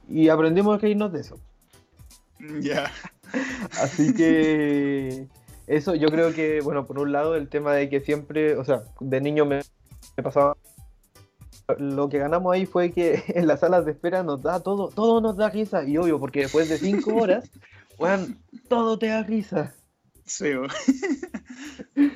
Y 0.08 0.28
aprendimos 0.28 0.76
a 0.76 0.80
reírnos 0.80 1.12
de 1.12 1.20
eso. 1.20 1.38
Ya. 2.60 2.90
Así 3.80 4.14
que 4.14 5.28
eso 5.66 5.94
yo 5.94 6.08
creo 6.08 6.32
que, 6.32 6.60
bueno, 6.60 6.86
por 6.86 6.98
un 6.98 7.12
lado 7.12 7.34
el 7.34 7.48
tema 7.48 7.72
de 7.72 7.88
que 7.88 8.00
siempre, 8.00 8.56
o 8.56 8.64
sea, 8.64 8.82
de 9.00 9.20
niño 9.20 9.44
me, 9.44 9.60
pasaba 10.22 10.56
lo 11.78 12.08
que 12.08 12.18
ganamos 12.18 12.54
ahí 12.54 12.64
fue 12.64 12.92
que 12.92 13.24
en 13.28 13.46
las 13.46 13.60
salas 13.60 13.84
de 13.84 13.92
espera 13.92 14.22
nos 14.22 14.42
da 14.42 14.60
todo, 14.60 14.88
todo 14.88 15.20
nos 15.20 15.36
da 15.36 15.50
risa. 15.50 15.84
Y 15.84 15.98
obvio, 15.98 16.18
porque 16.18 16.40
después 16.40 16.68
de 16.68 16.78
cinco 16.78 17.14
horas, 17.20 17.50
bueno, 17.98 18.26
todo 18.68 18.98
te 18.98 19.08
da 19.08 19.22
risa. 19.22 19.74
Sí. 20.26 20.50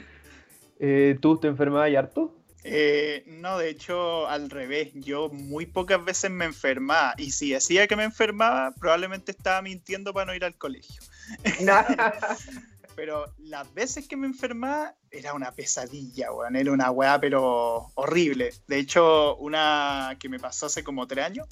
eh, 0.81 1.19
¿Tú 1.21 1.39
te 1.39 1.49
enfermabas 1.49 1.91
y 1.91 1.97
harto? 1.97 2.37
Eh, 2.63 3.25
no, 3.27 3.59
de 3.59 3.71
hecho, 3.71 4.27
al 4.29 4.51
revés. 4.51 4.91
Yo 4.95 5.29
muy 5.31 5.67
pocas 5.67 6.05
veces 6.05 6.31
me 6.31 6.45
enfermaba. 6.45 7.15
Y 7.17 7.31
si 7.31 7.53
decía 7.53 7.87
que 7.87 7.97
me 7.97 8.05
enfermaba, 8.05 8.73
probablemente 8.73 9.33
estaba 9.33 9.63
mintiendo 9.63 10.13
para 10.13 10.27
no 10.27 10.35
ir 10.35 10.45
al 10.45 10.57
colegio. 10.57 11.03
pero 12.97 13.25
las 13.39 13.73
veces 13.73 14.07
que 14.07 14.17
me 14.17 14.27
enfermaba 14.27 14.95
era 15.11 15.33
una 15.33 15.53
pesadilla, 15.53 16.33
weón. 16.33 16.57
Era 16.57 16.73
una 16.73 16.91
weá, 16.91 17.19
pero 17.19 17.87
horrible. 17.95 18.53
De 18.67 18.79
hecho, 18.79 19.37
una 19.37 20.17
que 20.19 20.29
me 20.29 20.39
pasó 20.39 20.67
hace 20.67 20.85
como 20.85 21.07
tres 21.07 21.25
años 21.25 21.47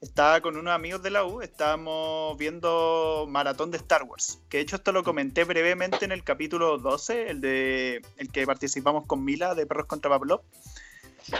estaba 0.00 0.40
con 0.40 0.56
unos 0.56 0.72
amigos 0.72 1.02
de 1.02 1.10
la 1.10 1.24
U, 1.24 1.42
estábamos 1.42 2.36
viendo 2.38 3.26
maratón 3.28 3.70
de 3.70 3.76
Star 3.76 4.04
Wars. 4.04 4.40
Que 4.48 4.58
de 4.58 4.62
hecho 4.62 4.76
esto 4.76 4.92
lo 4.92 5.04
comenté 5.04 5.44
brevemente 5.44 6.04
en 6.04 6.12
el 6.12 6.24
capítulo 6.24 6.78
12, 6.78 7.30
el 7.30 7.40
de 7.40 8.02
el 8.16 8.30
que 8.30 8.46
participamos 8.46 9.06
con 9.06 9.24
Mila 9.24 9.54
de 9.54 9.66
Perros 9.66 9.86
contra 9.86 10.10
Pablo. 10.10 10.42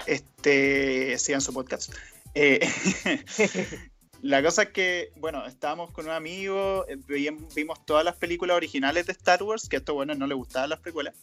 Este, 0.06 1.16
sigan 1.18 1.40
su 1.40 1.54
podcast. 1.54 1.94
Eh, 2.34 2.60
la 4.22 4.42
cosa 4.42 4.64
es 4.64 4.68
que, 4.70 5.10
bueno, 5.16 5.46
estábamos 5.46 5.90
con 5.90 6.04
un 6.04 6.12
amigo, 6.12 6.84
eh, 6.86 6.98
vimos 7.54 7.84
todas 7.86 8.04
las 8.04 8.16
películas 8.16 8.56
originales 8.56 9.06
de 9.06 9.12
Star 9.12 9.42
Wars, 9.42 9.68
que 9.68 9.76
a 9.76 9.78
estos 9.78 9.94
bueno 9.94 10.14
no 10.14 10.26
le 10.26 10.34
gustaban 10.34 10.70
las 10.70 10.80
precuelas. 10.80 11.14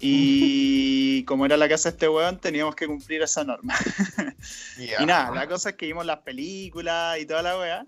Y 0.00 1.24
como 1.24 1.44
era 1.44 1.58
la 1.58 1.68
casa 1.68 1.90
de 1.90 1.94
este 1.94 2.08
weón, 2.08 2.40
teníamos 2.40 2.74
que 2.74 2.86
cumplir 2.86 3.22
esa 3.22 3.44
norma. 3.44 3.74
Y 4.78 5.04
nada, 5.04 5.30
la 5.34 5.46
cosa 5.46 5.70
es 5.70 5.76
que 5.76 5.86
vimos 5.86 6.06
las 6.06 6.20
películas 6.20 7.20
y 7.20 7.26
toda 7.26 7.42
la 7.42 7.58
weá. 7.58 7.84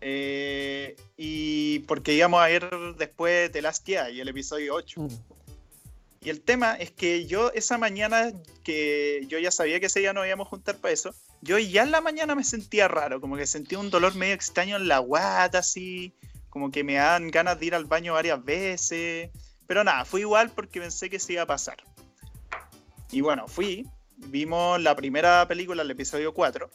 Eh, 0.00 0.96
y 1.18 1.80
porque 1.80 2.14
íbamos 2.14 2.40
a 2.40 2.50
ir 2.50 2.66
después 2.96 3.52
de 3.52 3.60
Last 3.60 3.86
y 3.86 3.94
el 3.94 4.28
episodio 4.28 4.74
8. 4.74 5.02
Mm. 5.02 5.08
Y 6.22 6.30
el 6.30 6.40
tema 6.42 6.74
es 6.74 6.90
que 6.90 7.26
yo 7.26 7.50
esa 7.52 7.78
mañana 7.78 8.32
que 8.62 9.24
yo 9.28 9.38
ya 9.38 9.50
sabía 9.50 9.80
que 9.80 9.86
ese 9.86 10.00
día 10.00 10.12
nos 10.12 10.26
íbamos 10.26 10.46
a 10.46 10.50
juntar 10.50 10.76
para 10.76 10.92
eso, 10.92 11.14
yo 11.40 11.58
ya 11.58 11.82
en 11.82 11.90
la 11.90 12.02
mañana 12.02 12.34
me 12.34 12.44
sentía 12.44 12.88
raro, 12.88 13.20
como 13.20 13.36
que 13.36 13.46
sentía 13.46 13.78
un 13.78 13.90
dolor 13.90 14.14
medio 14.14 14.34
extraño 14.34 14.76
en 14.76 14.88
la 14.88 14.98
guata, 14.98 15.58
así, 15.58 16.12
como 16.50 16.70
que 16.70 16.84
me 16.84 16.94
dan 16.94 17.30
ganas 17.30 17.58
de 17.58 17.66
ir 17.66 17.74
al 17.74 17.86
baño 17.86 18.14
varias 18.14 18.44
veces. 18.44 19.30
Pero 19.70 19.84
nada, 19.84 20.04
fui 20.04 20.22
igual 20.22 20.50
porque 20.50 20.80
pensé 20.80 21.08
que 21.08 21.20
se 21.20 21.34
iba 21.34 21.42
a 21.42 21.46
pasar. 21.46 21.76
Y 23.12 23.20
bueno, 23.20 23.46
fui, 23.46 23.86
vimos 24.16 24.82
la 24.82 24.96
primera 24.96 25.46
película, 25.46 25.82
el 25.82 25.90
episodio 25.92 26.34
4. 26.34 26.68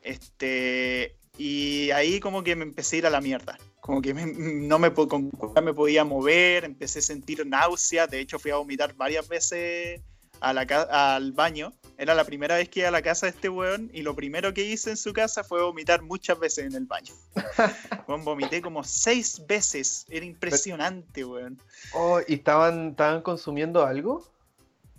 Este, 0.00 1.14
y 1.36 1.90
ahí 1.90 2.20
como 2.20 2.42
que 2.42 2.56
me 2.56 2.62
empecé 2.62 2.96
a 2.96 2.98
ir 3.00 3.06
a 3.06 3.10
la 3.10 3.20
mierda. 3.20 3.58
Como 3.82 4.00
que 4.00 4.14
no 4.14 4.78
me, 4.78 4.88
me 4.88 5.74
podía 5.74 6.04
mover, 6.04 6.64
empecé 6.64 7.00
a 7.00 7.02
sentir 7.02 7.46
náuseas. 7.46 8.08
De 8.08 8.20
hecho, 8.20 8.38
fui 8.38 8.50
a 8.50 8.56
vomitar 8.56 8.94
varias 8.94 9.28
veces 9.28 10.00
a 10.40 10.54
la, 10.54 10.62
al 10.62 11.32
baño. 11.32 11.74
Era 11.98 12.14
la 12.14 12.24
primera 12.24 12.56
vez 12.56 12.68
que 12.68 12.80
iba 12.80 12.88
a 12.88 12.92
la 12.92 13.02
casa 13.02 13.26
de 13.26 13.30
este 13.30 13.48
weón 13.48 13.90
y 13.92 14.02
lo 14.02 14.14
primero 14.14 14.52
que 14.52 14.64
hice 14.64 14.90
en 14.90 14.96
su 14.96 15.12
casa 15.12 15.44
fue 15.44 15.62
vomitar 15.62 16.02
muchas 16.02 16.38
veces 16.38 16.66
en 16.66 16.74
el 16.74 16.86
baño. 16.86 17.14
vomité 18.08 18.60
como 18.62 18.82
seis 18.84 19.42
veces. 19.46 20.06
Era 20.08 20.24
impresionante, 20.24 21.24
weón. 21.24 21.60
Oh, 21.92 22.20
¿y 22.26 22.34
estaban, 22.34 22.90
estaban 22.90 23.22
consumiendo 23.22 23.84
algo? 23.84 24.26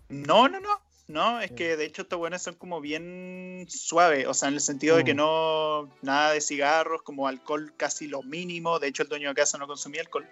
No, 0.09 0.47
no, 0.47 0.59
no. 0.59 0.81
No, 1.07 1.41
es 1.41 1.51
que 1.51 1.75
de 1.75 1.85
hecho 1.85 2.03
estos 2.03 2.17
buenos 2.17 2.41
son 2.41 2.55
como 2.55 2.79
bien 2.79 3.65
suaves, 3.69 4.25
o 4.25 4.33
sea, 4.33 4.47
en 4.47 4.55
el 4.55 4.61
sentido 4.61 4.95
de 4.95 5.03
que 5.03 5.13
mm. 5.13 5.17
no, 5.17 5.89
nada 6.01 6.31
de 6.31 6.39
cigarros, 6.39 7.01
como 7.01 7.27
alcohol 7.27 7.73
casi 7.75 8.07
lo 8.07 8.23
mínimo, 8.23 8.79
de 8.79 8.87
hecho 8.87 9.03
el 9.03 9.09
dueño 9.09 9.29
de 9.29 9.35
casa 9.35 9.57
no 9.57 9.67
consumía 9.67 10.01
alcohol. 10.01 10.27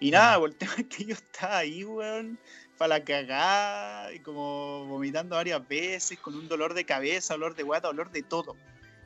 Y 0.00 0.10
nada, 0.10 0.38
mm. 0.38 0.44
el 0.44 0.56
tema 0.56 0.74
es 0.78 0.86
que 0.86 1.04
yo 1.04 1.14
estaba 1.14 1.58
ahí, 1.58 1.84
weón, 1.84 2.38
para 2.78 2.98
la 2.98 3.04
cagada, 3.04 4.12
y 4.12 4.20
como 4.20 4.86
vomitando 4.86 5.36
varias 5.36 5.66
veces, 5.68 6.18
con 6.18 6.34
un 6.34 6.48
dolor 6.48 6.74
de 6.74 6.84
cabeza, 6.86 7.34
dolor 7.34 7.54
de 7.54 7.64
guata, 7.64 7.88
dolor 7.88 8.10
de 8.10 8.22
todo. 8.22 8.56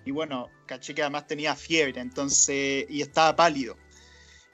Y 0.04 0.10
bueno, 0.10 0.50
caché 0.66 0.94
que 0.94 1.02
además 1.02 1.26
tenía 1.26 1.56
fiebre, 1.56 2.00
entonces, 2.00 2.86
y 2.88 3.00
estaba 3.00 3.34
pálido. 3.34 3.76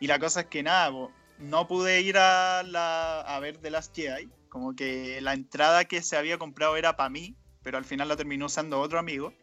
Y 0.01 0.07
la 0.07 0.19
cosa 0.19 0.41
es 0.41 0.47
que 0.47 0.62
nada, 0.62 0.91
no 1.39 1.69
pude 1.69 2.01
ir 2.01 2.16
a, 2.19 2.62
la, 2.62 3.21
a 3.21 3.41
ver 3.41 3.59
The 3.59 3.71
Last 3.71 3.95
Jedi, 3.95 4.29
como 4.49 4.75
que 4.75 5.21
la 5.21 5.35
entrada 5.35 5.85
que 5.85 6.03
se 6.03 6.16
había 6.16 6.39
comprado 6.39 6.77
era 6.77 6.97
para 6.97 7.11
mí, 7.11 7.35
pero 7.62 7.79
al 7.79 7.85
final 7.85 8.09
la 8.09 8.16
terminó 8.16 8.47
usando 8.47 8.81
otro 8.81 8.99
amigo, 8.99 9.35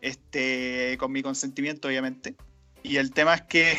este, 0.00 0.96
con 0.98 1.12
mi 1.12 1.22
consentimiento 1.22 1.88
obviamente. 1.88 2.36
Y 2.82 2.96
el 2.96 3.12
tema 3.12 3.34
es 3.34 3.42
que 3.42 3.78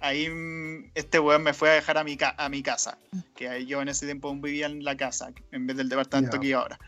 ahí 0.00 0.28
mm, 0.28 0.90
este 0.94 1.18
weón 1.18 1.42
me 1.42 1.52
fue 1.52 1.70
a 1.70 1.74
dejar 1.74 1.98
a 1.98 2.04
mi, 2.04 2.16
a 2.20 2.48
mi 2.48 2.62
casa, 2.62 2.98
que 3.34 3.66
yo 3.66 3.82
en 3.82 3.88
ese 3.88 4.06
tiempo 4.06 4.34
vivía 4.34 4.66
en 4.66 4.84
la 4.84 4.96
casa, 4.96 5.32
en 5.52 5.66
vez 5.66 5.76
del 5.76 5.88
departamento 5.88 6.38
que 6.40 6.54
ahora. 6.54 6.78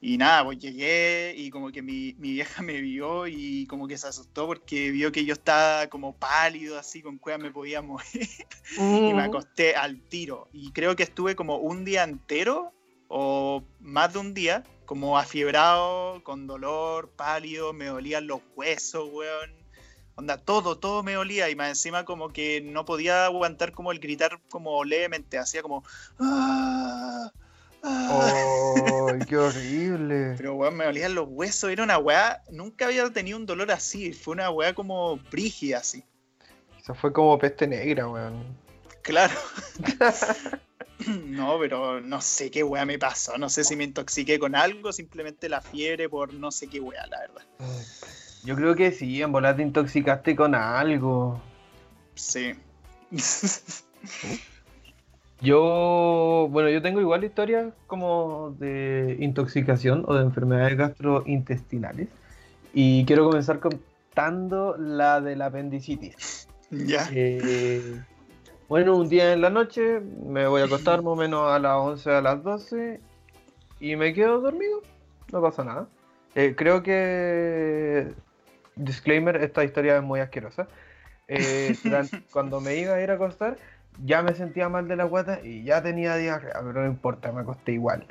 Y 0.00 0.16
nada, 0.16 0.44
pues 0.44 0.58
llegué 0.60 1.34
y 1.36 1.50
como 1.50 1.72
que 1.72 1.82
mi, 1.82 2.14
mi, 2.18 2.32
vieja 2.32 2.62
me 2.62 2.80
vio 2.80 3.26
y 3.26 3.66
como 3.66 3.88
que 3.88 3.98
se 3.98 4.06
asustó 4.06 4.46
porque 4.46 4.90
vio 4.90 5.10
que 5.10 5.24
yo 5.24 5.32
estaba 5.32 5.88
como 5.88 6.14
pálido, 6.14 6.78
así, 6.78 7.02
con 7.02 7.18
cueva 7.18 7.38
me 7.38 7.50
podía 7.50 7.82
mover. 7.82 8.06
y 8.78 8.80
me 8.80 9.14
mm. 9.14 9.18
acosté 9.18 9.74
al 9.74 10.00
tiro. 10.00 10.48
Y 10.52 10.72
creo 10.72 10.94
que 10.94 11.02
estuve 11.02 11.34
como 11.34 11.56
un 11.56 11.84
día 11.84 12.04
entero 12.04 12.72
o 13.08 13.64
más 13.80 14.12
de 14.12 14.18
un 14.18 14.34
día, 14.34 14.62
como 14.84 15.18
afiebrado, 15.18 16.22
con 16.22 16.46
dolor, 16.46 17.10
pálido, 17.16 17.72
me 17.72 17.86
dolían 17.86 18.26
los 18.26 18.40
huesos, 18.54 19.08
weón. 19.12 19.50
Onda, 20.18 20.36
todo, 20.36 20.76
todo 20.76 21.04
me 21.04 21.12
dolía 21.12 21.48
y 21.48 21.54
más 21.54 21.68
encima 21.68 22.04
como 22.04 22.30
que 22.30 22.60
no 22.60 22.84
podía 22.84 23.26
aguantar 23.26 23.70
como 23.70 23.92
el 23.92 24.00
gritar 24.00 24.40
como 24.50 24.82
levemente, 24.82 25.38
hacía 25.38 25.62
como... 25.62 25.84
¡Ah! 26.18 27.30
¡Oh, 27.84 29.12
qué 29.28 29.36
horrible! 29.36 30.34
Pero, 30.36 30.56
weón, 30.56 30.76
me 30.76 30.86
dolían 30.86 31.14
los 31.14 31.28
huesos. 31.28 31.70
Era 31.70 31.84
una 31.84 31.98
weá. 31.98 32.42
Nunca 32.50 32.86
había 32.86 33.08
tenido 33.10 33.38
un 33.38 33.46
dolor 33.46 33.70
así. 33.70 34.12
Fue 34.12 34.34
una 34.34 34.50
weá 34.50 34.74
como 34.74 35.18
brígida 35.30 35.78
así. 35.78 36.02
Eso 36.82 36.96
fue 36.96 37.12
como 37.12 37.38
peste 37.38 37.68
negra, 37.68 38.08
weón. 38.08 38.42
Claro. 39.02 39.34
no, 41.06 41.60
pero 41.60 42.00
no 42.00 42.20
sé 42.20 42.50
qué 42.50 42.64
weá 42.64 42.84
me 42.84 42.98
pasó. 42.98 43.38
No 43.38 43.48
sé 43.48 43.62
si 43.62 43.76
me 43.76 43.84
intoxiqué 43.84 44.40
con 44.40 44.56
algo, 44.56 44.92
simplemente 44.92 45.48
la 45.48 45.60
fiebre 45.60 46.08
por 46.08 46.34
no 46.34 46.50
sé 46.50 46.66
qué 46.66 46.80
weá, 46.80 47.06
la 47.06 47.20
verdad. 47.20 47.42
Yo 48.44 48.54
creo 48.56 48.74
que 48.74 48.92
sí, 48.92 49.20
en 49.20 49.32
volar 49.32 49.56
te 49.56 49.62
intoxicaste 49.62 50.36
con 50.36 50.54
algo. 50.54 51.40
Sí. 52.14 52.54
Yo, 55.40 56.48
bueno, 56.50 56.68
yo 56.68 56.82
tengo 56.82 57.00
igual 57.00 57.22
historias 57.22 57.72
como 57.86 58.56
de 58.58 59.16
intoxicación 59.20 60.04
o 60.08 60.14
de 60.14 60.22
enfermedades 60.22 60.76
gastrointestinales. 60.76 62.08
Y 62.74 63.04
quiero 63.04 63.24
comenzar 63.24 63.60
contando 63.60 64.76
la 64.76 65.20
del 65.20 65.40
apendicitis. 65.42 66.48
Ya. 66.70 67.08
Eh, 67.12 68.00
bueno, 68.68 68.96
un 68.96 69.08
día 69.08 69.32
en 69.32 69.40
la 69.40 69.50
noche 69.50 70.00
me 70.00 70.46
voy 70.48 70.60
a 70.60 70.64
acostar 70.64 71.02
más 71.02 71.12
o 71.12 71.16
menos 71.16 71.50
a 71.50 71.58
las 71.58 71.76
11 71.76 72.10
a 72.10 72.20
las 72.20 72.42
12 72.42 73.00
y 73.80 73.96
me 73.96 74.12
quedo 74.12 74.40
dormido. 74.40 74.82
No 75.32 75.40
pasa 75.40 75.62
nada. 75.64 75.88
Eh, 76.34 76.54
creo 76.56 76.82
que, 76.82 78.12
disclaimer, 78.78 79.36
esta 79.36 79.64
historia 79.64 79.96
es 79.96 80.02
muy 80.02 80.20
asquerosa. 80.20 80.68
Eh, 81.28 81.76
cuando 82.32 82.60
me 82.60 82.76
iba 82.76 82.94
a 82.94 83.02
ir 83.02 83.10
a 83.10 83.14
acostar, 83.14 83.56
ya 84.04 84.22
me 84.22 84.34
sentía 84.34 84.68
mal 84.68 84.88
de 84.88 84.96
la 84.96 85.04
guata 85.04 85.40
y 85.42 85.64
ya 85.64 85.82
tenía 85.82 86.16
diarrea, 86.16 86.54
pero 86.54 86.82
no 86.82 86.86
importa, 86.86 87.32
me 87.32 87.40
acosté 87.40 87.72
igual. 87.72 88.06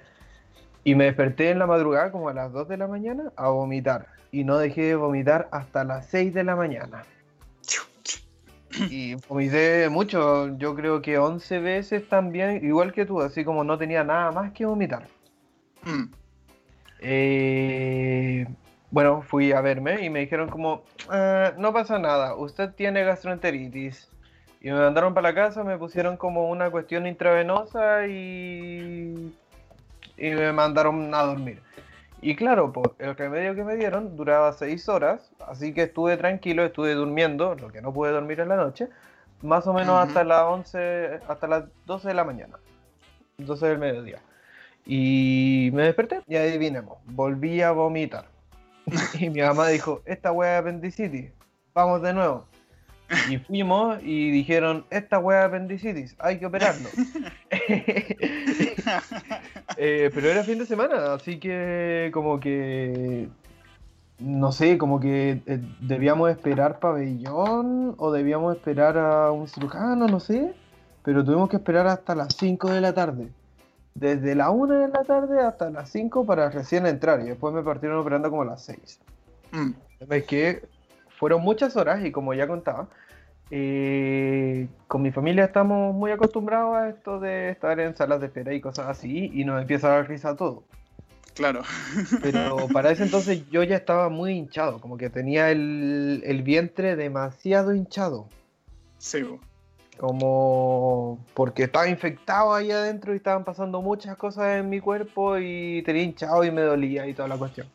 Y 0.83 0.95
me 0.95 1.05
desperté 1.05 1.49
en 1.49 1.59
la 1.59 1.67
madrugada, 1.67 2.11
como 2.11 2.29
a 2.29 2.33
las 2.33 2.51
2 2.51 2.67
de 2.67 2.77
la 2.77 2.87
mañana, 2.87 3.31
a 3.35 3.49
vomitar. 3.49 4.07
Y 4.31 4.43
no 4.43 4.57
dejé 4.57 4.83
de 4.83 4.95
vomitar 4.95 5.49
hasta 5.51 5.83
las 5.83 6.05
6 6.07 6.33
de 6.33 6.43
la 6.43 6.55
mañana. 6.55 7.03
Y 8.89 9.15
vomité 9.27 9.89
mucho, 9.89 10.55
yo 10.57 10.75
creo 10.75 11.01
que 11.01 11.17
11 11.17 11.59
veces 11.59 12.07
también, 12.07 12.63
igual 12.63 12.93
que 12.93 13.05
tú, 13.05 13.21
así 13.21 13.43
como 13.43 13.63
no 13.63 13.77
tenía 13.77 14.03
nada 14.03 14.31
más 14.31 14.51
que 14.51 14.65
vomitar. 14.65 15.07
Mm. 15.83 16.03
Eh, 16.99 18.47
bueno, 18.91 19.21
fui 19.21 19.51
a 19.51 19.61
verme 19.61 20.03
y 20.05 20.09
me 20.09 20.19
dijeron 20.19 20.49
como, 20.49 20.83
ah, 21.09 21.53
no 21.57 21.73
pasa 21.73 21.99
nada, 21.99 22.35
usted 22.35 22.73
tiene 22.73 23.03
gastroenteritis. 23.03 24.09
Y 24.61 24.71
me 24.71 24.79
mandaron 24.79 25.13
para 25.13 25.29
la 25.29 25.35
casa, 25.35 25.63
me 25.63 25.77
pusieron 25.77 26.17
como 26.17 26.49
una 26.49 26.71
cuestión 26.71 27.05
intravenosa 27.05 28.07
y, 28.07 29.33
y 30.17 30.29
me 30.29 30.51
mandaron 30.51 31.13
a 31.13 31.23
dormir. 31.23 31.61
Y 32.21 32.35
claro, 32.35 32.73
pues, 32.73 32.89
el 32.97 33.15
remedio 33.15 33.53
que 33.53 33.63
me 33.63 33.75
dieron 33.75 34.15
duraba 34.15 34.51
seis 34.53 34.89
horas, 34.89 35.31
así 35.47 35.73
que 35.73 35.83
estuve 35.83 36.17
tranquilo, 36.17 36.65
estuve 36.65 36.93
durmiendo, 36.93 37.55
lo 37.55 37.69
que 37.69 37.81
no 37.81 37.93
pude 37.93 38.11
dormir 38.11 38.39
en 38.39 38.49
la 38.49 38.55
noche, 38.55 38.89
más 39.43 39.67
o 39.67 39.73
menos 39.73 39.95
hasta 39.99 40.23
las 40.23 40.43
11, 40.43 41.19
hasta 41.27 41.47
las 41.47 41.65
12 41.85 42.07
de 42.07 42.13
la 42.15 42.23
mañana, 42.23 42.57
12 43.37 43.67
del 43.67 43.77
mediodía. 43.77 44.19
Y 44.85 45.69
me 45.73 45.83
desperté 45.83 46.21
y 46.27 46.35
adivinemos, 46.37 46.97
volví 47.05 47.61
a 47.61 47.71
vomitar. 47.71 48.36
y 49.19 49.29
mi 49.29 49.41
mamá 49.41 49.67
dijo, 49.69 50.01
esta 50.05 50.31
wea 50.31 50.51
de 50.53 50.57
apendicitis, 50.57 51.31
vamos 51.73 52.01
de 52.01 52.13
nuevo. 52.13 52.45
Y 53.29 53.37
fuimos 53.37 53.99
y 54.03 54.31
dijeron, 54.31 54.85
esta 54.89 55.19
wea 55.19 55.39
de 55.39 55.45
apendicitis, 55.45 56.15
hay 56.19 56.39
que 56.39 56.45
operarlo. 56.45 56.89
Eh, 59.79 60.09
pero 60.15 60.29
era 60.29 60.43
fin 60.43 60.57
de 60.57 60.65
semana, 60.65 61.13
así 61.13 61.39
que 61.39 62.09
como 62.13 62.39
que, 62.39 63.27
no 64.17 64.51
sé, 64.51 64.77
como 64.77 64.99
que 64.99 65.41
eh, 65.45 65.59
debíamos 65.81 66.31
esperar 66.31 66.79
pabellón 66.79 67.93
o 67.97 68.11
debíamos 68.11 68.55
esperar 68.55 68.97
a 68.97 69.31
un 69.31 69.47
cirujano, 69.47 70.07
no 70.07 70.19
sé. 70.19 70.55
Pero 71.03 71.23
tuvimos 71.23 71.49
que 71.49 71.57
esperar 71.57 71.85
hasta 71.85 72.15
las 72.15 72.35
5 72.37 72.71
de 72.71 72.81
la 72.81 72.93
tarde. 72.93 73.27
Desde 73.99 74.35
la 74.35 74.51
1 74.51 74.79
de 74.79 74.87
la 74.89 75.03
tarde 75.03 75.41
hasta 75.41 75.71
las 75.71 75.89
5 75.89 76.23
para 76.25 76.51
recién 76.51 76.85
entrar. 76.85 77.19
Y 77.21 77.29
después 77.29 77.51
me 77.51 77.63
partieron 77.63 77.97
operando 77.97 78.29
como 78.29 78.43
a 78.43 78.45
las 78.45 78.63
6. 78.63 78.99
Mm. 79.51 79.71
Es 80.11 80.25
que 80.25 80.67
fueron 81.17 81.41
muchas 81.41 81.75
horas 81.75 82.05
y 82.05 82.11
como 82.11 82.35
ya 82.35 82.47
contaba, 82.47 82.89
eh, 83.49 84.67
con 84.87 85.01
mi 85.01 85.11
familia 85.11 85.45
estamos 85.45 85.95
muy 85.95 86.11
acostumbrados 86.11 86.75
a 86.75 86.89
esto 86.89 87.19
de 87.19 87.49
estar 87.49 87.79
en 87.79 87.95
salas 87.95 88.19
de 88.19 88.27
espera 88.27 88.53
y 88.53 88.61
cosas 88.61 88.87
así 88.87 89.31
y 89.33 89.45
nos 89.45 89.59
empieza 89.59 89.87
a 89.87 89.95
dar 89.95 90.07
risa 90.07 90.35
todo. 90.35 90.63
Claro. 91.33 91.61
Pero 92.21 92.67
para 92.73 92.91
ese 92.91 93.03
entonces 93.03 93.49
yo 93.49 93.63
ya 93.63 93.77
estaba 93.77 94.09
muy 94.09 94.33
hinchado, 94.33 94.79
como 94.79 94.97
que 94.97 95.09
tenía 95.09 95.49
el, 95.49 96.21
el 96.23 96.43
vientre 96.43 96.95
demasiado 96.95 97.73
hinchado. 97.73 98.27
Sí. 98.99 99.23
Como 99.97 101.19
porque 101.33 101.63
estaba 101.63 101.87
infectado 101.87 102.53
ahí 102.53 102.71
adentro 102.71 103.13
y 103.13 103.17
estaban 103.17 103.43
pasando 103.43 103.81
muchas 103.81 104.15
cosas 104.17 104.59
en 104.59 104.69
mi 104.69 104.79
cuerpo 104.79 105.37
y 105.37 105.81
tenía 105.83 106.03
hinchado 106.03 106.43
y 106.43 106.51
me 106.51 106.61
dolía 106.61 107.07
y 107.07 107.13
toda 107.13 107.27
la 107.27 107.37
cuestión. 107.37 107.67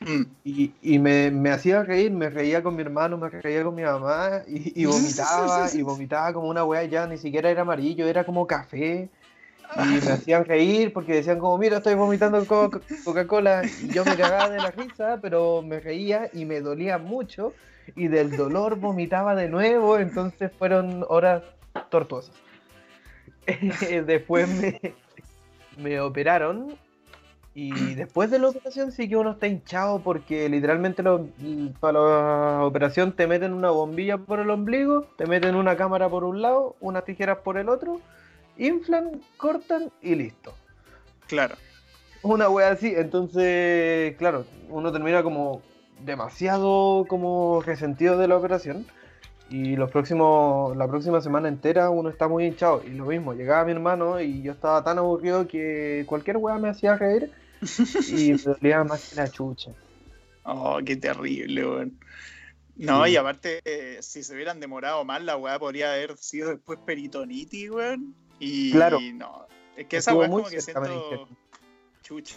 Mm. 0.00 0.22
Y, 0.44 0.72
y 0.80 0.98
me, 0.98 1.30
me, 1.30 1.50
hacía 1.50 1.82
reír, 1.82 2.12
me 2.12 2.30
reía 2.30 2.62
con 2.62 2.76
mi 2.76 2.82
hermano, 2.82 3.18
me 3.18 3.28
reía 3.28 3.64
con 3.64 3.74
mi 3.74 3.82
mamá 3.82 4.42
y, 4.46 4.80
y 4.82 4.86
vomitaba, 4.86 5.68
y 5.72 5.82
vomitaba 5.82 6.32
como 6.32 6.48
una 6.48 6.64
wea 6.64 6.84
ya, 6.84 7.06
ni 7.06 7.18
siquiera 7.18 7.50
era 7.50 7.62
amarillo, 7.62 8.06
era 8.06 8.24
como 8.24 8.46
café. 8.46 9.08
Y 9.76 10.04
me 10.04 10.12
hacían 10.12 10.44
reír 10.44 10.92
porque 10.92 11.14
decían 11.14 11.38
como, 11.38 11.58
mira, 11.58 11.78
estoy 11.78 11.94
vomitando 11.94 12.42
Coca-Cola. 12.46 13.62
Y 13.82 13.88
yo 13.88 14.04
me 14.04 14.16
cagaba 14.16 14.48
de 14.48 14.58
la 14.58 14.70
risa, 14.70 15.18
pero 15.20 15.62
me 15.62 15.78
reía 15.78 16.30
y 16.32 16.46
me 16.46 16.60
dolía 16.60 16.96
mucho. 16.96 17.52
Y 17.96 18.08
del 18.08 18.36
dolor 18.36 18.76
vomitaba 18.76 19.34
de 19.34 19.48
nuevo. 19.48 19.98
Entonces 19.98 20.50
fueron 20.58 21.04
horas 21.08 21.42
tortuosas. 21.90 22.34
Después 24.06 24.48
me, 24.48 24.94
me 25.76 26.00
operaron 26.00 26.76
y 27.60 27.96
después 27.96 28.30
de 28.30 28.38
la 28.38 28.50
operación 28.50 28.92
sí 28.92 29.08
que 29.08 29.16
uno 29.16 29.32
está 29.32 29.48
hinchado 29.48 29.98
porque 30.00 30.48
literalmente 30.48 31.02
para 31.80 31.98
la 31.98 32.64
operación 32.64 33.10
te 33.10 33.26
meten 33.26 33.52
una 33.52 33.70
bombilla 33.70 34.16
por 34.16 34.38
el 34.38 34.48
ombligo, 34.50 35.08
te 35.16 35.26
meten 35.26 35.56
una 35.56 35.76
cámara 35.76 36.08
por 36.08 36.22
un 36.22 36.40
lado, 36.40 36.76
unas 36.78 37.04
tijeras 37.04 37.38
por 37.38 37.58
el 37.58 37.68
otro, 37.68 38.00
inflan, 38.58 39.20
cortan 39.36 39.90
y 40.00 40.14
listo. 40.14 40.54
Claro. 41.26 41.56
Una 42.22 42.48
wea 42.48 42.70
así, 42.70 42.94
entonces, 42.96 44.16
claro, 44.18 44.44
uno 44.68 44.92
termina 44.92 45.24
como 45.24 45.60
demasiado 46.04 47.04
como 47.08 47.62
resentido 47.62 48.18
de 48.18 48.28
la 48.28 48.36
operación 48.36 48.86
y 49.50 49.76
los 49.76 49.90
próximos, 49.90 50.76
la 50.76 50.86
próxima 50.86 51.20
semana 51.20 51.48
entera 51.48 51.88
uno 51.88 52.10
está 52.10 52.28
muy 52.28 52.44
hinchado. 52.44 52.82
Y 52.84 52.90
lo 52.90 53.06
mismo, 53.06 53.32
llegaba 53.32 53.64
mi 53.64 53.72
hermano 53.72 54.20
y 54.20 54.42
yo 54.42 54.52
estaba 54.52 54.84
tan 54.84 54.98
aburrido 54.98 55.48
que 55.48 56.04
cualquier 56.06 56.36
weá 56.36 56.58
me 56.58 56.68
hacía 56.68 56.96
reír 56.96 57.30
y 58.08 58.32
me 58.32 58.38
dolía 58.38 58.84
más 58.84 59.08
que 59.08 59.16
la 59.16 59.30
chucha. 59.30 59.72
Oh, 60.44 60.78
qué 60.84 60.96
terrible, 60.96 61.66
weón. 61.66 61.98
No, 62.76 63.06
y 63.06 63.16
aparte, 63.16 63.60
eh, 63.64 63.98
si 64.02 64.22
se 64.22 64.34
hubieran 64.34 64.60
demorado 64.60 65.04
más, 65.04 65.22
la 65.22 65.36
weá 65.36 65.58
podría 65.58 65.92
haber 65.92 66.16
sido 66.16 66.50
después 66.50 66.78
peritonitis, 66.84 67.70
weón. 67.70 68.14
Y 68.38 68.70
claro. 68.70 68.98
no, 69.14 69.46
es 69.76 69.86
que 69.86 69.96
esa 69.96 70.14
weá 70.14 70.28
como 70.28 70.44
que 70.44 70.60
siento. 70.60 71.28
Chucha. 72.02 72.36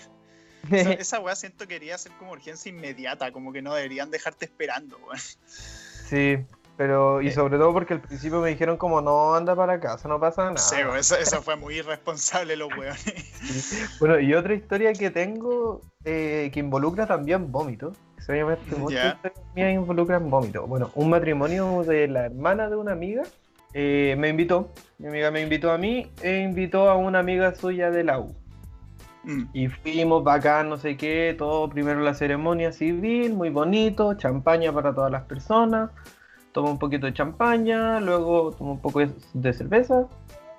Esa, 0.69 0.91
esa 0.93 1.19
weá 1.19 1.35
siento 1.35 1.67
que 1.67 1.75
quería 1.75 1.97
ser 1.97 2.11
como 2.13 2.31
urgencia 2.31 2.69
inmediata, 2.69 3.31
como 3.31 3.51
que 3.51 3.61
no 3.61 3.73
deberían 3.73 4.11
dejarte 4.11 4.45
esperando, 4.45 4.97
weón. 4.97 5.19
Sí, 5.47 6.37
pero, 6.77 7.21
y 7.21 7.27
eh. 7.27 7.31
sobre 7.31 7.57
todo 7.57 7.73
porque 7.73 7.93
al 7.93 8.01
principio 8.01 8.41
me 8.41 8.49
dijeron 8.49 8.77
como 8.77 9.01
no 9.01 9.35
anda 9.35 9.55
para 9.55 9.79
casa, 9.79 10.07
no 10.07 10.19
pasa 10.19 10.45
nada. 10.45 10.57
Sí, 10.57 10.77
eso, 10.97 11.15
eso 11.15 11.41
fue 11.41 11.55
muy 11.55 11.75
irresponsable 11.77 12.55
los 12.55 12.69
weones. 12.75 13.97
Bueno, 13.99 14.19
y 14.19 14.33
otra 14.33 14.53
historia 14.53 14.93
que 14.93 15.09
tengo 15.09 15.81
eh, 16.05 16.49
que 16.53 16.59
involucra 16.59 17.05
también 17.05 17.51
vómito. 17.51 17.93
Obviamente 18.27 18.75
muchas 18.75 19.15
historias 19.15 19.73
involucran 19.73 20.29
vómito. 20.29 20.65
Bueno, 20.65 20.91
un 20.95 21.09
matrimonio 21.09 21.83
de 21.83 22.07
la 22.07 22.25
hermana 22.25 22.69
de 22.69 22.75
una 22.75 22.93
amiga 22.93 23.23
eh, 23.73 24.15
me 24.17 24.29
invitó. 24.29 24.73
Mi 24.97 25.07
amiga 25.07 25.31
me 25.31 25.41
invitó 25.41 25.71
a 25.71 25.77
mí 25.77 26.11
e 26.21 26.39
invitó 26.39 26.89
a 26.89 26.95
una 26.95 27.19
amiga 27.19 27.53
suya 27.55 27.91
de 27.91 28.03
la 28.03 28.19
U. 28.19 28.35
Mm. 29.23 29.43
Y 29.53 29.67
fuimos 29.67 30.23
bacán, 30.23 30.69
no 30.69 30.77
sé 30.77 30.97
qué, 30.97 31.35
todo 31.37 31.69
primero 31.69 32.01
la 32.01 32.13
ceremonia 32.13 32.71
civil, 32.71 33.33
muy 33.33 33.49
bonito, 33.49 34.15
champaña 34.15 34.71
para 34.73 34.93
todas 34.93 35.11
las 35.11 35.23
personas. 35.23 35.91
Tomo 36.51 36.71
un 36.71 36.79
poquito 36.79 37.05
de 37.05 37.13
champaña, 37.13 37.99
luego 37.99 38.51
tomo 38.51 38.73
un 38.73 38.81
poco 38.81 39.01
de 39.33 39.53
cerveza, 39.53 40.07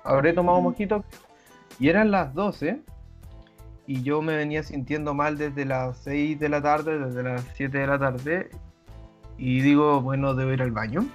habré 0.03 0.33
tomado 0.33 0.57
un 0.57 0.65
mojito. 0.65 1.03
Y 1.79 1.89
eran 1.89 2.11
las 2.11 2.33
12 2.33 2.81
y 3.85 4.01
yo 4.01 4.21
me 4.21 4.35
venía 4.35 4.63
sintiendo 4.63 5.13
mal 5.13 5.37
desde 5.37 5.65
las 5.65 5.97
6 5.99 6.39
de 6.39 6.49
la 6.49 6.61
tarde, 6.61 6.99
desde 6.99 7.23
las 7.23 7.43
7 7.55 7.77
de 7.77 7.87
la 7.87 7.99
tarde. 7.99 8.49
Y 9.37 9.61
digo, 9.61 10.01
bueno, 10.01 10.35
debo 10.35 10.51
ir 10.51 10.61
al 10.61 10.71
baño. 10.71 11.05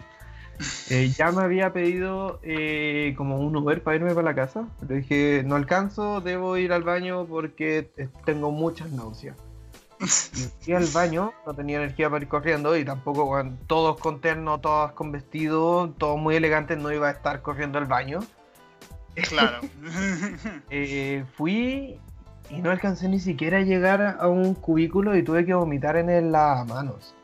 Eh, 0.90 1.12
ya 1.16 1.30
me 1.30 1.42
había 1.42 1.72
pedido 1.72 2.40
eh, 2.42 3.14
como 3.16 3.38
un 3.38 3.56
Uber 3.56 3.82
para 3.82 3.96
irme 3.96 4.14
para 4.14 4.24
la 4.24 4.34
casa, 4.34 4.68
pero 4.80 4.94
dije, 4.94 5.42
no 5.46 5.54
alcanzo, 5.54 6.20
debo 6.20 6.56
ir 6.56 6.72
al 6.72 6.82
baño 6.82 7.26
porque 7.26 7.90
tengo 8.24 8.50
muchas 8.50 8.90
náuseas. 8.90 9.36
Fui 10.60 10.74
al 10.74 10.86
baño, 10.86 11.32
no 11.44 11.54
tenía 11.54 11.78
energía 11.78 12.08
para 12.08 12.22
ir 12.22 12.28
corriendo 12.28 12.76
y 12.76 12.84
tampoco, 12.84 13.42
todos 13.66 13.98
con 13.98 14.20
terno, 14.20 14.60
todas 14.60 14.92
con 14.92 15.10
vestido, 15.10 15.90
todos 15.98 16.18
muy 16.18 16.36
elegantes, 16.36 16.78
no 16.78 16.92
iba 16.92 17.08
a 17.08 17.12
estar 17.12 17.42
corriendo 17.42 17.78
al 17.78 17.86
baño. 17.86 18.20
Claro. 19.14 19.60
Eh, 20.70 21.24
fui 21.36 21.98
y 22.50 22.60
no 22.62 22.70
alcancé 22.70 23.08
ni 23.08 23.20
siquiera 23.20 23.58
a 23.58 23.62
llegar 23.62 24.18
a 24.20 24.28
un 24.28 24.54
cubículo 24.54 25.16
y 25.16 25.22
tuve 25.22 25.44
que 25.44 25.54
vomitar 25.54 25.96
en 25.96 26.10
el 26.10 26.32
lavamanos. 26.32 27.14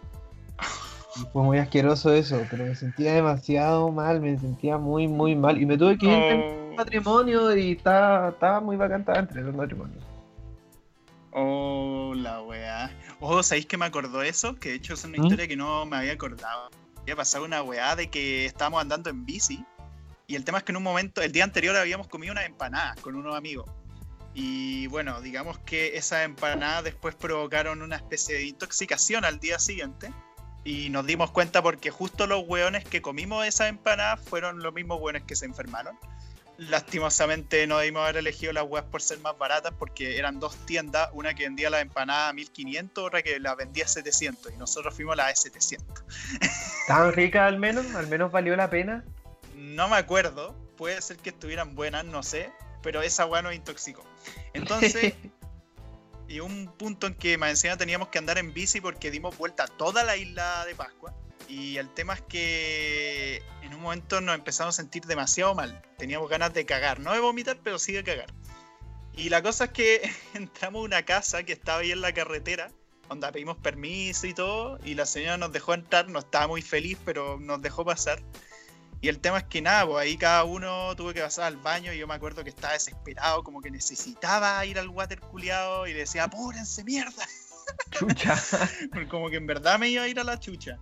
Fue 1.33 1.43
muy 1.43 1.59
asqueroso 1.59 2.12
eso, 2.12 2.41
pero 2.51 2.65
me 2.65 2.75
sentía 2.75 3.15
demasiado 3.15 3.91
mal, 3.91 4.21
me 4.21 4.39
sentía 4.39 4.79
muy, 4.79 5.09
muy 5.09 5.37
mal. 5.37 5.61
Y 5.61 5.67
me 5.67 5.79
tuve 5.79 5.99
que 5.99 6.07
ir 6.07 6.12
en 6.12 6.41
oh. 6.73 6.77
matrimonio 6.77 7.57
y 7.57 7.73
estaba, 7.73 8.31
estaba 8.31 8.61
muy 8.61 8.77
bacán, 8.77 9.05
entre 9.07 9.43
los 9.43 9.55
matrimonios. 9.55 10.03
Oh, 11.33 12.12
la 12.17 12.43
weá. 12.43 12.91
Oh, 13.21 13.43
¿sabéis 13.43 13.67
que 13.67 13.77
me 13.77 13.87
acordó 13.87 14.23
eso? 14.23 14.55
Que 14.57 14.71
de 14.71 14.75
hecho 14.77 14.95
es 14.95 15.05
una 15.05 15.19
¿Mm? 15.19 15.25
historia 15.25 15.49
que 15.49 15.57
no 15.57 15.85
me 15.87 15.97
había 15.97 16.12
acordado. 16.12 16.71
Había 17.03 17.17
pasado 17.17 17.45
una 17.45 17.62
weá 17.62 17.97
de 17.97 18.09
que 18.09 18.47
estábamos 18.47 18.81
andando 18.81 19.11
en 19.11 19.25
bici. 19.25 19.65
Y 20.27 20.37
el 20.37 20.45
tema 20.45 20.59
es 20.59 20.65
que 20.65 20.73
en 20.73 20.77
un 20.77 20.85
momento, 20.85 21.23
el 21.23 21.33
día 21.33 21.45
anterior 21.45 21.77
habíamos 21.77 22.09
comido 22.09 22.33
unas 22.33 22.47
empanadas 22.47 23.01
con 23.01 23.15
unos 23.15 23.37
amigos. 23.37 23.69
Y 24.33 24.89
bueno, 24.89 25.21
digamos 25.21 25.59
que 25.61 25.97
esas 25.97 26.25
empanadas 26.25 26.85
después 26.85 27.15
provocaron 27.15 27.83
una 27.83 27.97
especie 27.97 28.37
de 28.37 28.47
intoxicación 28.47 29.25
al 29.25 29.39
día 29.39 29.59
siguiente. 29.59 30.12
Y 30.65 30.89
nos 30.91 31.07
dimos 31.07 31.31
cuenta 31.31 31.62
porque 31.62 31.91
justo 31.91 32.27
los 32.27 32.45
weones 32.47 32.85
que 32.85 33.03
comimos 33.03 33.47
esas 33.47 33.69
empanadas 33.69 34.21
fueron 34.21 34.62
los 34.62 34.73
mismos 34.73 34.99
weones 35.01 35.23
que 35.25 35.37
se 35.37 35.45
enfermaron 35.45 35.99
lastimosamente 36.57 37.67
no 37.67 37.79
debimos 37.79 38.03
haber 38.03 38.19
elegido 38.19 38.53
las 38.53 38.65
webs 38.65 38.89
por 38.89 39.03
ser 39.03 39.19
más 39.21 39.37
baratas 39.37 39.73
porque 39.79 40.19
eran 40.19 40.39
dos 40.39 40.57
tiendas, 40.67 41.09
una 41.12 41.35
que 41.35 41.45
vendía 41.45 41.71
la 41.71 41.81
empanada 41.81 42.29
a 42.29 42.33
1500, 42.33 43.05
otra 43.05 43.23
que 43.23 43.41
la 43.41 43.55
vendía 43.55 43.85
a 43.85 43.89
700 43.89 44.53
y 44.53 44.57
nosotros 44.57 44.95
fuimos 44.95 45.15
a 45.15 45.17
la 45.17 45.29
de 45.29 45.37
700. 45.37 46.05
¿Tan 46.87 47.12
rica 47.12 47.47
al 47.47 47.59
menos? 47.59 47.95
¿Al 47.95 48.07
menos 48.07 48.31
valió 48.31 48.55
la 48.57 48.71
pena? 48.71 49.05
No 49.57 49.89
me 49.89 49.97
acuerdo, 49.97 50.55
puede 50.77 51.01
ser 51.03 51.17
que 51.17 51.31
estuvieran 51.31 51.75
buenas, 51.75 52.05
no 52.05 52.23
sé, 52.23 52.53
pero 52.83 53.03
esa 53.03 53.27
wea 53.27 53.43
nos 53.43 53.55
intoxicó. 53.55 54.05
Entonces, 54.53 55.15
y 56.29 56.41
un 56.41 56.72
punto 56.77 57.07
en 57.07 57.14
que 57.14 57.39
más 57.39 57.51
encima 57.51 57.77
teníamos 57.77 58.09
que 58.09 58.18
andar 58.18 58.39
en 58.39 58.53
bici 58.53 58.81
porque 58.81 59.11
dimos 59.11 59.37
vuelta 59.37 59.64
a 59.64 59.66
toda 59.66 60.05
la 60.05 60.16
isla 60.16 60.64
de 60.64 60.75
Pascua 60.75 61.14
y 61.49 61.77
el 61.77 61.89
tema 61.91 62.14
es 62.14 62.22
que 62.22 63.43
en 63.62 63.75
un 63.75 63.81
momento 63.81 64.20
nos 64.20 64.35
empezamos 64.35 64.75
a 64.75 64.83
sentir 64.83 65.05
demasiado 65.05 65.55
mal. 65.55 65.83
Teníamos 65.99 66.29
ganas 66.29 66.55
de 66.55 66.64
cagar, 66.64 67.01
no 67.01 67.12
de 67.12 67.20
vomitar, 67.20 67.59
pero 67.62 67.79
sí 67.79 67.93
de 67.93 68.05
cagar. 68.05 68.33
Y 69.16 69.29
la 69.29 69.43
cosa 69.43 69.66
es 69.66 69.70
que 69.70 70.11
entramos 70.35 70.81
a 70.81 70.85
una 70.85 71.05
casa 71.05 71.43
que 71.45 71.53
estaba 71.53 71.81
ahí 71.81 71.93
en 71.93 72.01
la 72.01 72.12
carretera, 72.12 72.70
donde 73.09 73.31
pedimos 73.33 73.57
permiso 73.59 74.27
y 74.27 74.35
todo, 74.35 74.79
y 74.85 74.95
la 74.95 75.07
señora 75.07 75.37
nos 75.37 75.53
dejó 75.53 75.75
entrar, 75.75 76.09
no 76.09 76.20
estaba 76.20 76.49
muy 76.49 76.62
feliz, 76.62 76.99
pero 77.05 77.39
nos 77.39 77.61
dejó 77.61 77.85
pasar. 77.85 78.22
Y 79.05 79.09
el 79.11 79.21
tema 79.21 79.37
es 79.37 79.45
que 79.45 79.61
nada, 79.61 79.85
pues 79.85 79.99
ahí 79.99 80.17
cada 80.17 80.45
uno 80.45 80.97
tuvo 80.97 81.13
que 81.13 81.21
pasar 81.21 81.45
al 81.45 81.59
baño 81.59 81.93
y 81.93 81.99
yo 81.99 82.07
me 82.07 82.15
acuerdo 82.15 82.43
que 82.43 82.49
estaba 82.49 82.73
desesperado, 82.73 83.45
como 83.45 83.61
que 83.61 83.71
necesitaba 83.71 84.65
ir 84.65 84.79
al 84.79 84.89
water 84.89 85.21
culiado 85.21 85.87
y 85.87 85.93
decía, 85.93 86.25
apúrense, 86.25 86.83
mierda. 86.85 87.29
Chucha. 87.91 88.35
como 89.11 89.29
que 89.29 89.37
en 89.37 89.47
verdad 89.47 89.79
me 89.79 89.91
iba 89.91 90.05
a 90.05 90.09
ir 90.09 90.19
a 90.19 90.25
la 90.25 90.41
chucha. 90.41 90.79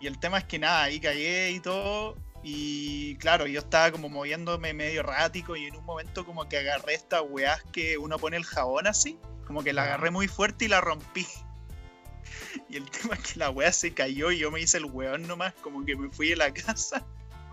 Y 0.00 0.08
el 0.08 0.18
tema 0.18 0.38
es 0.38 0.46
que 0.46 0.58
nada, 0.58 0.82
ahí 0.82 0.98
caí 0.98 1.54
y 1.54 1.60
todo. 1.60 2.16
Y 2.42 3.14
claro, 3.18 3.46
yo 3.46 3.60
estaba 3.60 3.92
como 3.92 4.08
moviéndome 4.08 4.74
medio 4.74 5.02
errático 5.02 5.54
y 5.54 5.66
en 5.66 5.76
un 5.76 5.84
momento 5.84 6.26
como 6.26 6.48
que 6.48 6.58
agarré 6.58 6.94
esta 6.94 7.22
weá 7.22 7.56
que 7.72 7.98
uno 7.98 8.18
pone 8.18 8.36
el 8.36 8.44
jabón 8.44 8.88
así. 8.88 9.16
Como 9.46 9.62
que 9.62 9.72
la 9.72 9.84
agarré 9.84 10.10
muy 10.10 10.26
fuerte 10.26 10.64
y 10.64 10.68
la 10.68 10.80
rompí. 10.80 11.24
Y 12.68 12.76
el 12.76 12.90
tema 12.90 13.14
es 13.14 13.20
que 13.20 13.38
la 13.38 13.50
weá 13.50 13.70
se 13.70 13.94
cayó 13.94 14.32
y 14.32 14.38
yo 14.38 14.50
me 14.50 14.60
hice 14.60 14.78
el 14.78 14.86
weón 14.86 15.22
nomás, 15.28 15.54
como 15.62 15.84
que 15.84 15.94
me 15.94 16.10
fui 16.10 16.30
de 16.30 16.36
la 16.36 16.52
casa. 16.54 17.06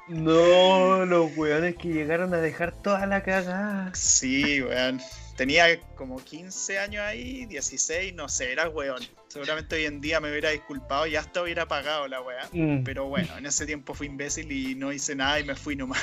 No, 0.08 1.06
los 1.06 1.36
weones 1.36 1.76
que 1.76 1.90
llegaron 1.90 2.34
a 2.34 2.38
dejar 2.38 2.72
toda 2.72 3.06
la 3.06 3.24
cagada. 3.24 3.94
Sí, 3.94 4.62
weón. 4.62 5.02
Tenía 5.36 5.80
como 5.96 6.18
15 6.18 6.80
años 6.80 7.04
ahí, 7.04 7.46
16, 7.46 8.16
no 8.16 8.30
sé, 8.30 8.52
era 8.52 8.70
weón. 8.70 9.04
Seguramente 9.28 9.76
hoy 9.76 9.86
en 9.86 10.02
día 10.02 10.20
me 10.20 10.32
hubiera 10.32 10.50
disculpado 10.50 11.06
y 11.06 11.16
hasta 11.16 11.44
hubiera 11.44 11.68
pagado 11.68 12.08
la 12.08 12.22
weá. 12.22 12.50
Mm. 12.54 12.84
Pero 12.84 13.08
bueno, 13.08 13.38
en 13.38 13.46
ese 13.46 13.66
tiempo 13.66 13.94
fui 13.94 14.08
imbécil 14.08 14.52
y 14.52 14.76
no 14.76 14.92
hice 14.92 15.16
nada 15.16 15.40
y 15.40 15.44
me 15.44 15.56
fui 15.56 15.76
nomás. 15.76 16.02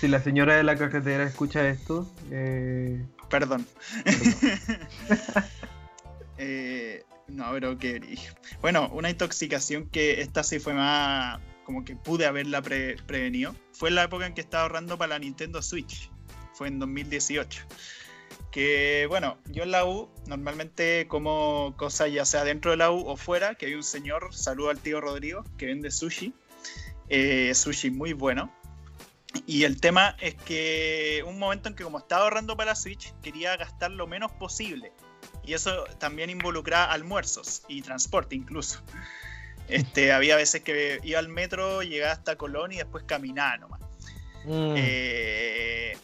Si 0.00 0.08
la 0.08 0.20
señora 0.20 0.56
de 0.56 0.62
la 0.62 0.76
carretera 0.76 1.24
escucha 1.24 1.68
esto, 1.68 2.10
eh... 2.30 3.04
perdón. 3.28 3.66
eh, 6.38 7.04
no, 7.28 7.52
pero 7.52 7.78
qué 7.78 8.18
Bueno, 8.62 8.88
una 8.92 9.10
intoxicación 9.10 9.88
que 9.90 10.22
esta 10.22 10.42
sí 10.42 10.58
fue 10.58 10.72
más 10.72 11.38
como 11.66 11.84
que 11.84 11.96
pude 11.96 12.24
haberla 12.24 12.62
prevenido. 12.62 13.54
Fue 13.72 13.90
la 13.90 14.04
época 14.04 14.24
en 14.24 14.34
que 14.34 14.40
estaba 14.40 14.62
ahorrando 14.62 14.96
para 14.96 15.10
la 15.14 15.18
Nintendo 15.18 15.60
Switch. 15.60 16.10
Fue 16.54 16.68
en 16.68 16.78
2018 16.78 17.66
que 18.50 19.04
bueno, 19.08 19.36
yo 19.50 19.64
en 19.64 19.70
la 19.70 19.84
U 19.84 20.08
normalmente 20.26 21.06
como 21.08 21.74
cosas 21.76 22.10
ya 22.10 22.24
sea 22.24 22.42
dentro 22.42 22.70
de 22.70 22.78
la 22.78 22.90
U 22.90 23.06
o 23.06 23.16
fuera, 23.16 23.54
que 23.54 23.66
hay 23.66 23.74
un 23.74 23.82
señor, 23.82 24.34
saludo 24.34 24.70
al 24.70 24.78
tío 24.78 24.98
Rodrigo, 24.98 25.44
que 25.58 25.66
vende 25.66 25.90
sushi, 25.90 26.32
eh, 27.10 27.52
sushi 27.54 27.90
muy 27.90 28.14
bueno. 28.14 28.50
Y 29.46 29.64
el 29.64 29.78
tema 29.78 30.16
es 30.20 30.36
que 30.36 31.22
un 31.26 31.38
momento 31.38 31.68
en 31.68 31.74
que 31.74 31.84
como 31.84 31.98
estaba 31.98 32.24
ahorrando 32.24 32.56
para 32.56 32.70
la 32.70 32.76
Switch, 32.76 33.12
quería 33.22 33.54
gastar 33.58 33.90
lo 33.90 34.06
menos 34.06 34.32
posible. 34.32 34.90
Y 35.44 35.52
eso 35.52 35.84
también 35.98 36.30
involucraba 36.30 36.90
almuerzos 36.90 37.62
y 37.68 37.82
transporte 37.82 38.36
incluso. 38.36 38.82
Este, 39.68 40.12
había 40.12 40.36
veces 40.36 40.62
que 40.62 41.00
iba 41.02 41.18
al 41.18 41.28
metro, 41.28 41.82
llegaba 41.82 42.12
hasta 42.12 42.36
Colón 42.36 42.72
y 42.72 42.76
después 42.76 43.04
caminaba 43.04 43.56
nomás. 43.56 43.80
Mm. 44.44 44.74
Eh, 44.76 45.96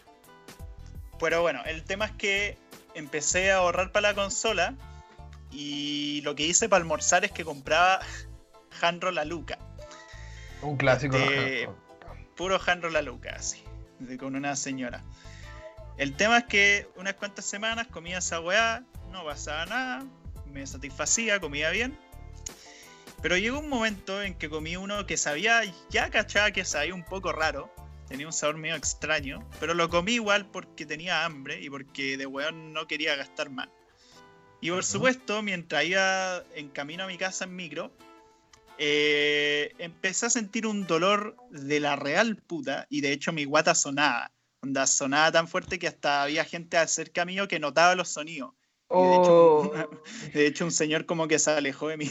pero 1.19 1.43
bueno, 1.43 1.63
el 1.65 1.85
tema 1.85 2.07
es 2.07 2.13
que 2.13 2.59
empecé 2.95 3.53
a 3.53 3.59
ahorrar 3.59 3.93
para 3.93 4.09
la 4.09 4.15
consola 4.15 4.75
y 5.51 6.21
lo 6.23 6.35
que 6.35 6.45
hice 6.45 6.69
para 6.69 6.83
almorzar 6.83 7.25
es 7.25 7.31
que 7.31 7.45
compraba 7.45 8.01
Hanro 8.81 9.11
la 9.11 9.25
Luca. 9.25 9.59
Un 10.63 10.77
clásico. 10.77 11.17
Este, 11.17 11.67
¿no? 11.67 11.77
Puro 12.37 12.61
Hanro 12.67 12.91
la 12.91 13.03
Luca, 13.03 13.35
así, 13.37 13.63
con 14.19 14.35
una 14.35 14.57
señora. 14.57 15.05
El 15.99 16.17
tema 16.17 16.39
es 16.39 16.45
que 16.45 16.89
unas 16.97 17.15
cuantas 17.15 17.45
semanas 17.45 17.87
comía 17.89 18.19
esa 18.19 18.41
weá, 18.41 18.83
no 19.11 19.25
pasaba 19.25 19.67
nada, 19.67 20.05
me 20.51 20.67
satisfacía, 20.67 21.39
comía 21.39 21.71
bien. 21.71 21.97
Pero 23.23 23.37
llegó 23.37 23.61
un 23.61 23.69
momento 23.69 24.21
en 24.21 24.35
que 24.35 24.51
comí 24.51 24.77
uno 24.77 25.07
que 25.07 25.17
sabía, 25.17 25.63
ya 25.91 26.11
cachaba 26.11 26.51
que 26.51 26.65
sabía 26.65 26.93
un 26.93 27.05
poco 27.05 27.33
raro, 27.33 27.73
tenía 28.09 28.27
un 28.27 28.33
sabor 28.33 28.57
medio 28.57 28.75
extraño, 28.75 29.49
pero 29.61 29.75
lo 29.75 29.89
comí 29.89 30.15
igual 30.15 30.51
porque 30.51 30.85
tenía 30.85 31.25
hambre 31.25 31.61
y 31.63 31.71
porque 31.71 32.17
de 32.17 32.27
weón 32.27 32.73
no 32.73 32.89
quería 32.89 33.15
gastar 33.15 33.49
más. 33.51 33.69
Y 34.61 34.71
por 34.71 34.81
Ujú. 34.81 34.87
supuesto, 34.87 35.43
mientras 35.43 35.85
iba 35.85 36.43
en 36.55 36.69
camino 36.71 37.05
a 37.05 37.07
mi 37.07 37.17
casa 37.17 37.45
en 37.45 37.55
micro, 37.55 37.93
eh, 38.79 39.73
empecé 39.79 40.27
a 40.27 40.31
sentir 40.31 40.67
un 40.67 40.87
dolor 40.87 41.37
de 41.51 41.79
la 41.79 41.95
real 41.95 42.37
puta 42.37 42.87
y 42.91 43.01
de 43.03 43.13
hecho 43.13 43.33
mi 43.33 43.45
guata 43.45 43.75
sonaba. 43.75 44.33
Onda, 44.61 44.87
sonaba 44.87 45.31
tan 45.31 45.47
fuerte 45.49 45.79
que 45.79 45.89
hasta 45.89 46.23
había 46.25 46.45
gente 46.45 46.85
cerca 46.89 47.25
mío 47.25 47.47
que 47.49 47.61
notaba 47.61 47.95
los 47.95 48.09
sonidos. 48.09 48.53
Y 48.91 49.03
de, 49.03 49.17
Oh, 49.17 49.17
hecho, 49.17 49.93
de 50.35 50.47
hecho, 50.47 50.65
un 50.65 50.73
señor 50.73 51.07
como 51.07 51.27
que 51.29 51.39
se 51.39 51.51
alejó 51.51 51.89
de 51.89 51.97
mí. 51.97 52.11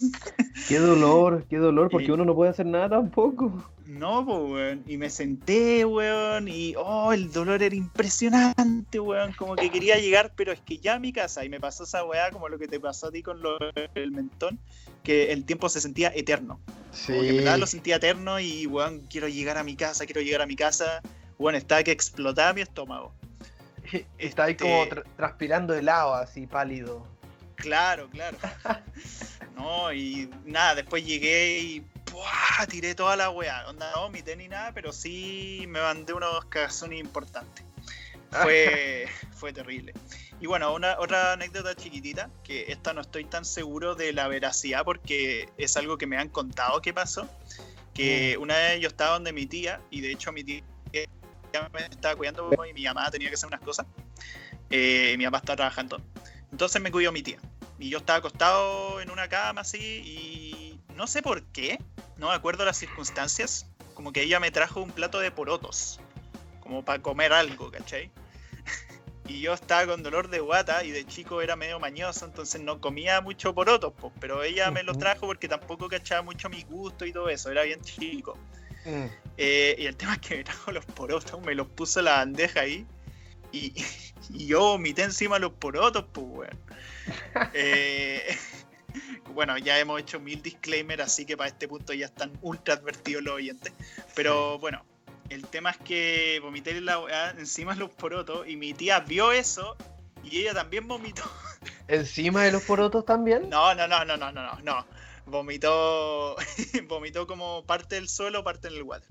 qué 0.68 0.78
dolor, 0.78 1.44
qué 1.48 1.56
dolor, 1.58 1.88
porque 1.90 2.06
Y- 2.06 2.10
uno 2.10 2.24
no 2.24 2.34
puede 2.34 2.50
hacer 2.50 2.66
nada 2.66 2.88
tampoco. 2.88 3.70
No, 3.86 4.24
pues, 4.24 4.38
weón. 4.50 4.84
Y 4.86 4.96
me 4.96 5.10
senté, 5.10 5.84
weón. 5.84 6.48
Y, 6.48 6.74
oh, 6.78 7.12
el 7.12 7.30
dolor 7.30 7.62
era 7.62 7.74
impresionante, 7.74 8.98
weón. 9.00 9.32
Como 9.34 9.54
que 9.54 9.70
quería 9.70 9.98
llegar, 9.98 10.32
pero 10.34 10.50
es 10.52 10.60
que 10.60 10.78
ya 10.78 10.94
a 10.94 10.98
mi 10.98 11.12
casa. 11.12 11.44
Y 11.44 11.48
me 11.50 11.60
pasó 11.60 11.84
esa 11.84 12.02
weá 12.04 12.30
como 12.30 12.48
lo 12.48 12.58
que 12.58 12.68
te 12.68 12.80
pasó 12.80 13.08
a 13.08 13.10
ti 13.10 13.22
con 13.22 13.42
lo- 13.42 13.58
el 13.94 14.10
mentón. 14.12 14.58
Que 15.02 15.32
el 15.32 15.44
tiempo 15.44 15.68
se 15.68 15.80
sentía 15.80 16.10
eterno. 16.14 16.60
Como 17.06 17.20
que 17.20 17.28
en 17.30 17.36
verdad 17.38 17.58
lo 17.58 17.66
sentía 17.66 17.96
eterno 17.96 18.40
y, 18.40 18.66
weón, 18.66 19.00
quiero 19.10 19.28
llegar 19.28 19.58
a 19.58 19.64
mi 19.64 19.76
casa, 19.76 20.06
quiero 20.06 20.22
llegar 20.22 20.40
a 20.42 20.46
mi 20.46 20.56
casa. 20.56 21.02
Bueno, 21.38 21.58
estaba 21.58 21.82
que 21.82 21.90
explotaba 21.90 22.52
mi 22.54 22.62
estómago. 22.62 23.12
Está 24.18 24.44
ahí 24.44 24.56
como 24.56 24.84
Este- 24.84 24.96
tra- 24.96 25.04
transpirando 25.16 25.74
helado, 25.74 26.14
así 26.14 26.46
pálido. 26.46 27.06
Claro, 27.62 28.10
claro. 28.10 28.36
No, 29.54 29.92
y 29.92 30.28
nada, 30.44 30.76
después 30.76 31.04
llegué 31.04 31.60
y 31.60 31.86
¡buah! 32.10 32.66
tiré 32.68 32.96
toda 32.96 33.14
la 33.14 33.30
weá. 33.30 33.68
Onda, 33.68 33.92
no 33.94 34.02
vomité 34.02 34.34
ni 34.34 34.48
nada, 34.48 34.72
pero 34.72 34.92
sí 34.92 35.66
me 35.68 35.80
mandé 35.80 36.14
unos 36.14 36.46
cagazones 36.46 36.98
importantes. 36.98 37.64
Fue, 38.30 39.06
fue 39.32 39.52
terrible. 39.52 39.92
Y 40.40 40.46
bueno, 40.46 40.74
una, 40.74 40.98
otra 40.98 41.34
anécdota 41.34 41.76
chiquitita, 41.76 42.28
que 42.42 42.72
esta 42.72 42.92
no 42.92 43.02
estoy 43.02 43.24
tan 43.26 43.44
seguro 43.44 43.94
de 43.94 44.12
la 44.12 44.26
veracidad 44.26 44.84
porque 44.84 45.48
es 45.58 45.76
algo 45.76 45.96
que 45.96 46.06
me 46.06 46.16
han 46.16 46.30
contado 46.30 46.80
que 46.82 46.92
pasó. 46.92 47.28
Que 47.94 48.36
una 48.38 48.56
vez 48.56 48.80
yo 48.80 48.88
estaba 48.88 49.12
donde 49.12 49.32
mi 49.32 49.46
tía, 49.46 49.80
y 49.90 50.00
de 50.00 50.10
hecho 50.10 50.32
mi 50.32 50.42
tía 50.42 50.64
me 51.72 51.80
estaba 51.84 52.16
cuidando 52.16 52.50
y 52.68 52.72
mi 52.72 52.84
mamá 52.84 53.10
tenía 53.10 53.28
que 53.28 53.34
hacer 53.34 53.46
unas 53.46 53.60
cosas. 53.60 53.86
Eh, 54.70 55.12
y 55.14 55.18
mi 55.18 55.24
papá 55.26 55.38
estaba 55.38 55.56
trabajando. 55.56 56.00
Entonces 56.52 56.80
me 56.80 56.92
cuidó 56.92 57.10
mi 57.10 57.22
tía. 57.22 57.38
Y 57.78 57.88
yo 57.88 57.98
estaba 57.98 58.20
acostado 58.20 59.00
en 59.00 59.10
una 59.10 59.28
cama 59.28 59.62
así 59.62 59.78
y 59.78 60.80
no 60.94 61.06
sé 61.06 61.22
por 61.22 61.42
qué, 61.46 61.78
no 62.18 62.28
me 62.28 62.34
acuerdo 62.34 62.64
las 62.64 62.76
circunstancias, 62.76 63.66
como 63.94 64.12
que 64.12 64.22
ella 64.22 64.38
me 64.38 64.50
trajo 64.50 64.80
un 64.80 64.90
plato 64.90 65.18
de 65.18 65.30
porotos, 65.30 65.98
como 66.60 66.84
para 66.84 67.02
comer 67.02 67.32
algo, 67.32 67.70
¿cachai? 67.70 68.10
Y 69.28 69.40
yo 69.40 69.54
estaba 69.54 69.86
con 69.86 70.02
dolor 70.02 70.28
de 70.28 70.40
guata 70.40 70.82
y 70.84 70.90
de 70.90 71.06
chico 71.06 71.42
era 71.42 71.54
medio 71.54 71.78
mañoso, 71.78 72.26
entonces 72.26 72.60
no 72.60 72.80
comía 72.80 73.20
mucho 73.20 73.54
porotos, 73.54 73.92
pues, 73.98 74.12
pero 74.20 74.42
ella 74.42 74.70
me 74.72 74.82
los 74.82 74.98
trajo 74.98 75.26
porque 75.26 75.48
tampoco 75.48 75.88
cachaba 75.88 76.22
mucho 76.22 76.48
mi 76.48 76.62
gusto 76.64 77.06
y 77.06 77.12
todo 77.12 77.28
eso, 77.28 77.50
era 77.50 77.62
bien 77.62 77.80
chico. 77.82 78.36
Mm. 78.84 79.06
Eh, 79.36 79.76
y 79.78 79.86
el 79.86 79.96
tema 79.96 80.14
es 80.14 80.18
que 80.18 80.36
me 80.38 80.44
trajo 80.44 80.72
los 80.72 80.84
porotos, 80.84 81.40
me 81.40 81.54
los 81.54 81.68
puso 81.68 82.02
la 82.02 82.16
bandeja 82.16 82.60
ahí. 82.60 82.84
Y, 83.52 83.74
y 84.30 84.46
yo 84.46 84.60
vomité 84.60 85.02
encima 85.02 85.38
los 85.38 85.52
porotos, 85.52 86.06
pues, 86.12 86.26
weón. 86.28 86.58
Eh, 87.54 88.36
bueno, 89.34 89.58
ya 89.58 89.78
hemos 89.78 90.00
hecho 90.00 90.20
mil 90.20 90.42
disclaimers, 90.42 91.02
así 91.02 91.24
que 91.24 91.36
para 91.36 91.48
este 91.48 91.68
punto 91.68 91.92
ya 91.92 92.06
están 92.06 92.32
ultra 92.42 92.74
advertidos 92.74 93.22
los 93.22 93.34
oyentes. 93.34 93.72
Pero 94.14 94.58
bueno, 94.58 94.84
el 95.30 95.46
tema 95.46 95.70
es 95.70 95.78
que 95.78 96.38
vomité 96.42 96.80
la 96.80 96.98
weá 97.00 97.30
encima 97.30 97.74
de 97.74 97.80
los 97.80 97.90
porotos 97.90 98.46
y 98.48 98.56
mi 98.56 98.74
tía 98.74 99.00
vio 99.00 99.32
eso 99.32 99.76
y 100.22 100.40
ella 100.40 100.54
también 100.54 100.86
vomitó. 100.86 101.22
¿Encima 101.88 102.44
de 102.44 102.52
los 102.52 102.62
porotos 102.62 103.04
también? 103.04 103.48
No, 103.48 103.74
no, 103.74 103.88
no, 103.88 104.04
no, 104.04 104.16
no, 104.16 104.32
no, 104.32 104.42
no. 104.42 104.60
no. 104.62 104.86
Vomitó, 105.26 106.36
vomitó 106.88 107.26
como 107.26 107.64
parte 107.64 107.94
del 107.94 108.08
suelo, 108.08 108.42
parte 108.42 108.68
en 108.68 108.74
el 108.74 108.82
water. 108.82 109.08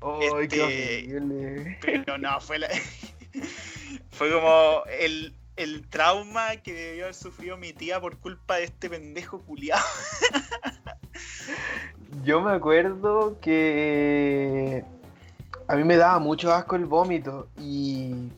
¡Ay, 0.00 0.48
qué 0.48 1.06
este- 1.06 1.16
horrible! 1.16 1.78
Pero 1.80 2.18
no, 2.18 2.40
fue 2.40 2.58
la... 2.58 2.68
fue 4.10 4.32
como 4.32 4.82
el, 4.98 5.34
el 5.56 5.88
trauma 5.88 6.56
que 6.56 6.72
debió 6.72 7.04
haber 7.04 7.14
sufrido 7.14 7.56
mi 7.56 7.72
tía 7.72 8.00
por 8.00 8.16
culpa 8.18 8.56
de 8.56 8.64
este 8.64 8.90
pendejo 8.90 9.40
culiado. 9.40 9.84
Yo 12.24 12.40
me 12.40 12.52
acuerdo 12.52 13.38
que 13.40 14.84
a 15.66 15.76
mí 15.76 15.84
me 15.84 15.96
daba 15.96 16.18
mucho 16.18 16.52
asco 16.52 16.76
el 16.76 16.86
vómito 16.86 17.48
y 17.58 18.30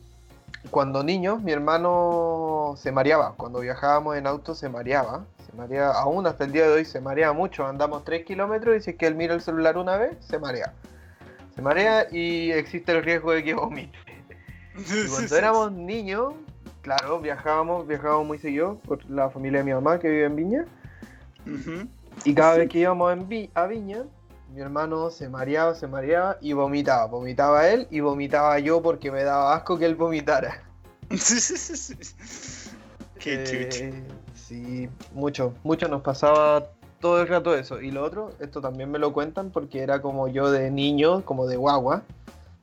cuando 0.71 1.03
niño 1.03 1.37
mi 1.37 1.51
hermano 1.51 2.75
se 2.77 2.91
mareaba, 2.91 3.35
cuando 3.35 3.59
viajábamos 3.59 4.17
en 4.17 4.27
auto 4.27 4.55
se 4.55 4.69
mareaba, 4.69 5.25
se 5.45 5.55
marea, 5.55 5.91
aún 5.91 6.27
hasta 6.27 6.43
el 6.43 6.51
día 6.51 6.67
de 6.67 6.73
hoy 6.73 6.85
se 6.85 6.99
marea 6.99 7.31
mucho, 7.33 7.65
andamos 7.65 8.03
3 8.03 8.25
kilómetros 8.25 8.77
y 8.77 8.81
si 8.81 8.91
es 8.91 8.97
que 8.97 9.07
él 9.07 9.15
mira 9.15 9.33
el 9.33 9.41
celular 9.41 9.77
una 9.77 9.97
vez, 9.97 10.17
se 10.19 10.39
marea. 10.39 10.73
Se 11.55 11.61
marea 11.61 12.07
y 12.11 12.51
existe 12.51 12.91
el 12.91 13.03
riesgo 13.03 13.31
de 13.31 13.43
que 13.43 13.53
vomite. 13.53 13.97
Y 14.77 15.07
cuando 15.09 15.35
éramos 15.35 15.71
niños, 15.71 16.33
claro, 16.81 17.19
viajábamos, 17.19 17.87
viajábamos 17.87 18.27
muy 18.27 18.37
seguido 18.39 18.75
por 18.85 19.03
la 19.09 19.29
familia 19.29 19.59
de 19.59 19.65
mi 19.65 19.73
mamá 19.73 19.99
que 19.99 20.09
vive 20.09 20.25
en 20.25 20.35
Viña. 20.35 20.65
Ujú. 21.45 21.87
Y 22.25 22.33
cada 22.33 22.57
vez 22.57 22.69
que 22.69 22.79
íbamos 22.79 23.13
en 23.13 23.27
Vi- 23.27 23.49
a 23.53 23.65
Viña, 23.67 24.03
mi 24.53 24.61
hermano 24.61 25.09
se 25.09 25.29
mareaba, 25.29 25.75
se 25.75 25.87
mareaba 25.87 26.37
y 26.41 26.53
vomitaba. 26.53 27.05
Vomitaba 27.05 27.67
él 27.69 27.87
y 27.91 27.99
vomitaba 27.99 28.57
yo 28.59 28.81
porque 28.81 29.11
me 29.11 29.23
daba 29.23 29.55
asco 29.55 29.77
que 29.77 29.85
él 29.85 29.95
vomitara. 29.95 30.63
Qué. 33.19 33.43
Eh, 33.71 34.03
Sí, 34.35 34.87
mucho, 35.13 35.53
mucho 35.63 35.89
nos 35.89 36.01
pasaba 36.03 36.69
todo 37.01 37.21
el 37.21 37.27
rato 37.27 37.53
eso. 37.53 37.81
Y 37.81 37.91
lo 37.91 38.01
otro, 38.05 38.31
esto 38.39 38.61
también 38.61 38.89
me 38.89 38.97
lo 38.97 39.11
cuentan 39.11 39.49
porque 39.49 39.81
era 39.81 40.01
como 40.01 40.29
yo 40.29 40.49
de 40.51 40.71
niño, 40.71 41.25
como 41.25 41.47
de 41.47 41.57
guagua, 41.57 42.03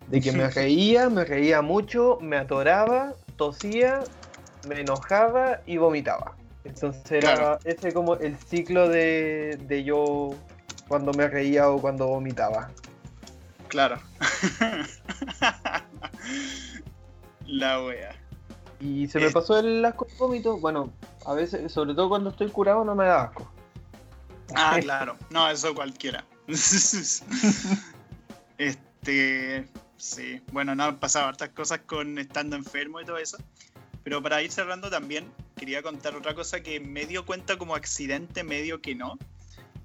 de 0.08 0.20
que 0.20 0.32
me 0.32 0.48
reía, 0.50 1.08
me 1.08 1.24
reía 1.24 1.62
mucho, 1.62 2.18
me 2.20 2.36
atoraba, 2.36 3.14
tosía, 3.36 4.00
me 4.68 4.80
enojaba 4.80 5.60
y 5.66 5.76
vomitaba. 5.78 6.36
Entonces 6.64 7.10
era 7.12 7.58
ese 7.64 7.92
como 7.92 8.14
el 8.16 8.36
ciclo 8.38 8.88
de, 8.88 9.58
de 9.66 9.84
yo 9.84 10.34
cuando 10.88 11.12
me 11.12 11.28
reía 11.28 11.68
o 11.68 11.80
cuando 11.80 12.06
vomitaba. 12.06 12.70
Claro. 13.68 13.98
La 17.46 17.82
wea. 17.82 18.14
Y 18.80 19.06
se 19.08 19.18
me 19.18 19.26
Eh. 19.26 19.30
pasó 19.30 19.58
el 19.58 19.84
asco 19.84 20.04
del 20.06 20.16
vómito. 20.18 20.56
Bueno, 20.58 20.90
a 21.26 21.34
veces, 21.34 21.70
sobre 21.72 21.94
todo 21.94 22.08
cuando 22.08 22.30
estoy 22.30 22.48
curado, 22.50 22.84
no 22.84 22.94
me 22.94 23.04
da 23.06 23.24
asco. 23.24 23.50
Ah, 24.54 24.78
claro. 24.80 25.16
No, 25.30 25.48
eso 25.50 25.74
cualquiera. 25.74 26.24
este. 28.58 29.66
Sí. 29.96 30.40
Bueno, 30.52 30.74
no 30.74 30.84
han 30.84 30.98
pasado 30.98 31.28
hartas 31.28 31.50
cosas 31.50 31.80
con 31.86 32.18
estando 32.18 32.56
enfermo 32.56 33.00
y 33.00 33.04
todo 33.04 33.18
eso. 33.18 33.38
Pero 34.02 34.22
para 34.22 34.42
ir 34.42 34.52
cerrando 34.52 34.90
también, 34.90 35.32
quería 35.56 35.82
contar 35.82 36.14
otra 36.14 36.34
cosa 36.34 36.62
que 36.62 36.78
medio 36.78 37.24
cuenta 37.24 37.56
como 37.56 37.74
accidente, 37.74 38.44
medio 38.44 38.82
que 38.82 38.94
no. 38.94 39.18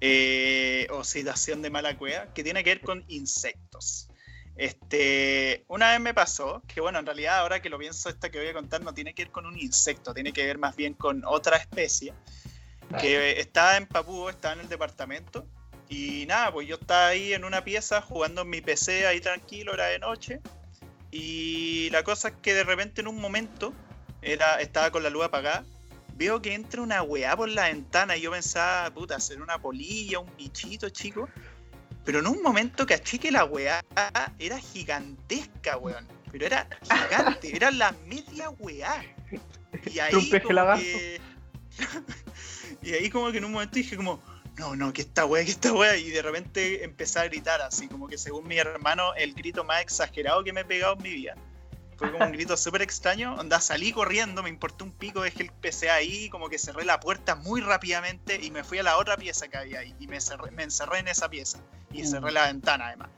Eh, 0.01 0.87
o 0.91 1.03
situación 1.03 1.61
de 1.61 1.69
mala 1.69 1.97
cueva, 1.97 2.33
que 2.33 2.43
tiene 2.43 2.63
que 2.63 2.69
ver 2.71 2.81
con 2.81 3.03
insectos. 3.07 4.09
Este, 4.55 5.63
una 5.69 5.91
vez 5.91 6.01
me 6.01 6.13
pasó, 6.13 6.61
que 6.67 6.81
bueno, 6.81 6.99
en 6.99 7.05
realidad 7.05 7.39
ahora 7.39 7.61
que 7.61 7.69
lo 7.69 7.77
pienso, 7.77 8.09
esta 8.09 8.29
que 8.29 8.39
voy 8.39 8.47
a 8.47 8.53
contar 8.53 8.81
no 8.81 8.93
tiene 8.93 9.13
que 9.13 9.23
ver 9.23 9.31
con 9.31 9.45
un 9.45 9.57
insecto, 9.57 10.13
tiene 10.13 10.33
que 10.33 10.45
ver 10.45 10.57
más 10.57 10.75
bien 10.75 10.93
con 10.93 11.23
otra 11.25 11.55
especie, 11.55 12.13
que 12.99 13.39
estaba 13.39 13.77
en 13.77 13.87
Papúo, 13.87 14.29
estaba 14.29 14.55
en 14.55 14.61
el 14.61 14.67
departamento, 14.67 15.47
Y 15.89 16.27
nada, 16.27 16.53
pues 16.53 16.67
yo 16.67 16.75
estaba 16.75 17.07
ahí 17.07 17.33
en 17.33 17.43
una 17.43 17.63
pieza 17.63 17.99
jugando 18.01 18.43
en 18.43 18.49
mi 18.49 18.61
PC 18.61 19.07
ahí 19.07 19.19
tranquilo, 19.19 19.73
era 19.73 19.87
de 19.87 19.97
noche. 19.97 20.39
Y 21.11 21.89
la 21.89 22.03
cosa 22.03 22.27
es 22.27 22.35
que 22.43 22.53
de 22.53 22.63
repente 22.63 23.01
en 23.01 23.07
un 23.07 23.19
momento 23.19 23.73
era, 24.21 24.61
estaba 24.61 24.91
con 24.91 25.01
la 25.01 25.09
luz 25.09 25.25
apagada. 25.25 25.65
Veo 26.15 26.41
que 26.41 26.53
entra 26.53 26.81
una 26.81 27.01
weá 27.01 27.35
por 27.35 27.49
la 27.49 27.63
ventana 27.69 28.15
y 28.15 28.21
yo 28.21 28.31
pensaba, 28.31 28.93
puta, 28.93 29.19
ser 29.19 29.41
una 29.41 29.57
polilla, 29.57 30.19
un 30.19 30.29
bichito 30.37 30.89
chico. 30.89 31.27
Pero 32.05 32.19
en 32.19 32.27
un 32.27 32.41
momento 32.43 32.85
caché 32.85 33.17
que 33.17 33.31
la 33.31 33.45
weá 33.45 33.83
era 34.37 34.59
gigantesca, 34.59 35.77
weón. 35.77 36.07
Pero 36.31 36.45
era 36.45 36.67
gigante, 36.83 37.49
era 37.55 37.71
la 37.71 37.93
media 38.05 38.51
weá. 38.51 39.03
Y 39.91 39.99
ahí, 39.99 40.11
como 40.41 40.75
que... 40.77 41.19
y 42.83 42.93
ahí 42.93 43.09
como 43.09 43.31
que 43.31 43.39
en 43.39 43.45
un 43.45 43.53
momento 43.53 43.75
dije 43.75 43.95
como, 43.95 44.21
no, 44.59 44.75
no, 44.75 44.93
que 44.93 45.01
esta 45.01 45.25
weá, 45.25 45.43
que 45.43 45.51
esta 45.51 45.73
weá. 45.73 45.95
Y 45.97 46.09
de 46.09 46.21
repente 46.21 46.83
empecé 46.83 47.19
a 47.19 47.23
gritar 47.25 47.61
así, 47.61 47.87
como 47.87 48.07
que 48.07 48.17
según 48.17 48.47
mi 48.47 48.57
hermano, 48.57 49.13
el 49.15 49.33
grito 49.33 49.63
más 49.63 49.81
exagerado 49.81 50.43
que 50.43 50.53
me 50.53 50.61
he 50.61 50.65
pegado 50.65 50.93
en 50.97 51.01
mi 51.03 51.09
vida. 51.09 51.35
Fue 51.97 52.11
como 52.11 52.25
un 52.25 52.31
grito 52.37 52.55
súper 52.57 52.81
extraño. 52.81 53.35
Onda, 53.35 53.59
salí 53.59 53.91
corriendo, 53.91 54.43
me 54.43 54.49
importó 54.49 54.85
un 54.85 54.91
pico, 54.91 55.21
dejé 55.21 55.43
el 55.43 55.51
PC 55.51 55.89
ahí, 55.89 56.29
como 56.29 56.47
que 56.49 56.57
cerré 56.59 56.85
la 56.85 56.99
puerta 56.99 57.35
muy 57.35 57.61
rápidamente 57.61 58.39
y 58.41 58.51
me 58.51 58.63
fui 58.63 58.77
a 58.79 58.83
la 58.83 58.97
otra 58.97 59.17
pieza 59.17 59.47
que 59.47 59.57
había 59.57 59.79
ahí. 59.79 59.95
Y 59.99 60.07
me, 60.07 60.17
cerré- 60.17 60.51
me 60.51 60.63
encerré 60.63 60.99
en 60.99 61.07
esa 61.07 61.29
pieza. 61.29 61.59
Y 61.91 62.03
Mm. 62.03 62.05
cerré 62.07 62.31
la 62.31 62.45
ventana 62.47 62.87
además. 62.87 63.09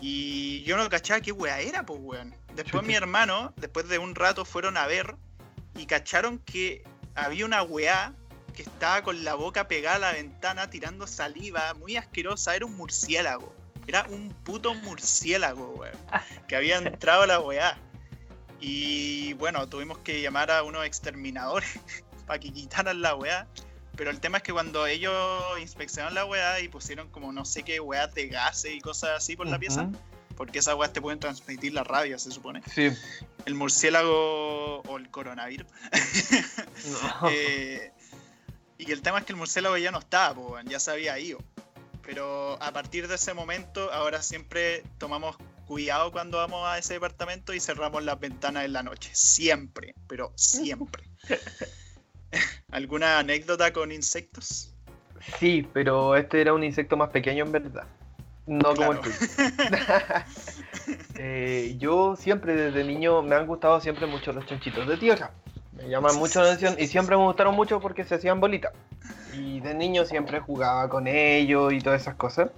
Y 0.00 0.62
yo 0.64 0.76
no 0.76 0.88
cachaba 0.90 1.20
qué 1.20 1.32
weá 1.32 1.60
era, 1.60 1.84
pues 1.86 1.98
weón. 2.02 2.34
Después 2.54 2.84
mi 2.84 2.94
hermano, 2.94 3.52
después 3.56 3.88
de 3.88 3.98
un 3.98 4.14
rato, 4.14 4.44
fueron 4.44 4.76
a 4.76 4.86
ver 4.86 5.16
y 5.76 5.86
cacharon 5.86 6.38
que 6.38 6.84
había 7.14 7.44
una 7.46 7.62
weá 7.62 8.12
que 8.54 8.62
estaba 8.62 9.02
con 9.02 9.24
la 9.24 9.34
boca 9.34 9.68
pegada 9.68 9.96
a 9.96 9.98
la 9.98 10.12
ventana 10.12 10.70
tirando 10.70 11.06
saliva 11.06 11.74
muy 11.74 11.96
asquerosa. 11.96 12.56
Era 12.56 12.66
un 12.66 12.76
murciélago. 12.76 13.54
Era 13.86 14.06
un 14.08 14.30
puto 14.44 14.74
murciélago, 14.74 15.74
weón. 15.74 15.96
Que 16.48 16.56
había 16.56 16.78
entrado 16.78 17.22
a 17.22 17.26
la 17.26 17.40
weá. 17.40 17.78
Y 18.60 19.34
bueno, 19.34 19.68
tuvimos 19.68 19.98
que 19.98 20.22
llamar 20.22 20.50
a 20.50 20.62
unos 20.62 20.86
exterminadores 20.86 21.68
para 22.26 22.38
que 22.38 22.52
quitaran 22.52 23.02
la 23.02 23.14
weá. 23.14 23.46
Pero 23.96 24.10
el 24.10 24.20
tema 24.20 24.38
es 24.38 24.42
que 24.42 24.52
cuando 24.52 24.86
ellos 24.86 25.14
inspeccionaron 25.60 26.14
la 26.14 26.24
weá 26.24 26.60
y 26.60 26.68
pusieron 26.68 27.08
como 27.10 27.32
no 27.32 27.44
sé 27.44 27.62
qué 27.62 27.78
weá 27.78 28.06
de 28.08 28.28
gases 28.28 28.72
y 28.74 28.80
cosas 28.80 29.10
así 29.16 29.36
por 29.36 29.46
la 29.46 29.58
pieza, 29.58 29.88
porque 30.36 30.58
esas 30.58 30.74
weas 30.74 30.92
te 30.92 31.00
pueden 31.00 31.20
transmitir 31.20 31.74
la 31.74 31.84
rabia, 31.84 32.18
se 32.18 32.32
supone. 32.32 32.60
Sí. 32.74 32.90
El 33.44 33.54
murciélago 33.54 34.80
o 34.80 34.96
el 34.96 35.10
coronavirus. 35.10 35.66
No. 36.84 37.30
Eh, 37.30 37.92
y 38.78 38.90
el 38.90 39.02
tema 39.02 39.18
es 39.18 39.24
que 39.24 39.32
el 39.32 39.38
murciélago 39.38 39.76
ya 39.76 39.90
no 39.90 39.98
estaba, 39.98 40.34
po, 40.34 40.58
ya 40.64 40.80
se 40.80 40.90
había 40.90 41.18
ido. 41.18 41.38
Pero 42.02 42.62
a 42.62 42.72
partir 42.72 43.08
de 43.08 43.14
ese 43.14 43.32
momento, 43.32 43.90
ahora 43.92 44.20
siempre 44.20 44.82
tomamos 44.98 45.36
cuidado 45.66 46.12
cuando 46.12 46.38
vamos 46.38 46.66
a 46.66 46.78
ese 46.78 46.94
departamento 46.94 47.54
y 47.54 47.60
cerramos 47.60 48.02
las 48.04 48.20
ventanas 48.20 48.64
en 48.64 48.72
la 48.74 48.82
noche. 48.82 49.10
Siempre, 49.14 49.94
pero 50.06 50.32
siempre. 50.36 51.04
¿Alguna 52.70 53.20
anécdota 53.20 53.72
con 53.72 53.92
insectos? 53.92 54.74
Sí, 55.38 55.66
pero 55.72 56.16
este 56.16 56.40
era 56.40 56.52
un 56.52 56.64
insecto 56.64 56.96
más 56.96 57.10
pequeño 57.10 57.44
en 57.44 57.52
verdad. 57.52 57.86
No 58.46 58.74
como 58.74 58.92
el. 58.92 58.98
Eh, 61.16 61.76
yo 61.78 62.16
siempre 62.16 62.54
desde 62.54 62.84
niño 62.84 63.22
me 63.22 63.36
han 63.36 63.46
gustado 63.46 63.80
siempre 63.80 64.06
mucho 64.06 64.32
los 64.32 64.44
chanchitos 64.46 64.86
de 64.86 64.96
tierra. 64.96 65.30
Me 65.76 65.88
llaman 65.88 66.16
mucho 66.16 66.40
la 66.40 66.52
atención 66.52 66.76
y 66.78 66.86
siempre 66.86 67.16
me 67.16 67.24
gustaron 67.24 67.54
mucho 67.54 67.80
porque 67.80 68.04
se 68.04 68.14
hacían 68.14 68.40
bolitas. 68.40 68.72
Y 69.32 69.60
de 69.60 69.74
niño 69.74 70.04
siempre 70.04 70.40
jugaba 70.40 70.88
con 70.88 71.06
ellos 71.06 71.72
y 71.72 71.80
todas 71.80 72.00
esas 72.00 72.14
cosas 72.14 72.50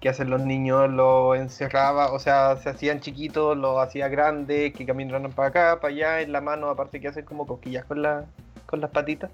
que 0.00 0.08
hacen 0.08 0.30
los 0.30 0.42
niños, 0.42 0.90
los 0.90 1.36
encerraba, 1.36 2.12
o 2.12 2.18
sea, 2.18 2.56
se 2.58 2.68
hacían 2.68 3.00
chiquitos, 3.00 3.56
los 3.56 3.78
hacía 3.78 4.08
grandes, 4.08 4.74
que 4.74 4.84
caminaran 4.84 5.32
para 5.32 5.48
acá, 5.48 5.80
para 5.80 5.92
allá, 5.92 6.20
en 6.20 6.32
la 6.32 6.40
mano, 6.40 6.68
aparte 6.68 7.00
que 7.00 7.08
hacen 7.08 7.24
como 7.24 7.46
cosquillas 7.46 7.84
con, 7.86 8.02
la, 8.02 8.26
con 8.66 8.80
las 8.80 8.90
patitas. 8.90 9.30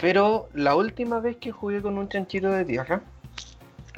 Pero 0.00 0.48
la 0.54 0.74
última 0.74 1.20
vez 1.20 1.36
que 1.36 1.50
jugué 1.50 1.80
con 1.80 1.96
un 1.98 2.08
chanchito 2.08 2.50
de 2.50 2.64
tierra 2.64 3.00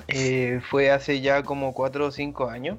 eh, 0.09 0.61
fue 0.71 0.91
hace 0.91 1.21
ya 1.21 1.43
como 1.43 1.73
4 1.73 2.07
o 2.07 2.11
5 2.11 2.49
años. 2.49 2.79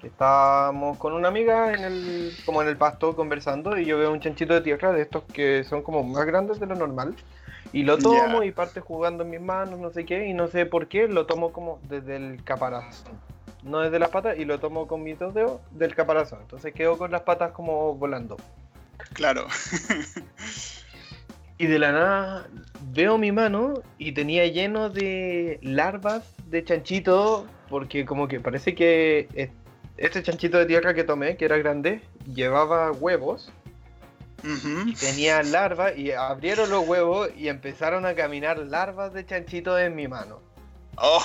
Que 0.00 0.06
Estábamos 0.08 0.98
con 0.98 1.12
una 1.12 1.28
amiga 1.28 1.72
en 1.72 1.84
el, 1.84 2.32
como 2.44 2.62
en 2.62 2.68
el 2.68 2.76
pasto 2.76 3.14
conversando 3.14 3.78
y 3.78 3.84
yo 3.84 3.98
veo 3.98 4.12
un 4.12 4.20
chanchito 4.20 4.54
de 4.54 4.60
tierra 4.60 4.92
de 4.92 5.02
estos 5.02 5.24
que 5.24 5.64
son 5.64 5.82
como 5.82 6.02
más 6.02 6.26
grandes 6.26 6.58
de 6.58 6.66
lo 6.66 6.74
normal. 6.74 7.14
Y 7.72 7.84
lo 7.84 7.98
tomo 7.98 8.42
y 8.42 8.50
parte 8.50 8.80
jugando 8.80 9.22
en 9.22 9.30
mis 9.30 9.40
manos, 9.40 9.78
no 9.78 9.90
sé 9.90 10.04
qué, 10.04 10.26
y 10.26 10.34
no 10.34 10.48
sé 10.48 10.66
por 10.66 10.88
qué, 10.88 11.06
lo 11.06 11.26
tomo 11.26 11.52
como 11.52 11.78
desde 11.88 12.16
el 12.16 12.42
caparazón. 12.42 13.12
No 13.62 13.80
desde 13.80 13.98
las 13.98 14.08
patas 14.08 14.38
y 14.38 14.44
lo 14.44 14.58
tomo 14.58 14.88
con 14.88 15.02
mis 15.04 15.18
dos 15.18 15.34
dedos 15.34 15.60
del 15.70 15.94
caparazón. 15.94 16.40
Entonces 16.42 16.74
quedo 16.74 16.98
con 16.98 17.12
las 17.12 17.20
patas 17.20 17.52
como 17.52 17.94
volando. 17.94 18.38
Claro. 19.12 19.46
Y 21.60 21.66
de 21.66 21.78
la 21.78 21.92
nada 21.92 22.48
veo 22.90 23.18
mi 23.18 23.32
mano 23.32 23.74
y 23.98 24.12
tenía 24.12 24.46
lleno 24.46 24.88
de 24.88 25.58
larvas 25.60 26.34
de 26.46 26.64
chanchito, 26.64 27.46
porque 27.68 28.06
como 28.06 28.28
que 28.28 28.40
parece 28.40 28.74
que 28.74 29.28
este 30.00 30.22
chanchito 30.22 30.58
de 30.58 30.64
tierra 30.66 30.94
que 30.94 31.04
tomé, 31.04 31.36
que 31.36 31.44
era 31.44 31.58
grande, 31.58 32.00
llevaba 32.34 32.90
huevos, 32.90 33.52
Ujú. 34.42 34.92
tenía 34.98 35.42
larvas 35.42 35.96
y 35.96 36.10
abrieron 36.12 36.70
los 36.70 36.86
huevos 36.86 37.28
y 37.36 37.48
empezaron 37.48 38.06
a 38.06 38.14
caminar 38.14 38.58
larvas 38.58 39.12
de 39.12 39.26
chanchito 39.26 39.78
en 39.78 39.94
mi 39.94 40.08
mano. 40.08 40.40
Oh, 40.96 41.22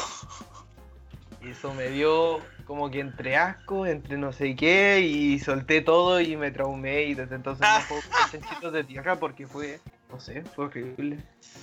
eso 1.41 1.73
me 1.73 1.89
dio 1.89 2.41
como 2.65 2.91
que 2.91 2.99
entre 2.99 3.37
asco, 3.37 3.85
entre 3.85 4.17
no 4.17 4.33
sé 4.33 4.55
qué, 4.57 4.99
y 4.99 5.39
solté 5.39 5.79
todo 5.81 6.19
y 6.19 6.35
me 6.35 6.51
traumé 6.51 7.03
y 7.03 7.13
desde 7.13 7.35
entonces 7.35 7.65
no 7.71 7.79
puedo 7.87 8.03
chanchitos 8.31 8.73
de 8.73 8.83
tierra 8.83 9.17
porque 9.17 9.47
fue, 9.47 9.79
no 10.11 10.19
sé, 10.19 10.43
fue 10.53 10.65
horrible. 10.65 11.19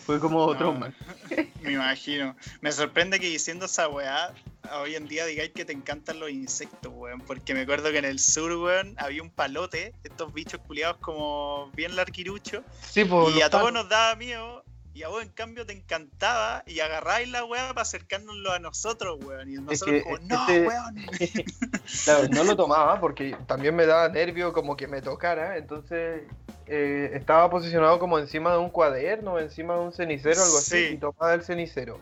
Fue 0.06 0.18
como 0.18 0.46
No. 0.46 0.56
trauma. 0.58 0.92
me 1.60 1.72
imagino. 1.72 2.34
Me 2.62 2.72
sorprende 2.72 3.20
que 3.20 3.26
diciendo 3.26 3.66
esa 3.66 3.88
weá, 3.88 4.32
hoy 4.80 4.94
en 4.94 5.06
día 5.06 5.26
digáis 5.26 5.50
que 5.52 5.64
te 5.64 5.72
encantan 5.72 6.20
los 6.20 6.30
insectos, 6.30 6.92
weón. 6.94 7.20
Porque 7.20 7.54
me 7.54 7.60
acuerdo 7.62 7.90
que 7.90 7.98
en 7.98 8.04
el 8.04 8.18
sur, 8.18 8.52
weón, 8.52 8.94
había 8.98 9.22
un 9.22 9.30
palote, 9.30 9.94
estos 10.04 10.32
bichos 10.32 10.60
culiados 10.66 10.96
como 10.98 11.70
bien 11.74 11.94
larquiruchos. 11.96 12.62
Sí, 12.80 13.04
pues, 13.04 13.36
Y 13.36 13.42
a 13.42 13.50
todos 13.50 13.72
nos 13.72 13.88
daba 13.88 14.14
miedo. 14.16 14.64
Y 14.94 15.04
a 15.04 15.08
vos, 15.08 15.22
en 15.22 15.30
cambio, 15.30 15.64
te 15.64 15.72
encantaba. 15.72 16.64
Y 16.66 16.80
agarráis 16.80 17.26
la 17.30 17.44
weá 17.46 17.68
para 17.68 17.80
acercárnoslo 17.80 18.52
a 18.52 18.58
nosotros, 18.58 19.18
weón. 19.24 19.48
Y 19.50 19.54
nosotros, 19.54 19.96
que 19.96 20.02
como, 20.02 20.18
no, 20.18 20.40
este- 20.48 20.66
weón. 20.66 20.96
Claro, 22.04 22.28
no 22.28 22.44
lo 22.44 22.56
tomaba 22.56 23.00
porque 23.00 23.36
también 23.46 23.74
me 23.74 23.86
daba 23.86 24.08
nervio 24.08 24.52
como 24.52 24.76
que 24.76 24.86
me 24.88 25.00
tocara, 25.02 25.56
entonces 25.56 26.22
eh, 26.66 27.10
estaba 27.14 27.50
posicionado 27.50 27.98
como 27.98 28.18
encima 28.18 28.52
de 28.52 28.58
un 28.58 28.70
cuaderno, 28.70 29.38
encima 29.38 29.74
de 29.74 29.80
un 29.80 29.92
cenicero, 29.92 30.42
algo 30.42 30.58
así, 30.58 30.88
Sí. 30.88 30.94
y 30.94 30.96
tomaba 30.98 31.34
el 31.34 31.42
cenicero. 31.42 31.98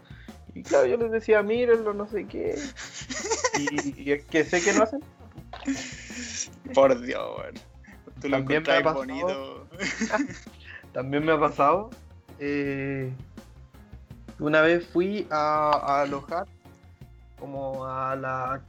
Y 0.54 0.62
claro, 0.62 0.86
yo 0.86 0.96
les 0.96 1.10
decía, 1.12 1.42
mírenlo, 1.42 1.94
no 1.94 2.08
sé 2.08 2.26
qué. 2.26 2.58
Y, 3.58 4.02
y 4.02 4.12
es 4.12 4.24
que 4.24 4.44
sé 4.44 4.62
que 4.62 4.72
no 4.72 4.82
hacen. 4.84 5.00
Por 6.74 7.00
Dios, 7.00 7.22
weón. 7.38 7.54
Tú 8.20 8.28
lo 8.28 8.36
También 8.38 8.62
me 8.64 8.72
ha 8.72 8.82
pasado. 8.82 8.94
bonito. 8.94 9.66
También 10.92 11.24
me 11.24 11.32
ha 11.32 11.40
pasado. 11.40 11.90
eh, 12.38 13.12
una 14.38 14.62
vez 14.62 14.86
fui 14.86 15.26
a, 15.30 15.70
a 15.70 16.02
alojar 16.02 16.46
como 17.38 17.84
a 17.86 18.16
la 18.16 18.62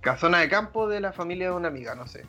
casona 0.00 0.38
de 0.38 0.48
campo 0.48 0.88
de 0.88 1.00
la 1.00 1.12
familia 1.12 1.50
de 1.50 1.56
una 1.56 1.68
amiga, 1.68 1.94
no 1.94 2.06
sé. 2.06 2.24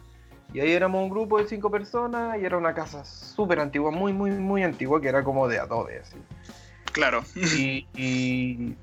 Y 0.53 0.59
ahí 0.61 0.71
éramos 0.71 1.03
un 1.03 1.09
grupo 1.09 1.37
de 1.39 1.47
cinco 1.47 1.69
personas 1.69 2.39
y 2.41 2.45
era 2.45 2.57
una 2.57 2.73
casa 2.73 3.03
súper 3.05 3.59
antigua, 3.59 3.91
muy, 3.91 4.13
muy, 4.13 4.31
muy 4.31 4.63
antigua, 4.63 4.99
que 5.01 5.09
era 5.09 5.23
como 5.23 5.47
de 5.47 5.59
adobe, 5.59 5.99
así. 5.99 6.15
Claro. 6.93 7.23
Y, 7.35 7.85
y, 7.95 8.75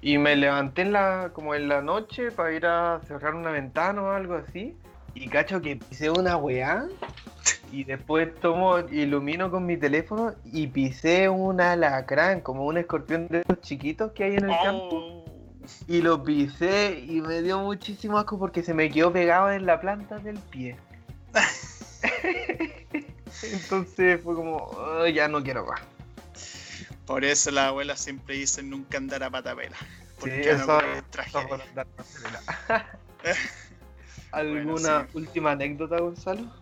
y 0.00 0.18
me 0.18 0.36
levanté 0.36 0.82
en 0.82 0.92
la, 0.92 1.30
como 1.32 1.54
en 1.54 1.68
la 1.68 1.82
noche 1.82 2.30
para 2.30 2.52
ir 2.52 2.66
a 2.66 3.00
cerrar 3.06 3.34
una 3.34 3.50
ventana 3.50 4.02
o 4.02 4.10
algo 4.10 4.34
así. 4.34 4.76
Y 5.14 5.28
cacho 5.28 5.60
que 5.60 5.76
pisé 5.76 6.10
una 6.10 6.36
weá. 6.36 6.86
Y 7.72 7.84
después 7.84 8.34
tomo, 8.40 8.78
ilumino 8.78 9.50
con 9.50 9.66
mi 9.66 9.76
teléfono 9.76 10.34
y 10.44 10.68
pisé 10.68 11.28
un 11.28 11.60
alacrán, 11.60 12.40
como 12.40 12.64
un 12.64 12.78
escorpión 12.78 13.26
de 13.28 13.40
esos 13.40 13.60
chiquitos 13.60 14.12
que 14.12 14.24
hay 14.24 14.36
en 14.36 14.50
el 14.50 14.56
campo. 14.62 14.96
Oh. 14.96 15.24
Y 15.88 16.00
lo 16.00 16.22
pisé 16.22 17.04
y 17.06 17.20
me 17.20 17.42
dio 17.42 17.58
muchísimo 17.58 18.18
asco 18.18 18.38
porque 18.38 18.62
se 18.62 18.72
me 18.72 18.88
quedó 18.90 19.12
pegado 19.12 19.50
en 19.50 19.66
la 19.66 19.80
planta 19.80 20.18
del 20.18 20.38
pie. 20.38 20.76
Entonces 23.42 24.20
fue 24.22 24.34
como, 24.34 24.56
"Oh, 24.56 25.06
ya 25.06 25.28
no 25.28 25.42
quiero 25.42 25.66
más. 25.66 25.80
Por 27.06 27.24
eso 27.24 27.50
las 27.50 27.66
abuelas 27.68 28.00
siempre 28.00 28.36
dicen 28.36 28.68
nunca 28.70 28.98
andar 28.98 29.22
a 29.22 29.30
patapela. 29.30 29.76
Porque 30.18 30.42
Sí, 30.42 30.48
no 30.50 30.78
eso- 30.78 31.04
tragedia. 31.10 31.48
por 31.48 31.62
andar 31.62 31.86
celular. 32.04 32.42
¿Alguna 34.32 34.72
Bueno, 34.72 35.00
sí. 35.04 35.10
última 35.14 35.52
anécdota, 35.52 35.98
Gonzalo? 36.00 36.52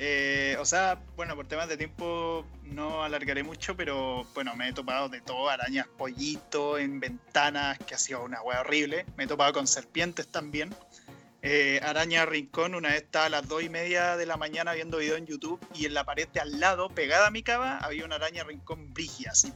Eh, 0.00 0.56
o 0.60 0.64
sea, 0.64 1.00
bueno, 1.16 1.34
por 1.34 1.46
temas 1.48 1.68
de 1.68 1.76
tiempo 1.76 2.44
no 2.62 3.02
alargaré 3.02 3.42
mucho, 3.42 3.76
pero 3.76 4.24
bueno, 4.34 4.54
me 4.54 4.68
he 4.68 4.72
topado 4.72 5.08
de 5.08 5.20
todo, 5.20 5.48
arañas 5.48 5.86
pollito 5.96 6.78
en 6.78 7.00
ventanas, 7.00 7.78
que 7.78 7.94
ha 7.94 7.98
sido 7.98 8.22
una 8.24 8.40
wea 8.42 8.60
horrible. 8.60 9.06
Me 9.16 9.24
he 9.24 9.26
topado 9.26 9.52
con 9.52 9.66
serpientes 9.66 10.28
también. 10.28 10.74
Eh, 11.42 11.80
araña 11.82 12.26
Rincón, 12.26 12.74
una 12.74 12.90
vez 12.90 13.02
estaba 13.02 13.26
a 13.26 13.28
las 13.28 13.48
2 13.48 13.62
y 13.62 13.68
media 13.68 14.16
de 14.16 14.26
la 14.26 14.36
mañana 14.36 14.72
viendo 14.72 14.98
video 14.98 15.16
en 15.16 15.26
YouTube 15.26 15.60
y 15.74 15.86
en 15.86 15.94
la 15.94 16.04
pared 16.04 16.28
de 16.28 16.40
al 16.40 16.58
lado, 16.60 16.88
pegada 16.90 17.28
a 17.28 17.30
mi 17.30 17.42
cama, 17.42 17.78
había 17.78 18.04
una 18.04 18.16
araña 18.16 18.44
Rincón 18.44 18.92
brigia, 18.92 19.30
así. 19.32 19.52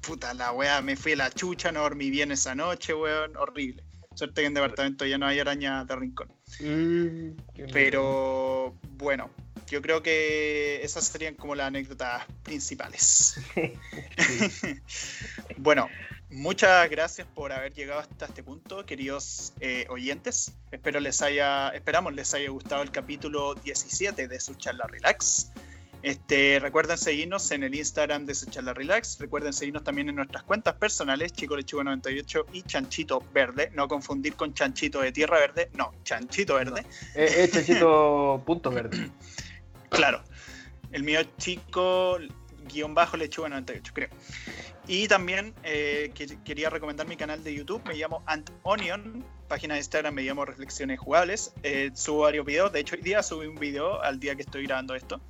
Puta 0.00 0.34
la 0.34 0.52
wea, 0.52 0.80
me 0.80 0.96
fui 0.96 1.12
a 1.12 1.16
la 1.16 1.30
chucha, 1.30 1.70
no 1.72 1.82
dormí 1.82 2.10
bien 2.10 2.32
esa 2.32 2.54
noche, 2.54 2.94
weón, 2.94 3.36
horrible. 3.36 3.84
Suerte 4.14 4.40
que 4.40 4.46
en 4.46 4.54
departamento 4.54 5.06
ya 5.06 5.18
no 5.18 5.26
hay 5.26 5.38
araña 5.38 5.84
de 5.84 5.96
Rincón. 5.96 6.32
Mm, 6.60 7.30
pero 7.72 8.74
bueno, 8.96 9.30
yo 9.68 9.80
creo 9.80 10.02
que 10.02 10.82
esas 10.82 11.04
serían 11.04 11.34
como 11.36 11.54
las 11.54 11.68
anécdotas 11.68 12.24
principales. 12.42 13.40
bueno, 15.56 15.88
muchas 16.28 16.90
gracias 16.90 17.26
por 17.28 17.52
haber 17.52 17.72
llegado 17.72 18.00
hasta 18.00 18.26
este 18.26 18.42
punto, 18.42 18.84
queridos 18.84 19.52
eh, 19.60 19.86
oyentes. 19.88 20.54
Espero 20.72 20.98
les 20.98 21.22
haya, 21.22 21.68
esperamos 21.68 22.14
les 22.14 22.34
haya 22.34 22.50
gustado 22.50 22.82
el 22.82 22.90
capítulo 22.90 23.54
17 23.54 24.26
de 24.26 24.40
su 24.40 24.54
charla 24.56 24.86
relax. 24.88 25.52
Este, 26.02 26.58
recuerden 26.60 26.96
seguirnos 26.96 27.50
en 27.50 27.62
el 27.62 27.74
Instagram 27.74 28.24
de 28.24 28.34
su 28.34 28.46
charla 28.46 28.72
relax. 28.72 29.18
Recuerden 29.18 29.52
seguirnos 29.52 29.84
también 29.84 30.08
en 30.08 30.16
nuestras 30.16 30.42
cuentas 30.44 30.74
personales, 30.74 31.32
Chico 31.32 31.56
Lechuga 31.56 31.84
98 31.84 32.46
y 32.52 32.62
Chanchito 32.62 33.22
Verde. 33.34 33.70
No 33.74 33.86
confundir 33.88 34.34
con 34.34 34.54
Chanchito 34.54 35.00
de 35.00 35.12
Tierra 35.12 35.38
Verde, 35.38 35.70
no, 35.74 35.92
Chanchito 36.04 36.54
Verde. 36.54 36.84
es 37.14 37.52
Chanchito 37.52 38.42
punto 38.46 38.70
verde. 38.70 39.10
Claro. 39.90 40.22
El 40.92 41.02
mío 41.04 41.20
chico 41.38 42.18
guion 42.72 42.94
bajo 42.94 43.16
lechuga 43.16 43.48
98, 43.48 43.92
creo. 43.94 44.08
Y 44.88 45.06
también 45.06 45.54
eh, 45.62 46.12
quería 46.44 46.70
recomendar 46.70 47.06
mi 47.06 47.16
canal 47.16 47.44
de 47.44 47.54
YouTube, 47.54 47.82
me 47.86 47.94
llamo 47.94 48.22
Ant 48.26 48.50
Onion, 48.62 49.24
página 49.48 49.74
de 49.74 49.80
Instagram 49.80 50.14
me 50.14 50.22
llamo 50.22 50.44
Reflexiones 50.44 50.98
Jugables. 50.98 51.52
Eh, 51.62 51.90
subo 51.94 52.22
varios 52.22 52.44
videos, 52.44 52.72
de 52.72 52.80
hecho 52.80 52.96
hoy 52.96 53.02
día 53.02 53.22
subí 53.22 53.46
un 53.46 53.56
video 53.56 54.02
al 54.02 54.18
día 54.18 54.34
que 54.34 54.42
estoy 54.42 54.64
grabando 54.64 54.94
esto. 54.94 55.20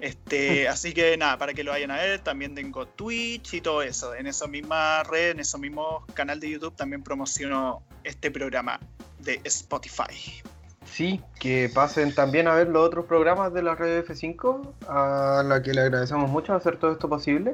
Este, 0.00 0.68
así 0.68 0.92
que 0.92 1.16
nada, 1.16 1.38
para 1.38 1.54
que 1.54 1.64
lo 1.64 1.72
vayan 1.72 1.90
a 1.90 1.96
ver, 1.96 2.20
también 2.20 2.54
tengo 2.54 2.86
Twitch 2.86 3.54
y 3.54 3.60
todo 3.60 3.82
eso. 3.82 4.14
En 4.14 4.26
esa 4.26 4.46
misma 4.46 5.02
red, 5.04 5.30
en 5.30 5.40
ese 5.40 5.58
mismo 5.58 6.04
canal 6.14 6.40
de 6.40 6.50
YouTube 6.50 6.74
también 6.74 7.02
promociono 7.02 7.82
este 8.04 8.30
programa 8.30 8.80
de 9.20 9.40
Spotify. 9.44 10.42
Sí, 10.84 11.20
que 11.40 11.68
pasen 11.72 12.14
también 12.14 12.46
a 12.48 12.54
ver 12.54 12.68
los 12.68 12.86
otros 12.86 13.06
programas 13.06 13.52
de 13.52 13.62
la 13.62 13.74
red 13.74 14.04
F5, 14.04 14.72
a 14.88 15.42
la 15.44 15.62
que 15.62 15.74
le 15.74 15.82
agradecemos 15.82 16.30
mucho 16.30 16.54
hacer 16.54 16.78
todo 16.78 16.92
esto 16.92 17.08
posible. 17.08 17.52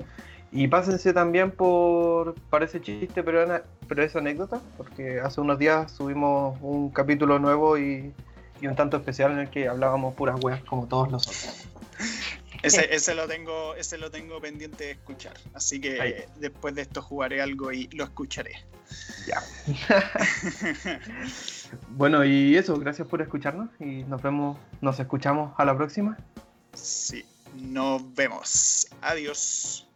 Y 0.54 0.68
pásense 0.68 1.14
también 1.14 1.50
por, 1.50 2.34
parece 2.50 2.82
chiste, 2.82 3.22
pero, 3.22 3.62
pero 3.88 4.02
es 4.02 4.14
anécdota, 4.14 4.60
porque 4.76 5.18
hace 5.18 5.40
unos 5.40 5.58
días 5.58 5.90
subimos 5.90 6.58
un 6.60 6.90
capítulo 6.90 7.38
nuevo 7.38 7.78
y, 7.78 8.12
un 8.62 8.76
tanto 8.76 8.96
especial 8.96 9.32
en 9.32 9.38
el 9.40 9.50
que 9.50 9.66
hablábamos 9.66 10.14
puras 10.14 10.38
weas 10.40 10.62
como 10.62 10.86
todos 10.86 11.10
nosotros. 11.10 11.66
Ese, 12.62 12.88
ese, 12.94 13.14
lo 13.14 13.26
tengo, 13.26 13.74
ese 13.74 13.98
lo 13.98 14.10
tengo 14.10 14.40
pendiente 14.40 14.84
de 14.84 14.90
escuchar. 14.92 15.34
Así 15.54 15.80
que 15.80 16.26
después 16.36 16.74
de 16.74 16.82
esto 16.82 17.02
jugaré 17.02 17.42
algo 17.42 17.72
y 17.72 17.88
lo 17.88 18.04
escucharé. 18.04 18.64
Ya. 19.26 19.42
bueno, 21.90 22.24
y 22.24 22.56
eso, 22.56 22.76
gracias 22.78 23.08
por 23.08 23.22
escucharnos 23.22 23.70
y 23.80 24.04
nos 24.04 24.22
vemos, 24.22 24.58
nos 24.80 24.98
escuchamos 25.00 25.54
a 25.56 25.64
la 25.64 25.76
próxima. 25.76 26.16
Sí, 26.74 27.24
nos 27.54 28.14
vemos. 28.14 28.88
Adiós. 29.00 29.86